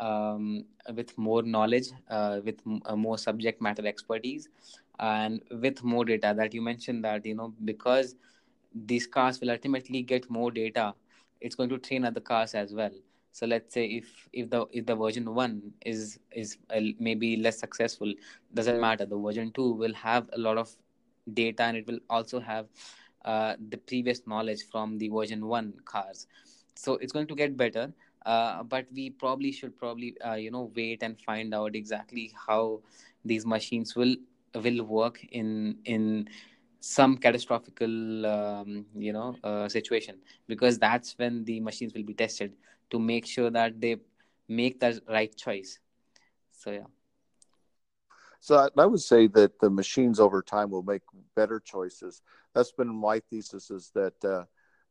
um, 0.00 0.64
with 0.94 1.16
more 1.18 1.42
knowledge 1.42 1.88
uh, 2.10 2.40
with 2.44 2.60
m- 2.66 2.82
uh, 2.86 2.96
more 2.96 3.18
subject 3.18 3.60
matter 3.60 3.86
expertise 3.86 4.48
and 5.00 5.42
with 5.50 5.82
more 5.84 6.04
data 6.04 6.34
that 6.36 6.54
you 6.54 6.62
mentioned 6.62 7.04
that 7.04 7.26
you 7.26 7.34
know 7.34 7.52
because 7.64 8.14
these 8.74 9.06
cars 9.06 9.40
will 9.40 9.50
ultimately 9.50 10.02
get 10.02 10.28
more 10.30 10.50
data 10.50 10.94
it's 11.40 11.54
going 11.56 11.68
to 11.68 11.78
train 11.78 12.04
other 12.04 12.20
cars 12.20 12.54
as 12.54 12.74
well 12.74 12.92
so 13.38 13.46
let's 13.46 13.74
say 13.74 13.84
if 13.86 14.28
if 14.32 14.50
the 14.50 14.66
if 14.72 14.86
the 14.86 14.96
version 14.96 15.34
one 15.34 15.72
is 15.84 16.18
is 16.32 16.58
uh, 16.74 16.80
maybe 16.98 17.36
less 17.36 17.58
successful 17.58 18.12
doesn't 18.54 18.80
matter. 18.80 19.06
The 19.06 19.18
version 19.18 19.52
two 19.52 19.72
will 19.72 19.94
have 19.94 20.28
a 20.32 20.38
lot 20.38 20.58
of 20.58 20.76
data 21.32 21.62
and 21.64 21.76
it 21.76 21.86
will 21.86 22.00
also 22.10 22.40
have 22.40 22.66
uh, 23.24 23.54
the 23.68 23.78
previous 23.78 24.26
knowledge 24.26 24.62
from 24.70 24.98
the 24.98 25.08
version 25.08 25.46
one 25.46 25.74
cars. 25.84 26.26
So 26.74 26.94
it's 26.94 27.12
going 27.12 27.26
to 27.28 27.34
get 27.34 27.56
better 27.56 27.92
uh, 28.26 28.62
but 28.64 28.86
we 28.92 29.10
probably 29.10 29.52
should 29.52 29.78
probably 29.78 30.16
uh, 30.24 30.34
you 30.34 30.50
know 30.50 30.70
wait 30.74 31.02
and 31.02 31.20
find 31.20 31.54
out 31.54 31.74
exactly 31.76 32.32
how 32.46 32.80
these 33.24 33.46
machines 33.46 33.94
will 33.96 34.16
will 34.54 34.84
work 34.84 35.24
in 35.30 35.78
in 35.84 36.28
some 36.80 37.16
catastrophic 37.16 37.80
um, 37.82 38.86
you 38.96 39.12
know 39.12 39.36
uh, 39.44 39.68
situation 39.68 40.16
because 40.46 40.78
that's 40.78 41.18
when 41.18 41.44
the 41.44 41.60
machines 41.60 41.94
will 41.94 42.02
be 42.04 42.14
tested 42.14 42.52
to 42.90 42.98
make 42.98 43.26
sure 43.26 43.50
that 43.50 43.80
they 43.80 43.96
make 44.48 44.80
the 44.80 45.00
right 45.08 45.36
choice 45.36 45.78
so 46.50 46.70
yeah 46.70 46.88
so 48.40 48.68
I 48.78 48.86
would 48.86 49.00
say 49.00 49.26
that 49.28 49.58
the 49.58 49.68
machines 49.68 50.20
over 50.20 50.42
time 50.42 50.70
will 50.70 50.82
make 50.82 51.02
better 51.34 51.60
choices. 51.60 52.22
That's 52.54 52.72
been 52.72 52.88
my 52.88 53.20
thesis 53.20 53.70
is 53.70 53.90
that 53.94 54.24
uh, 54.24 54.44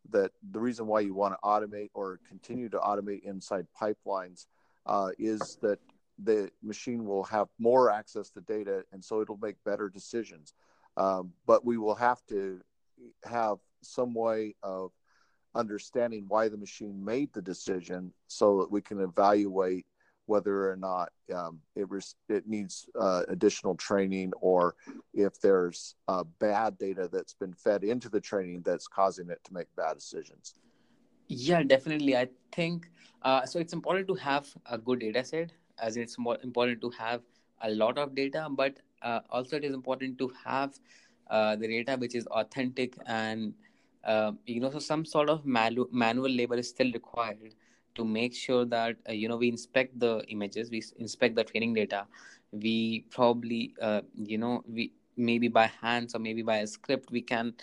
that 0.09 0.31
the 0.51 0.59
reason 0.59 0.87
why 0.87 1.01
you 1.01 1.13
want 1.13 1.33
to 1.33 1.39
automate 1.43 1.89
or 1.93 2.19
continue 2.27 2.69
to 2.69 2.77
automate 2.77 3.23
inside 3.23 3.67
pipelines 3.79 4.45
uh, 4.85 5.09
is 5.17 5.57
that 5.61 5.79
the 6.23 6.49
machine 6.63 7.05
will 7.05 7.23
have 7.23 7.47
more 7.59 7.89
access 7.89 8.29
to 8.31 8.41
data, 8.41 8.83
and 8.91 9.03
so 9.03 9.21
it'll 9.21 9.37
make 9.37 9.55
better 9.63 9.89
decisions. 9.89 10.53
Um, 10.97 11.31
but 11.45 11.65
we 11.65 11.77
will 11.77 11.95
have 11.95 12.25
to 12.27 12.59
have 13.23 13.57
some 13.81 14.13
way 14.13 14.55
of 14.63 14.91
understanding 15.55 16.25
why 16.27 16.47
the 16.47 16.57
machine 16.57 17.03
made 17.03 17.33
the 17.33 17.41
decision 17.41 18.11
so 18.27 18.59
that 18.59 18.71
we 18.71 18.81
can 18.81 19.01
evaluate 19.01 19.85
whether 20.25 20.69
or 20.69 20.75
not 20.75 21.09
um, 21.33 21.59
it, 21.75 21.89
res- 21.89 22.15
it 22.29 22.47
needs 22.47 22.87
uh, 22.99 23.23
additional 23.29 23.75
training 23.75 24.31
or 24.41 24.75
if 25.13 25.39
there's 25.39 25.95
uh, 26.07 26.23
bad 26.39 26.77
data 26.77 27.09
that's 27.11 27.33
been 27.33 27.53
fed 27.53 27.83
into 27.83 28.09
the 28.09 28.19
training 28.21 28.61
that's 28.63 28.87
causing 28.87 29.29
it 29.29 29.39
to 29.43 29.53
make 29.53 29.67
bad 29.75 29.95
decisions. 29.95 30.55
Yeah, 31.27 31.63
definitely. 31.63 32.15
I 32.15 32.29
think 32.51 32.89
uh, 33.21 33.45
so. 33.45 33.59
It's 33.59 33.73
important 33.73 34.07
to 34.07 34.15
have 34.15 34.47
a 34.65 34.77
good 34.77 34.99
data 34.99 35.23
set, 35.23 35.51
as 35.77 35.97
it's 35.97 36.17
more 36.17 36.37
important 36.43 36.81
to 36.81 36.89
have 36.91 37.21
a 37.61 37.69
lot 37.71 37.97
of 37.97 38.15
data, 38.15 38.47
but 38.49 38.77
uh, 39.01 39.21
also 39.29 39.57
it 39.57 39.63
is 39.65 39.73
important 39.73 40.17
to 40.19 40.31
have 40.45 40.73
uh, 41.29 41.55
the 41.55 41.67
data 41.67 41.97
which 41.97 42.15
is 42.15 42.27
authentic 42.27 42.97
and 43.05 43.53
uh, 44.07 44.31
you 44.45 44.59
know 44.61 44.71
so 44.71 44.79
some 44.79 45.05
sort 45.05 45.29
of 45.29 45.45
manual 45.45 45.87
manual 45.91 46.29
labor 46.29 46.55
is 46.55 46.69
still 46.69 46.91
required 46.91 47.53
to 47.95 48.05
make 48.05 48.33
sure 48.33 48.65
that 48.65 48.95
uh, 49.09 49.11
you 49.11 49.27
know 49.27 49.37
we 49.37 49.49
inspect 49.49 49.99
the 49.99 50.23
images 50.29 50.71
we 50.71 50.83
inspect 50.97 51.35
the 51.35 51.43
training 51.43 51.73
data. 51.73 52.05
We 52.51 53.05
probably 53.11 53.73
uh, 53.81 54.01
you 54.15 54.37
know 54.37 54.63
we 54.67 54.93
maybe 55.17 55.47
by 55.47 55.67
hands 55.81 56.15
or 56.15 56.19
maybe 56.19 56.43
by 56.43 56.57
a 56.57 56.67
script 56.67 57.11
we 57.11 57.21
can 57.21 57.53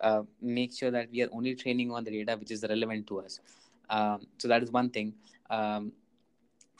uh, 0.00 0.22
make 0.40 0.74
sure 0.74 0.90
that 0.90 1.10
we 1.12 1.22
are 1.22 1.28
only 1.32 1.54
training 1.54 1.92
on 1.92 2.04
the 2.04 2.10
data 2.10 2.36
which 2.36 2.50
is 2.50 2.64
relevant 2.68 3.06
to 3.08 3.20
us. 3.20 3.40
Um, 3.90 4.26
so 4.38 4.48
that 4.48 4.62
is 4.62 4.72
one 4.72 4.90
thing. 4.90 5.14
Um, 5.50 5.92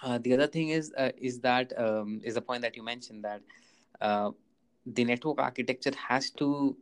uh, 0.02 0.18
the 0.18 0.34
other 0.34 0.46
thing 0.48 0.70
is 0.70 0.92
uh, 0.98 1.10
is 1.16 1.38
that 1.40 1.72
um, 1.78 2.20
is 2.24 2.34
the 2.34 2.42
point 2.42 2.62
that 2.62 2.76
you 2.76 2.82
mentioned 2.82 3.24
that 3.24 3.42
uh, 4.00 4.30
the 4.86 5.04
network 5.04 5.38
architecture 5.38 5.92
has 6.08 6.30
to 6.30 6.76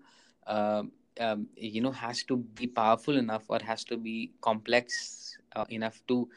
um, 1.21 1.49
you 1.57 1.83
know 1.83 1.93
has 1.93 2.23
to 2.25 2.37
be 2.39 2.66
powerful 2.66 3.16
enough 3.16 3.45
or 3.49 3.59
has 3.64 3.85
to 3.85 3.97
be 3.97 4.33
complex 4.43 5.39
uh, 5.57 5.66
enough 5.71 6.03
to 6.09 6.29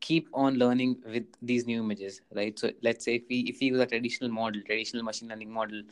keep 0.00 0.28
on 0.34 0.56
learning 0.58 0.96
with 1.06 1.24
these 1.42 1.66
new 1.66 1.80
images 1.82 2.20
right? 2.34 2.58
So 2.58 2.70
let's 2.82 3.04
say 3.04 3.16
if 3.16 3.22
we 3.28 3.40
if 3.40 3.60
we 3.60 3.68
use 3.68 3.80
a 3.80 3.86
traditional 3.86 4.30
model 4.30 4.62
traditional 4.66 5.04
machine 5.04 5.28
learning 5.28 5.52
model 5.52 5.82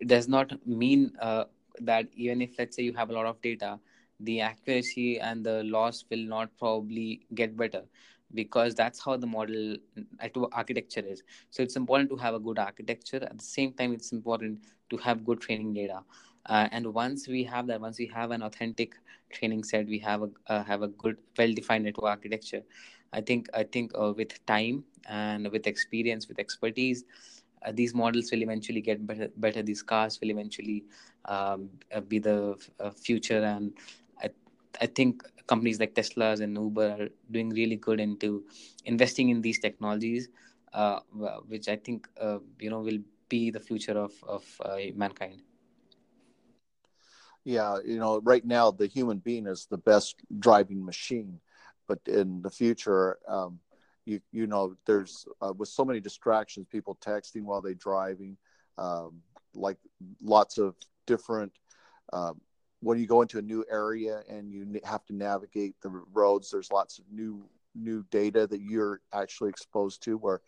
it 0.00 0.08
does 0.08 0.28
not 0.28 0.52
mean 0.66 1.12
uh, 1.20 1.44
that 1.80 2.08
even 2.16 2.42
if 2.42 2.58
let's 2.58 2.76
say 2.76 2.82
you 2.82 2.92
have 2.94 3.10
a 3.10 3.12
lot 3.12 3.26
of 3.26 3.40
data 3.42 3.78
the 4.20 4.40
accuracy 4.40 5.18
and 5.20 5.44
the 5.44 5.62
loss 5.64 6.04
will 6.10 6.24
not 6.34 6.50
probably 6.58 7.26
get 7.34 7.56
better 7.56 7.82
because 8.34 8.74
that's 8.74 9.04
how 9.04 9.16
the 9.16 9.26
model 9.26 9.76
architecture 10.52 11.02
is. 11.06 11.22
So 11.50 11.62
it's 11.62 11.76
important 11.76 12.10
to 12.10 12.16
have 12.16 12.34
a 12.34 12.40
good 12.40 12.58
architecture. 12.58 13.16
At 13.22 13.38
the 13.38 13.44
same 13.44 13.72
time 13.72 13.92
it's 13.92 14.12
important 14.12 14.60
to 14.90 14.96
have 14.98 15.24
good 15.24 15.40
training 15.40 15.74
data 15.74 16.02
uh, 16.46 16.68
and 16.72 16.86
once 16.94 17.28
we 17.28 17.44
have 17.44 17.66
that 17.66 17.80
once 17.80 17.98
we 17.98 18.06
have 18.06 18.30
an 18.30 18.42
authentic 18.42 18.94
training 19.30 19.62
set 19.64 19.86
we 19.86 19.98
have 19.98 20.22
a 20.22 20.30
uh, 20.48 20.62
have 20.64 20.82
a 20.82 20.88
good 20.88 21.16
well 21.38 21.52
defined 21.52 21.84
network 21.84 22.10
architecture. 22.10 22.62
I 23.12 23.20
think 23.20 23.48
i 23.54 23.62
think 23.62 23.92
uh, 23.94 24.12
with 24.16 24.44
time 24.46 24.84
and 25.08 25.50
with 25.50 25.66
experience 25.66 26.28
with 26.28 26.38
expertise 26.38 27.04
uh, 27.64 27.72
these 27.72 27.94
models 27.94 28.30
will 28.32 28.42
eventually 28.42 28.80
get 28.80 29.06
better 29.06 29.28
better. 29.36 29.62
These 29.62 29.82
cars 29.82 30.20
will 30.20 30.30
eventually 30.30 30.84
um, 31.26 31.70
uh, 31.94 32.00
be 32.00 32.18
the 32.18 32.56
uh, 32.80 32.90
future. 32.90 33.42
And 33.42 33.72
I, 34.22 34.30
I 34.80 34.86
think 34.86 35.22
companies 35.46 35.78
like 35.78 35.94
Tesla's 35.94 36.40
and 36.40 36.56
Uber 36.56 36.88
are 37.00 37.08
doing 37.30 37.50
really 37.50 37.76
good 37.76 38.00
into 38.00 38.44
investing 38.84 39.28
in 39.28 39.42
these 39.42 39.58
technologies, 39.60 40.28
which 41.48 41.68
I 41.68 41.76
think 41.76 42.08
you 42.58 42.70
know 42.70 42.80
will 42.80 42.98
be 43.28 43.50
the 43.50 43.60
future 43.60 43.98
of 43.98 44.12
of 44.26 44.44
mankind. 44.96 45.42
Yeah, 47.44 47.78
you 47.84 47.98
know, 47.98 48.20
right 48.20 48.44
now 48.44 48.70
the 48.70 48.86
human 48.86 49.18
being 49.18 49.46
is 49.46 49.66
the 49.70 49.78
best 49.78 50.16
driving 50.38 50.84
machine, 50.84 51.40
but 51.88 51.98
in 52.06 52.40
the 52.42 52.50
future, 52.50 53.18
um, 53.26 53.58
you 54.04 54.20
you 54.30 54.46
know, 54.46 54.76
there's 54.86 55.26
uh, 55.40 55.52
with 55.52 55.68
so 55.68 55.84
many 55.84 56.00
distractions, 56.00 56.66
people 56.70 56.96
texting 57.00 57.42
while 57.42 57.60
they're 57.60 57.74
driving, 57.74 58.36
um, 58.78 59.22
like 59.54 59.78
lots 60.22 60.58
of 60.58 60.76
different 61.06 61.52
um, 62.12 62.40
when 62.80 62.98
you 62.98 63.06
go 63.06 63.22
into 63.22 63.38
a 63.38 63.42
new 63.42 63.64
area 63.70 64.22
and 64.28 64.52
you 64.52 64.80
have 64.84 65.04
to 65.06 65.14
navigate 65.14 65.74
the 65.82 65.90
roads 66.12 66.50
there's 66.50 66.70
lots 66.70 66.98
of 66.98 67.04
new 67.10 67.44
new 67.74 68.04
data 68.10 68.46
that 68.46 68.60
you're 68.60 69.00
actually 69.12 69.48
exposed 69.48 70.02
to 70.02 70.16
where 70.18 70.40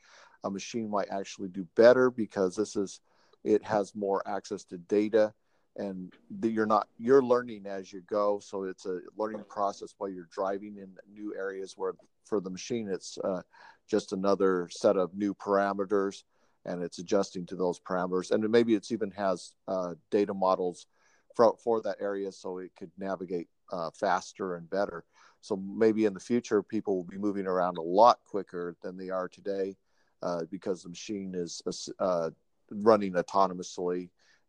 a 0.44 0.50
machine 0.50 0.90
might 0.90 1.08
actually 1.10 1.48
do 1.48 1.66
better 1.74 2.10
because 2.10 2.54
this 2.54 2.76
is 2.76 3.00
it 3.44 3.62
has 3.64 3.94
more 3.94 4.22
access 4.26 4.64
to 4.64 4.76
data 4.78 5.32
and 5.76 6.12
the, 6.40 6.48
you're 6.48 6.66
not 6.66 6.88
you're 6.98 7.22
learning 7.22 7.66
as 7.66 7.92
you 7.92 8.00
go 8.02 8.38
so 8.38 8.64
it's 8.64 8.86
a 8.86 9.00
learning 9.16 9.44
process 9.48 9.94
while 9.98 10.10
you're 10.10 10.28
driving 10.30 10.76
in 10.76 10.88
new 11.12 11.34
areas 11.36 11.74
where 11.76 11.94
for 12.24 12.40
the 12.40 12.50
machine 12.50 12.88
it's 12.88 13.18
uh, 13.24 13.42
just 13.88 14.12
another 14.12 14.68
set 14.70 14.96
of 14.96 15.14
new 15.14 15.34
parameters 15.34 16.22
and 16.64 16.82
it's 16.82 16.98
adjusting 16.98 17.44
to 17.44 17.56
those 17.56 17.80
parameters 17.80 18.30
and 18.30 18.48
maybe 18.50 18.74
it's 18.74 18.92
even 18.92 19.10
has 19.10 19.54
uh, 19.68 19.94
data 20.10 20.32
models 20.32 20.86
for, 21.34 21.54
for 21.62 21.80
that 21.82 21.96
area 22.00 22.30
so 22.30 22.58
it 22.58 22.70
could 22.78 22.90
navigate 22.98 23.48
uh, 23.72 23.90
faster 23.90 24.56
and 24.56 24.68
better. 24.70 25.04
So 25.40 25.56
maybe 25.56 26.06
in 26.06 26.14
the 26.14 26.20
future, 26.20 26.62
people 26.62 26.96
will 26.96 27.04
be 27.04 27.18
moving 27.18 27.46
around 27.46 27.76
a 27.76 27.82
lot 27.82 28.20
quicker 28.24 28.76
than 28.82 28.96
they 28.96 29.10
are 29.10 29.28
today 29.28 29.76
uh, 30.22 30.42
because 30.50 30.82
the 30.82 30.88
machine 30.88 31.34
is 31.34 31.62
uh, 31.98 32.30
running 32.70 33.12
autonomously 33.12 34.08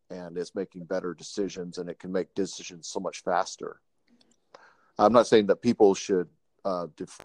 and 0.10 0.38
it's 0.38 0.56
making 0.56 0.86
better 0.86 1.14
decisions 1.14 1.78
and 1.78 1.90
it 1.90 2.00
can 2.00 2.12
make 2.12 2.34
decisions 2.36 2.88
so 2.88 3.00
much 3.00 3.24
faster. 3.24 3.80
I'm 4.98 5.14
not 5.14 5.28
saying 5.28 5.48
that 5.48 5.62
people 5.62 5.94
should 5.94 6.30
uh, 6.64 6.88
defer 6.96 7.24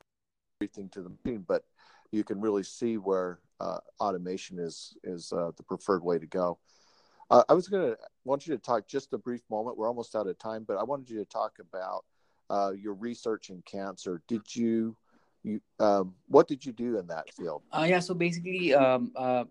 everything 0.60 0.88
to 0.90 1.02
the 1.02 1.10
machine, 1.10 1.44
but 1.46 1.64
you 2.10 2.24
can 2.24 2.40
really 2.40 2.62
see 2.64 2.96
where 2.96 3.38
uh, 3.60 3.78
automation 4.00 4.58
is 4.58 4.96
is 5.04 5.32
uh, 5.32 5.50
the 5.56 5.62
preferred 5.62 6.02
way 6.02 6.18
to 6.18 6.26
go. 6.26 6.58
Uh, 7.30 7.44
I 7.48 7.54
was 7.54 7.68
going 7.68 7.90
to 7.90 7.98
want 8.24 8.46
you 8.46 8.56
to 8.56 8.60
talk 8.60 8.88
just 8.88 9.12
a 9.12 9.18
brief 9.18 9.42
moment. 9.50 9.78
We're 9.78 9.86
almost 9.86 10.16
out 10.16 10.26
of 10.26 10.36
time, 10.38 10.64
but 10.66 10.76
I 10.76 10.82
wanted 10.82 11.08
you 11.08 11.18
to 11.18 11.24
talk 11.24 11.58
about 11.60 12.04
uh, 12.48 12.72
your 12.72 12.94
research 12.94 13.50
in 13.50 13.62
cancer. 13.62 14.20
Did 14.26 14.56
you, 14.56 14.96
you 15.44 15.60
um, 15.78 16.14
what 16.26 16.48
did 16.48 16.66
you 16.66 16.72
do 16.72 16.98
in 16.98 17.06
that 17.06 17.32
field? 17.32 17.62
Uh, 17.72 17.86
yeah, 17.88 18.00
so 18.00 18.14
basically, 18.14 18.74
um, 18.74 19.12
uh, 19.14 19.44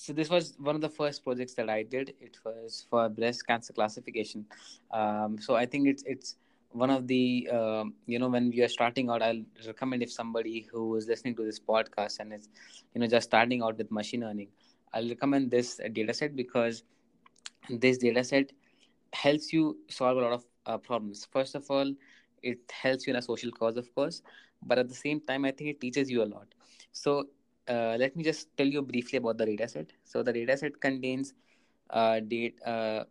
so 0.00 0.12
this 0.14 0.30
was 0.30 0.54
one 0.58 0.74
of 0.74 0.80
the 0.80 0.88
first 0.88 1.22
projects 1.24 1.54
that 1.54 1.68
I 1.68 1.82
did. 1.82 2.14
It 2.20 2.38
was 2.44 2.86
for 2.88 3.08
breast 3.08 3.46
cancer 3.46 3.72
classification. 3.74 4.46
Um, 4.90 5.38
so 5.38 5.56
I 5.56 5.66
think 5.66 5.88
it's 5.88 6.02
it's 6.06 6.36
one 6.70 6.90
of 6.90 7.06
the 7.06 7.48
um, 7.52 7.94
you 8.06 8.18
know 8.18 8.28
when 8.28 8.50
we 8.50 8.62
are 8.62 8.68
starting 8.68 9.10
out, 9.10 9.22
I'll 9.22 9.42
recommend 9.66 10.02
if 10.02 10.10
somebody 10.10 10.66
who 10.72 10.96
is 10.96 11.06
listening 11.06 11.36
to 11.36 11.44
this 11.44 11.60
podcast 11.60 12.20
and 12.20 12.32
is 12.32 12.48
you 12.94 13.00
know 13.00 13.06
just 13.06 13.28
starting 13.28 13.62
out 13.62 13.76
with 13.76 13.90
machine 13.90 14.22
learning, 14.22 14.48
I'll 14.94 15.08
recommend 15.08 15.50
this 15.50 15.78
data 15.92 16.14
set 16.14 16.34
because 16.34 16.82
this 17.68 17.98
data 17.98 18.24
set 18.24 18.52
helps 19.12 19.52
you 19.52 19.76
solve 19.88 20.16
a 20.16 20.20
lot 20.20 20.32
of 20.32 20.44
uh, 20.66 20.78
problems 20.78 21.26
first 21.32 21.54
of 21.54 21.70
all 21.70 21.92
it 22.42 22.58
helps 22.70 23.06
you 23.06 23.12
in 23.12 23.18
a 23.18 23.22
social 23.22 23.50
cause 23.50 23.76
of 23.76 23.92
course 23.94 24.22
but 24.62 24.78
at 24.78 24.88
the 24.88 24.94
same 24.94 25.20
time 25.20 25.44
i 25.44 25.50
think 25.50 25.70
it 25.70 25.80
teaches 25.80 26.10
you 26.10 26.22
a 26.22 26.28
lot 26.34 26.46
so 26.92 27.26
uh, 27.68 27.96
let 27.98 28.16
me 28.16 28.22
just 28.24 28.48
tell 28.56 28.66
you 28.66 28.82
briefly 28.82 29.18
about 29.18 29.38
the 29.38 29.46
data 29.46 29.68
set. 29.68 29.92
So 30.04 30.22
the 30.22 30.32
data 30.32 30.56
set 30.56 30.80
contains 30.80 31.34
uh, 31.90 32.20
uh, 32.66 33.04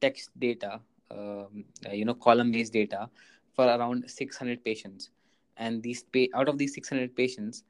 text 0.00 0.30
data 0.38 0.80
um, 1.10 1.64
uh, 1.86 1.92
you 1.92 2.04
know 2.04 2.14
column 2.14 2.50
based 2.52 2.72
data 2.72 3.08
for 3.52 3.66
around 3.66 4.10
600 4.10 4.64
patients. 4.64 5.10
And 5.56 5.82
these 5.82 6.02
pa- 6.02 6.32
out 6.34 6.48
of 6.48 6.58
these 6.58 6.74
600 6.74 7.14
patients 7.16 7.64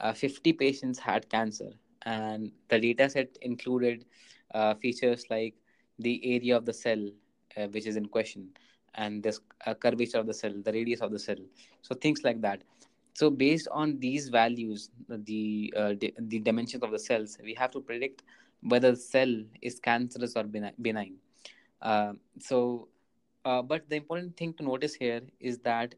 uh, 0.00 0.12
50 0.12 0.52
patients 0.52 0.98
had 0.98 1.28
cancer. 1.28 1.72
And 2.02 2.52
the 2.68 2.78
data 2.80 3.08
set 3.10 3.36
included 3.42 4.04
uh, 4.54 4.74
features 4.74 5.24
like 5.30 5.54
the 5.98 6.20
area 6.36 6.56
of 6.56 6.64
the 6.66 6.72
cell 6.72 7.10
which 7.72 7.86
is 7.86 7.96
in 7.96 8.06
question 8.06 8.48
and 8.94 9.22
this 9.22 9.40
curvature 9.80 10.18
of 10.18 10.26
the 10.26 10.34
cell 10.34 10.52
the 10.64 10.72
radius 10.72 11.00
of 11.00 11.10
the 11.10 11.18
cell. 11.18 11.36
So 11.82 11.94
things 11.94 12.22
like 12.24 12.40
that 12.42 12.62
so 13.14 13.30
based 13.30 13.68
on 13.70 13.98
these 14.00 14.28
values 14.28 14.90
the 15.08 15.72
uh, 15.76 15.92
di- 15.94 16.14
the 16.18 16.38
dimensions 16.38 16.82
of 16.82 16.90
the 16.90 16.98
cells 16.98 17.38
we 17.42 17.54
have 17.54 17.70
to 17.70 17.80
predict 17.80 18.22
whether 18.62 18.90
the 18.92 18.96
cell 18.96 19.32
is 19.62 19.80
cancerous 19.80 20.36
or 20.36 20.44
benign. 20.44 21.16
Uh, 21.82 22.12
so 22.38 22.88
uh, 23.44 23.62
but 23.62 23.88
the 23.88 23.96
important 23.96 24.36
thing 24.36 24.52
to 24.54 24.62
notice 24.62 24.94
here 24.94 25.22
is 25.40 25.58
that 25.60 25.94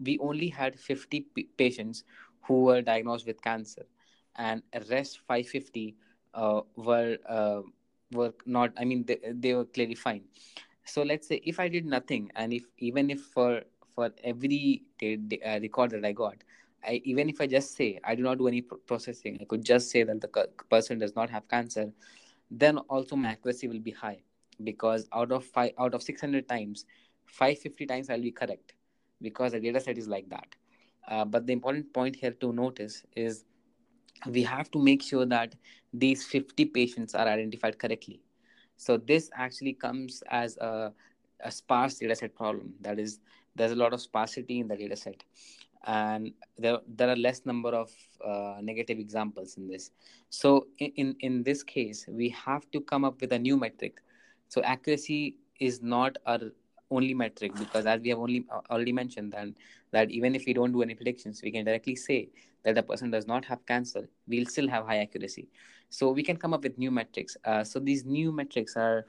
we 0.00 0.18
only 0.18 0.48
had 0.48 0.78
50 0.78 1.20
p- 1.20 1.48
patients 1.56 2.04
who 2.42 2.62
were 2.64 2.82
diagnosed 2.82 3.26
with 3.26 3.40
cancer 3.42 3.86
and 4.36 4.62
rest 4.90 5.20
550 5.26 5.96
uh, 6.34 6.60
were 6.76 7.18
uh, 7.28 7.60
were 8.12 8.32
not 8.46 8.72
i 8.78 8.84
mean 8.84 9.04
they, 9.04 9.18
they 9.32 9.54
were 9.54 9.64
clearly 9.64 9.94
fine. 9.94 10.22
So 10.84 11.02
let's 11.02 11.28
say 11.28 11.40
if 11.44 11.60
i 11.60 11.68
did 11.68 11.86
nothing 11.86 12.30
and 12.34 12.52
if 12.52 12.64
even 12.78 13.10
if 13.10 13.20
for 13.20 13.62
for 13.94 14.10
every 14.24 14.82
uh, 15.02 15.58
record 15.60 15.90
that 15.90 16.04
i 16.04 16.12
got 16.12 16.36
I, 16.84 17.00
even 17.04 17.28
if 17.28 17.40
i 17.40 17.46
just 17.46 17.76
say 17.76 18.00
i 18.04 18.14
do 18.14 18.22
not 18.22 18.38
do 18.38 18.48
any 18.48 18.62
processing 18.62 19.38
i 19.40 19.44
could 19.44 19.64
just 19.64 19.90
say 19.90 20.02
that 20.02 20.20
the 20.20 20.48
person 20.70 20.98
does 20.98 21.14
not 21.14 21.30
have 21.30 21.48
cancer 21.48 21.92
then 22.52 22.78
also 22.78 23.16
my 23.16 23.30
accuracy 23.30 23.66
will 23.66 23.80
be 23.80 23.90
high. 23.90 24.20
Because 24.62 25.08
out 25.12 25.32
of 25.32 25.44
five 25.44 25.72
out 25.78 25.94
of 25.94 26.02
600 26.02 26.48
times 26.48 26.84
550 27.26 27.86
times 27.86 28.10
i'll 28.10 28.20
be 28.20 28.30
correct 28.30 28.74
because 29.22 29.52
the 29.52 29.60
data 29.60 29.80
set 29.80 29.98
is 29.98 30.08
like 30.08 30.28
that. 30.28 30.54
Uh, 31.08 31.24
but 31.24 31.46
the 31.46 31.52
important 31.52 31.92
point 31.92 32.14
here 32.16 32.32
to 32.32 32.52
notice 32.52 33.04
is 33.16 33.44
we 34.28 34.42
have 34.42 34.70
to 34.70 34.78
make 34.78 35.02
sure 35.02 35.26
that 35.26 35.54
these 35.92 36.24
50 36.24 36.66
patients 36.66 37.14
are 37.14 37.26
identified 37.26 37.78
correctly. 37.78 38.20
So 38.76 38.96
this 38.96 39.30
actually 39.34 39.72
comes 39.72 40.22
as 40.30 40.56
a, 40.58 40.92
a 41.40 41.50
sparse 41.50 41.98
data 41.98 42.14
set 42.14 42.34
problem. 42.36 42.74
That 42.82 42.98
is 43.00 43.20
there's 43.56 43.72
a 43.72 43.76
lot 43.76 43.92
of 43.92 44.00
sparsity 44.00 44.60
in 44.60 44.68
the 44.68 44.76
data 44.76 44.96
set. 44.96 45.22
And 45.84 46.32
there, 46.58 46.78
there 46.86 47.08
are 47.08 47.16
less 47.16 47.44
number 47.44 47.70
of 47.70 47.90
uh, 48.24 48.58
negative 48.62 48.98
examples 48.98 49.56
in 49.56 49.68
this. 49.68 49.90
So 50.30 50.68
in, 50.78 51.16
in 51.20 51.42
this 51.42 51.62
case 51.62 52.06
we 52.08 52.28
have 52.30 52.70
to 52.70 52.80
come 52.80 53.04
up 53.04 53.20
with 53.20 53.32
a 53.32 53.38
new 53.38 53.56
metric. 53.56 54.00
So 54.48 54.62
accuracy 54.62 55.36
is 55.58 55.82
not 55.82 56.18
our 56.26 56.40
only 56.90 57.14
metric 57.14 57.54
because 57.54 57.86
as 57.86 58.00
we 58.00 58.10
have 58.10 58.18
only 58.18 58.44
uh, 58.52 58.60
already 58.70 58.92
mentioned 58.92 59.32
that 59.32 59.48
that 59.92 60.10
even 60.10 60.34
if 60.34 60.44
we 60.46 60.52
don't 60.52 60.72
do 60.72 60.82
any 60.82 60.94
predictions 60.94 61.40
we 61.42 61.50
can 61.50 61.64
directly 61.64 61.96
say 61.96 62.28
that 62.64 62.74
the 62.74 62.82
person 62.82 63.10
does 63.10 63.26
not 63.26 63.46
have 63.46 63.64
cancer 63.64 64.06
we'll 64.28 64.44
still 64.44 64.68
have 64.68 64.84
high 64.84 64.98
accuracy. 64.98 65.48
So 65.92 66.10
we 66.10 66.22
can 66.22 66.38
come 66.38 66.54
up 66.54 66.62
with 66.62 66.78
new 66.78 66.90
metrics. 66.90 67.36
Uh, 67.44 67.62
so 67.62 67.78
these 67.78 68.06
new 68.06 68.32
metrics 68.32 68.76
are, 68.76 69.04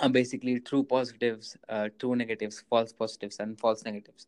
are 0.00 0.08
basically 0.08 0.60
true 0.60 0.82
positives 0.82 1.56
uh, 1.68 1.88
true 1.98 2.16
negatives 2.16 2.64
false 2.68 2.92
positives 2.92 3.38
and 3.38 3.58
false 3.58 3.84
negatives 3.84 4.26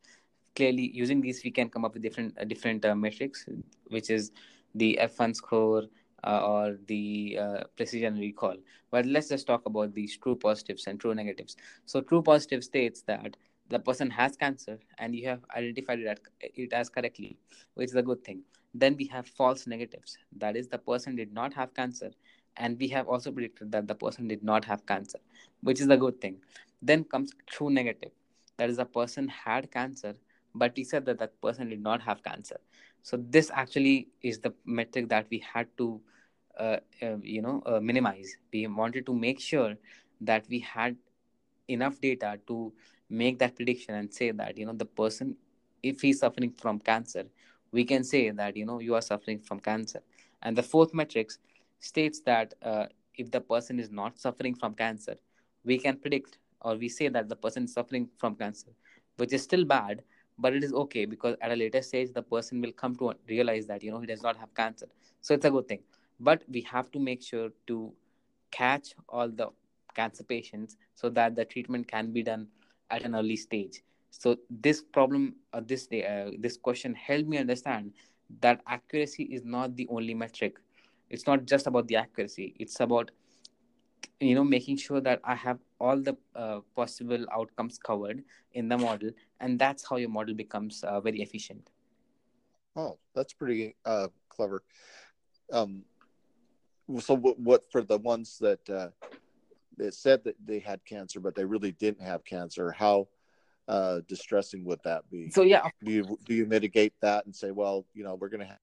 clearly 0.55 0.91
using 0.95 1.21
these 1.21 1.43
we 1.45 1.51
can 1.51 1.69
come 1.69 1.85
up 1.85 1.95
with 1.95 2.03
different 2.03 2.37
uh, 2.39 2.45
different 2.45 2.85
uh, 2.85 2.95
metrics 2.95 3.47
which 3.89 4.11
is 4.11 4.33
the 4.75 4.99
f1 5.01 5.35
score 5.35 5.85
uh, 6.25 6.41
or 6.45 6.79
the 6.87 7.39
uh, 7.41 7.65
precision 7.77 8.19
recall. 8.19 8.57
But 8.91 9.07
let's 9.07 9.29
just 9.29 9.47
talk 9.47 9.67
about 9.67 9.95
these 9.95 10.17
true 10.17 10.37
positives 10.37 10.87
and 10.87 10.99
true 10.99 11.15
negatives. 11.15 11.57
So, 11.87 12.01
true 12.01 12.23
positive 12.23 12.65
states 12.65 13.03
that 13.03 13.37
the 13.69 13.79
person 13.79 14.11
has 14.11 14.37
cancer 14.37 14.79
and 14.99 15.15
you 15.15 15.29
have 15.29 15.41
identified 15.57 16.01
it, 16.01 16.21
it 16.41 16.73
as 16.73 16.89
correctly, 16.89 17.39
which 17.75 17.91
is 17.91 17.97
a 17.97 18.03
good 18.03 18.25
thing. 18.25 18.43
Then 18.75 18.97
we 18.97 19.07
have 19.07 19.27
false 19.27 19.67
negatives. 19.67 20.19
That 20.37 20.57
is, 20.57 20.69
the 20.69 20.79
person 20.79 21.17
did 21.17 21.33
not 21.33 21.55
have 21.55 21.75
cancer, 21.75 22.11
and 22.57 22.79
we 22.79 22.89
have 22.89 23.09
also 23.09 23.31
predicted 23.33 23.73
that 23.73 23.87
the 23.87 23.95
person 23.95 24.29
did 24.29 24.43
not 24.43 24.65
have 24.65 24.87
cancer, 24.87 25.19
which 25.63 25.81
is 25.81 25.89
a 25.89 25.97
good 25.97 26.21
thing. 26.21 26.37
Then 26.83 27.05
comes 27.05 27.33
true 27.47 27.71
negative. 27.71 28.13
That 28.57 28.71
is, 28.71 28.77
the 28.79 28.85
person 28.85 29.29
had 29.29 29.71
cancer, 29.71 30.15
but 30.55 30.73
he 30.77 30.85
said 30.85 31.05
that 31.07 31.19
that 31.19 31.41
person 31.41 31.69
did 31.69 31.83
not 31.83 32.01
have 32.03 32.23
cancer. 32.23 32.59
So 33.03 33.19
this 33.19 33.51
actually 33.53 34.09
is 34.23 34.39
the 34.41 34.55
metric 34.65 35.09
that 35.11 35.27
we 35.31 35.39
had 35.53 35.69
to 35.79 36.01
uh, 36.59 36.79
uh, 37.03 37.17
you 37.23 37.43
know 37.43 37.63
uh, 37.67 37.81
minimize 37.81 38.39
we 38.51 38.67
wanted 38.67 39.05
to 39.05 39.15
make 39.15 39.39
sure 39.39 39.75
that 40.23 40.47
we 40.49 40.59
had 40.61 40.97
enough 41.69 42.01
data 42.01 42.39
to 42.47 42.73
make 43.11 43.39
that 43.39 43.55
prediction 43.55 43.95
and 43.95 44.13
say 44.13 44.31
that 44.31 44.57
you 44.57 44.65
know 44.65 44.73
the 44.73 44.87
person 44.87 45.37
if 45.83 46.01
he's 46.01 46.21
suffering 46.21 46.51
from 46.51 46.79
cancer 46.79 47.25
we 47.73 47.85
can 47.85 48.03
say 48.03 48.31
that 48.31 48.57
you 48.57 48.65
know 48.65 48.81
you 48.81 48.95
are 48.95 49.03
suffering 49.03 49.39
from 49.39 49.61
cancer 49.61 50.01
and 50.43 50.57
the 50.57 50.63
fourth 50.63 50.95
metrics 50.95 51.39
states 51.79 52.21
that 52.21 52.55
uh, 52.63 52.87
if 53.15 53.31
the 53.31 53.41
person 53.41 53.79
is 53.79 53.91
not 53.91 54.19
suffering 54.19 54.55
from 54.55 54.75
cancer 54.75 55.17
we 55.65 55.79
can 55.79 55.97
predict 55.97 56.39
or 56.63 56.77
we 56.77 56.89
say 56.89 57.09
that 57.09 57.29
the 57.29 57.37
person 57.37 57.65
is 57.65 57.73
suffering 57.73 58.09
from 58.19 58.35
cancer 58.35 58.71
which 59.17 59.33
is 59.33 59.43
still 59.43 59.65
bad 59.65 60.03
but 60.39 60.55
it 60.55 60.63
is 60.63 60.73
okay 60.73 61.05
because 61.05 61.37
at 61.41 61.51
a 61.51 61.57
later 61.57 61.83
stage 61.83 62.13
the 62.13 62.23
person 62.23 62.61
will 62.61 62.73
come 62.73 62.95
to 62.97 63.13
realize 63.29 63.67
that 63.67 63.83
you 63.83 63.91
know 63.91 64.01
he 64.01 64.07
does 64.07 64.23
not 64.23 64.37
have 64.37 64.55
cancer. 64.55 64.87
So 65.21 65.35
it's 65.35 65.45
a 65.45 65.51
good 65.51 65.69
thing. 65.69 65.81
But 66.21 66.43
we 66.49 66.61
have 66.63 66.91
to 66.93 66.99
make 66.99 67.23
sure 67.23 67.51
to 67.67 67.93
catch 68.51 68.95
all 69.09 69.29
the 69.29 69.49
cancer 69.95 70.25
patients 70.25 70.77
so 70.95 71.09
that 71.11 71.35
the 71.35 71.45
treatment 71.45 71.89
can 71.89 72.13
be 72.13 72.23
done 72.23 72.49
at 72.91 73.03
an 73.03 73.15
early 73.15 73.37
stage. 73.37 73.83
So 74.11 74.37
this 74.51 74.83
problem 74.83 75.37
uh, 75.53 75.61
this 75.65 75.89
uh, 75.93 76.31
this 76.39 76.57
question 76.57 76.95
helped 76.95 77.29
me 77.29 77.39
understand 77.39 77.93
that 78.41 78.61
accuracy 78.67 79.25
is 79.25 79.45
not 79.45 79.77
the 79.77 79.87
only 79.91 80.15
metric 80.15 80.59
it's 81.11 81.27
not 81.27 81.47
just 81.47 81.67
about 81.67 81.89
the 81.89 81.97
accuracy. 81.97 82.55
It's 82.59 82.81
about 82.81 83.11
you 84.21 84.35
know 84.35 84.45
making 84.45 84.77
sure 84.77 85.01
that 85.01 85.21
i 85.25 85.35
have 85.35 85.59
all 85.79 86.01
the 86.01 86.17
uh, 86.35 86.61
possible 86.75 87.25
outcomes 87.33 87.79
covered 87.79 88.23
in 88.53 88.69
the 88.69 88.79
model 88.79 89.11
and 89.41 89.59
that's 89.59 89.87
how 89.89 89.97
your 89.97 90.09
model 90.09 90.35
becomes 90.35 90.83
uh, 90.85 91.01
very 91.01 91.21
efficient. 91.21 91.71
Oh 92.75 92.99
that's 93.15 93.33
pretty 93.33 93.75
uh, 93.85 94.09
clever. 94.29 94.63
Um, 95.53 95.85
so 97.01 97.15
what, 97.15 97.39
what 97.39 97.71
for 97.71 97.83
the 97.83 97.99
ones 97.99 98.39
that 98.41 98.69
uh, 98.71 98.89
that 99.77 99.95
said 99.95 100.25
that 100.25 100.37
they 100.45 100.59
had 100.59 100.85
cancer 100.85 101.21
but 101.21 101.35
they 101.35 101.45
really 101.45 101.73
didn't 101.73 102.03
have 102.03 102.25
cancer 102.25 102.71
how 102.73 103.09
uh, 103.69 104.01
distressing 104.09 104.65
would 104.65 104.81
that 104.85 105.09
be? 105.11 105.29
So 105.31 105.43
yeah. 105.43 105.69
Do 105.83 105.91
you 105.91 106.19
do 106.25 106.35
you 106.35 106.47
mitigate 106.47 106.95
that 107.01 107.27
and 107.27 107.35
say 107.35 107.51
well 107.51 107.85
you 107.93 108.05
know 108.05 108.15
we're 108.15 108.29
gonna 108.29 108.47
have 108.47 108.59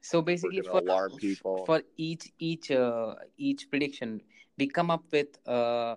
so 0.00 0.22
basically 0.22 0.62
for 0.62 0.80
alarm 0.80 1.16
people. 1.18 1.64
for 1.66 1.82
each 1.96 2.32
each 2.38 2.70
uh, 2.70 3.14
each 3.36 3.70
prediction 3.70 4.20
we 4.58 4.66
come 4.66 4.90
up 4.90 5.04
with 5.12 5.38
uh, 5.46 5.96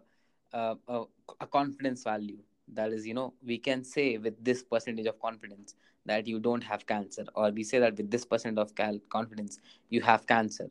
uh, 0.53 0.75
a, 0.87 1.03
a 1.39 1.47
confidence 1.47 2.03
value. 2.03 2.37
That 2.73 2.93
is 2.93 3.05
you 3.05 3.13
know 3.13 3.33
we 3.43 3.57
can 3.57 3.83
say 3.83 4.17
with 4.17 4.43
this 4.43 4.63
percentage 4.63 5.05
of 5.05 5.19
confidence 5.19 5.75
that 6.05 6.27
you 6.27 6.39
don't 6.39 6.63
have 6.63 6.85
cancer 6.85 7.25
or 7.35 7.51
we 7.51 7.63
say 7.63 7.79
that 7.79 7.97
with 7.97 8.09
this 8.09 8.25
percent 8.25 8.57
of 8.57 8.73
cal- 8.75 8.99
confidence 9.09 9.59
you 9.89 10.01
have 10.01 10.25
cancer. 10.25 10.69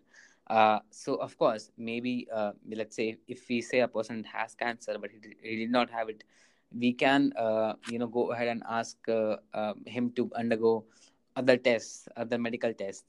Uh, 0.48 0.80
so 0.90 1.14
of 1.14 1.36
course, 1.38 1.70
maybe 1.78 2.26
uh, 2.34 2.52
let's 2.68 2.96
say 2.96 3.16
if 3.28 3.48
we 3.48 3.60
say 3.60 3.80
a 3.80 3.88
person 3.88 4.24
has 4.24 4.54
cancer 4.54 4.96
but 5.00 5.10
he, 5.10 5.18
he 5.42 5.56
did 5.56 5.70
not 5.70 5.90
have 5.90 6.08
it, 6.08 6.24
we 6.76 6.92
can 6.92 7.32
uh, 7.36 7.74
you 7.86 7.98
know 7.98 8.06
go 8.08 8.32
ahead 8.32 8.48
and 8.48 8.62
ask 8.68 8.96
uh, 9.08 9.36
uh, 9.54 9.74
him 9.86 10.10
to 10.12 10.30
undergo 10.34 10.84
other 11.36 11.56
tests, 11.56 12.08
other 12.16 12.38
medical 12.38 12.72
tests, 12.72 13.04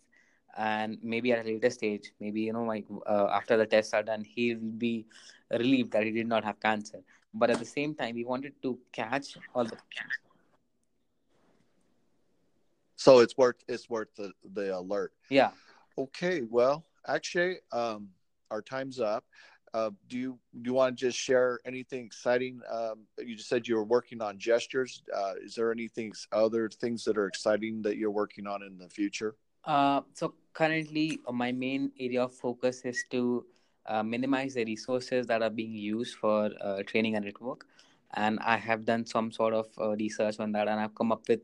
and 0.58 0.98
maybe 1.02 1.32
at 1.32 1.46
a 1.46 1.48
later 1.48 1.70
stage, 1.70 2.12
maybe 2.20 2.42
you 2.42 2.54
know 2.54 2.64
like 2.64 2.86
after 3.08 3.58
the 3.58 3.66
tests 3.66 3.94
are 3.94 4.04
done, 4.04 4.24
he 4.24 4.56
will 4.56 4.72
be 4.72 5.06
relieved 5.50 5.92
that 5.92 6.04
he 6.04 6.12
did 6.12 6.28
not 6.28 6.44
have 6.44 6.60
cancer. 6.60 7.00
But 7.34 7.50
at 7.50 7.60
the 7.60 7.66
same 7.66 7.96
time, 7.96 8.16
we 8.16 8.26
wanted 8.26 8.54
to 8.62 8.78
catch 8.92 9.38
all 9.56 9.64
the. 9.64 9.78
So 12.96 13.20
it's 13.20 13.38
worth 13.38 13.64
it's 13.68 13.90
worth 13.90 14.14
the 14.16 14.32
the 14.54 14.78
alert. 14.78 15.14
Yeah. 15.30 15.52
Okay. 15.98 16.42
Well 16.42 16.86
actually 17.08 17.58
um, 17.72 18.10
our 18.50 18.62
time's 18.62 19.00
up. 19.00 19.26
Uh, 19.74 19.90
do 20.10 20.18
you 20.18 20.40
do 20.62 20.70
you 20.70 20.74
want 20.74 20.98
to 20.98 21.06
just 21.06 21.18
share 21.18 21.60
anything 21.66 22.06
exciting? 22.06 22.60
Um, 22.70 23.06
you 23.18 23.36
just 23.36 23.48
said 23.48 23.68
you 23.68 23.76
were 23.76 23.86
working 23.86 24.22
on 24.22 24.38
gestures. 24.38 25.02
Uh, 25.16 25.34
is 25.42 25.56
there 25.56 25.72
anything 25.72 26.12
other 26.34 26.68
things 26.70 27.06
that 27.06 27.18
are 27.18 27.28
exciting 27.28 27.82
that 27.84 27.96
you're 27.96 28.12
working 28.12 28.48
on 28.48 28.64
in 28.64 28.78
the 28.78 28.90
future? 28.90 29.36
Uh, 29.66 30.02
so 30.14 30.34
currently, 30.54 31.20
uh, 31.28 31.32
my 31.32 31.52
main 31.52 31.92
area 32.00 32.24
of 32.24 32.34
focus 32.34 32.82
is 32.84 33.04
to 33.12 33.46
uh, 33.86 34.04
minimize 34.04 34.54
the 34.56 34.66
resources 34.66 35.28
that 35.28 35.42
are 35.42 35.50
being 35.50 35.74
used 35.74 36.16
for 36.16 36.50
uh, 36.62 36.84
training 36.84 37.16
a 37.16 37.20
network, 37.20 37.66
and 38.14 38.40
I 38.40 38.58
have 38.58 38.86
done 38.86 39.06
some 39.06 39.32
sort 39.32 39.54
of 39.54 39.68
research 39.98 40.40
on 40.40 40.52
that, 40.54 40.68
and 40.68 40.80
I've 40.80 40.96
come 40.96 41.12
up 41.12 41.28
with 41.28 41.42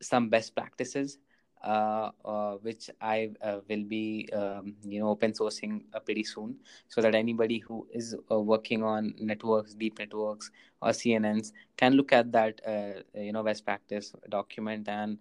some 0.00 0.28
best 0.28 0.54
practices 0.54 1.18
uh, 1.62 2.10
uh, 2.24 2.52
which 2.62 2.90
I 3.00 3.30
uh, 3.42 3.58
will 3.68 3.84
be, 3.84 4.28
um, 4.32 4.74
you 4.82 5.00
know, 5.00 5.08
open 5.08 5.32
sourcing 5.32 5.82
uh, 5.92 6.00
pretty 6.00 6.24
soon, 6.24 6.56
so 6.88 7.00
that 7.02 7.14
anybody 7.14 7.58
who 7.58 7.86
is 7.92 8.16
uh, 8.30 8.40
working 8.40 8.82
on 8.82 9.14
networks, 9.18 9.74
deep 9.74 9.98
networks, 9.98 10.50
or 10.80 10.90
CNNs 10.90 11.52
can 11.76 11.94
look 11.94 12.12
at 12.12 12.32
that, 12.32 12.60
uh, 12.66 13.02
you 13.14 13.32
know, 13.32 13.42
best 13.42 13.64
practice 13.64 14.12
document 14.28 14.88
and 14.88 15.18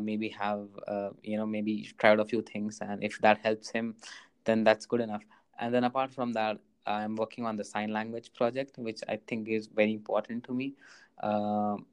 maybe 0.00 0.28
have, 0.30 0.68
you 1.22 1.36
know, 1.36 1.46
maybe 1.46 1.88
try 1.98 2.10
out 2.10 2.20
a 2.20 2.24
few 2.24 2.42
things, 2.42 2.78
and 2.80 3.02
if 3.02 3.18
that 3.20 3.38
helps 3.38 3.70
him, 3.70 3.94
then 4.44 4.64
that's 4.64 4.86
good 4.86 5.00
enough. 5.00 5.22
And 5.58 5.74
then 5.74 5.84
apart 5.84 6.12
from 6.12 6.32
that, 6.32 6.58
I'm 6.86 7.14
working 7.16 7.44
on 7.46 7.56
the 7.56 7.64
sign 7.64 7.92
language 7.92 8.32
project, 8.32 8.78
which 8.78 9.00
I 9.08 9.18
think 9.26 9.48
is 9.48 9.66
very 9.66 9.92
important 9.92 10.44
to 10.44 10.54
me 10.54 10.74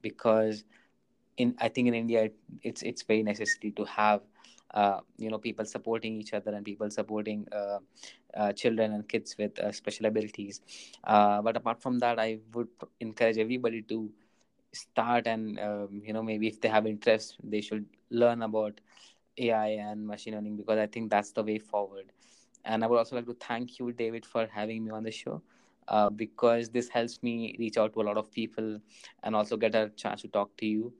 because 0.01 0.63
in 1.37 1.55
I 1.59 1.69
think 1.69 1.87
in 1.87 1.93
India 1.93 2.29
it's 2.63 2.81
it's 2.81 3.03
very 3.03 3.23
necessary 3.23 3.71
to 3.71 3.85
have 3.85 4.21
uh, 4.73 4.99
you 5.17 5.29
know 5.29 5.37
people 5.37 5.65
supporting 5.65 6.19
each 6.19 6.33
other 6.33 6.53
and 6.53 6.65
people 6.65 6.89
supporting 6.89 7.47
uh, 7.51 7.79
uh, 8.35 8.51
children 8.53 8.93
and 8.93 9.07
kids 9.07 9.35
with 9.37 9.57
uh, 9.59 9.71
special 9.71 10.05
abilities 10.07 10.61
uh, 11.05 11.41
but 11.41 11.55
apart 11.55 11.81
from 11.81 11.99
that 11.99 12.19
i 12.19 12.37
would 12.53 12.67
encourage 12.99 13.37
everybody 13.37 13.81
to 13.81 14.11
start 14.73 15.27
and 15.27 15.59
um, 15.59 16.01
you 16.03 16.13
know 16.13 16.23
maybe 16.23 16.47
if 16.47 16.59
they 16.61 16.67
have 16.67 16.85
interest 16.85 17.37
they 17.43 17.61
should 17.61 17.85
learn 18.09 18.41
about 18.43 18.79
ai 19.37 19.67
and 19.69 20.05
machine 20.05 20.33
learning 20.33 20.57
because 20.57 20.77
i 20.77 20.87
think 20.87 21.09
that's 21.09 21.31
the 21.31 21.43
way 21.43 21.57
forward 21.57 22.11
and 22.65 22.83
i 22.83 22.87
would 22.87 22.97
also 22.97 23.15
like 23.15 23.25
to 23.25 23.33
thank 23.35 23.79
you 23.79 23.91
david 23.91 24.25
for 24.25 24.47
having 24.47 24.83
me 24.83 24.91
on 24.91 25.03
the 25.03 25.11
show 25.11 25.41
uh, 25.87 26.09
because 26.09 26.69
this 26.69 26.89
helps 26.89 27.23
me 27.23 27.55
reach 27.59 27.77
out 27.77 27.93
to 27.93 28.01
a 28.01 28.03
lot 28.03 28.17
of 28.17 28.31
people 28.31 28.79
and 29.23 29.35
also 29.35 29.55
get 29.57 29.73
a 29.75 29.89
chance 29.95 30.21
to 30.21 30.27
talk 30.27 30.55
to 30.57 30.65
you 30.65 30.93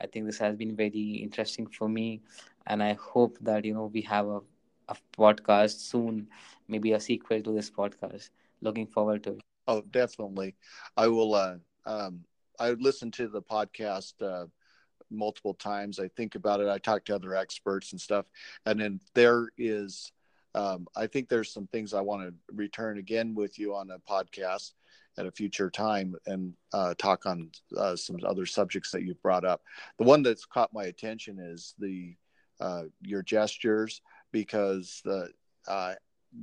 I 0.00 0.06
think 0.06 0.26
this 0.26 0.38
has 0.38 0.56
been 0.56 0.74
very 0.74 1.20
interesting 1.22 1.66
for 1.66 1.88
me, 1.88 2.22
and 2.66 2.82
I 2.82 2.94
hope 2.94 3.36
that 3.42 3.64
you 3.64 3.74
know 3.74 3.90
we 3.92 4.00
have 4.02 4.26
a, 4.26 4.40
a 4.88 4.96
podcast 5.16 5.78
soon, 5.78 6.28
maybe 6.68 6.92
a 6.92 7.00
sequel 7.00 7.42
to 7.42 7.52
this 7.52 7.70
podcast. 7.70 8.30
Looking 8.62 8.86
forward 8.86 9.22
to 9.24 9.32
it. 9.32 9.40
Oh, 9.68 9.82
definitely. 9.82 10.56
I 10.96 11.08
will. 11.08 11.34
Uh, 11.34 11.56
um, 11.84 12.24
I 12.60 12.72
listen 12.72 13.10
to 13.12 13.26
the 13.26 13.40
podcast 13.42 14.12
uh, 14.22 14.46
multiple 15.10 15.54
times. 15.54 15.98
I 15.98 16.08
think 16.08 16.34
about 16.34 16.60
it. 16.60 16.68
I 16.68 16.78
talk 16.78 17.06
to 17.06 17.14
other 17.14 17.34
experts 17.34 17.92
and 17.92 18.00
stuff, 18.00 18.26
and 18.66 18.78
then 18.78 19.00
there 19.14 19.48
is. 19.58 20.12
Um, 20.52 20.88
I 20.96 21.06
think 21.06 21.28
there's 21.28 21.52
some 21.52 21.68
things 21.68 21.94
I 21.94 22.00
want 22.00 22.22
to 22.22 22.34
return 22.52 22.98
again 22.98 23.36
with 23.36 23.56
you 23.56 23.72
on 23.72 23.88
a 23.90 24.00
podcast 24.00 24.72
at 25.16 25.26
a 25.26 25.30
future 25.30 25.70
time 25.70 26.16
and 26.26 26.54
uh, 26.72 26.94
talk 26.98 27.24
on 27.24 27.50
uh, 27.76 27.94
some 27.94 28.16
other 28.26 28.46
subjects 28.46 28.90
that 28.90 29.02
you've 29.02 29.22
brought 29.22 29.44
up. 29.44 29.62
The 29.98 30.04
one 30.04 30.24
that's 30.24 30.44
caught 30.44 30.72
my 30.72 30.84
attention 30.84 31.38
is 31.38 31.74
the 31.78 32.16
uh, 32.60 32.84
your 33.00 33.22
gestures 33.22 34.02
because 34.32 35.00
the 35.04 35.30
uh, 35.68 35.94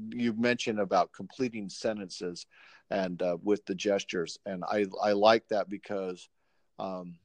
you 0.10 0.34
mentioned 0.34 0.80
about 0.80 1.14
completing 1.14 1.70
sentences 1.70 2.46
and 2.90 3.22
uh, 3.22 3.38
with 3.44 3.66
the 3.66 3.76
gestures, 3.76 4.40
and 4.46 4.64
I 4.64 4.86
I 5.02 5.12
like 5.12 5.48
that 5.50 5.70
because 5.70 6.30
um, 6.80 7.18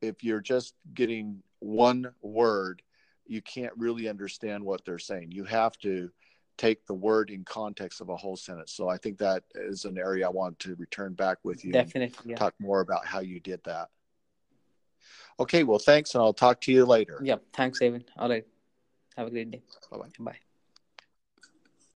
if 0.00 0.22
you're 0.24 0.40
just 0.40 0.74
getting 0.94 1.42
one 1.58 2.12
word, 2.22 2.82
you 3.26 3.42
can't 3.42 3.72
really 3.76 4.08
understand 4.08 4.64
what 4.64 4.84
they're 4.84 4.98
saying. 4.98 5.32
You 5.32 5.44
have 5.44 5.76
to 5.78 6.10
take 6.56 6.84
the 6.86 6.94
word 6.94 7.30
in 7.30 7.44
context 7.44 8.00
of 8.00 8.10
a 8.10 8.16
whole 8.16 8.36
sentence. 8.36 8.72
So 8.72 8.88
I 8.88 8.98
think 8.98 9.18
that 9.18 9.44
is 9.54 9.86
an 9.86 9.96
area 9.96 10.26
I 10.26 10.30
want 10.30 10.58
to 10.60 10.74
return 10.74 11.14
back 11.14 11.38
with 11.42 11.64
you. 11.64 11.72
Definitely. 11.72 12.32
Yeah. 12.32 12.36
Talk 12.36 12.54
more 12.58 12.80
about 12.80 13.06
how 13.06 13.20
you 13.20 13.40
did 13.40 13.60
that. 13.64 13.88
Okay, 15.38 15.64
well, 15.64 15.78
thanks, 15.78 16.14
and 16.14 16.22
I'll 16.22 16.34
talk 16.34 16.60
to 16.62 16.72
you 16.72 16.84
later. 16.84 17.18
Yep. 17.22 17.44
Thanks, 17.54 17.80
Evan. 17.80 18.04
All 18.18 18.28
right. 18.28 18.44
Have 19.16 19.28
a 19.28 19.30
great 19.30 19.50
day. 19.50 19.62
Bye-bye. 19.90 20.08
Bye. 20.18 20.38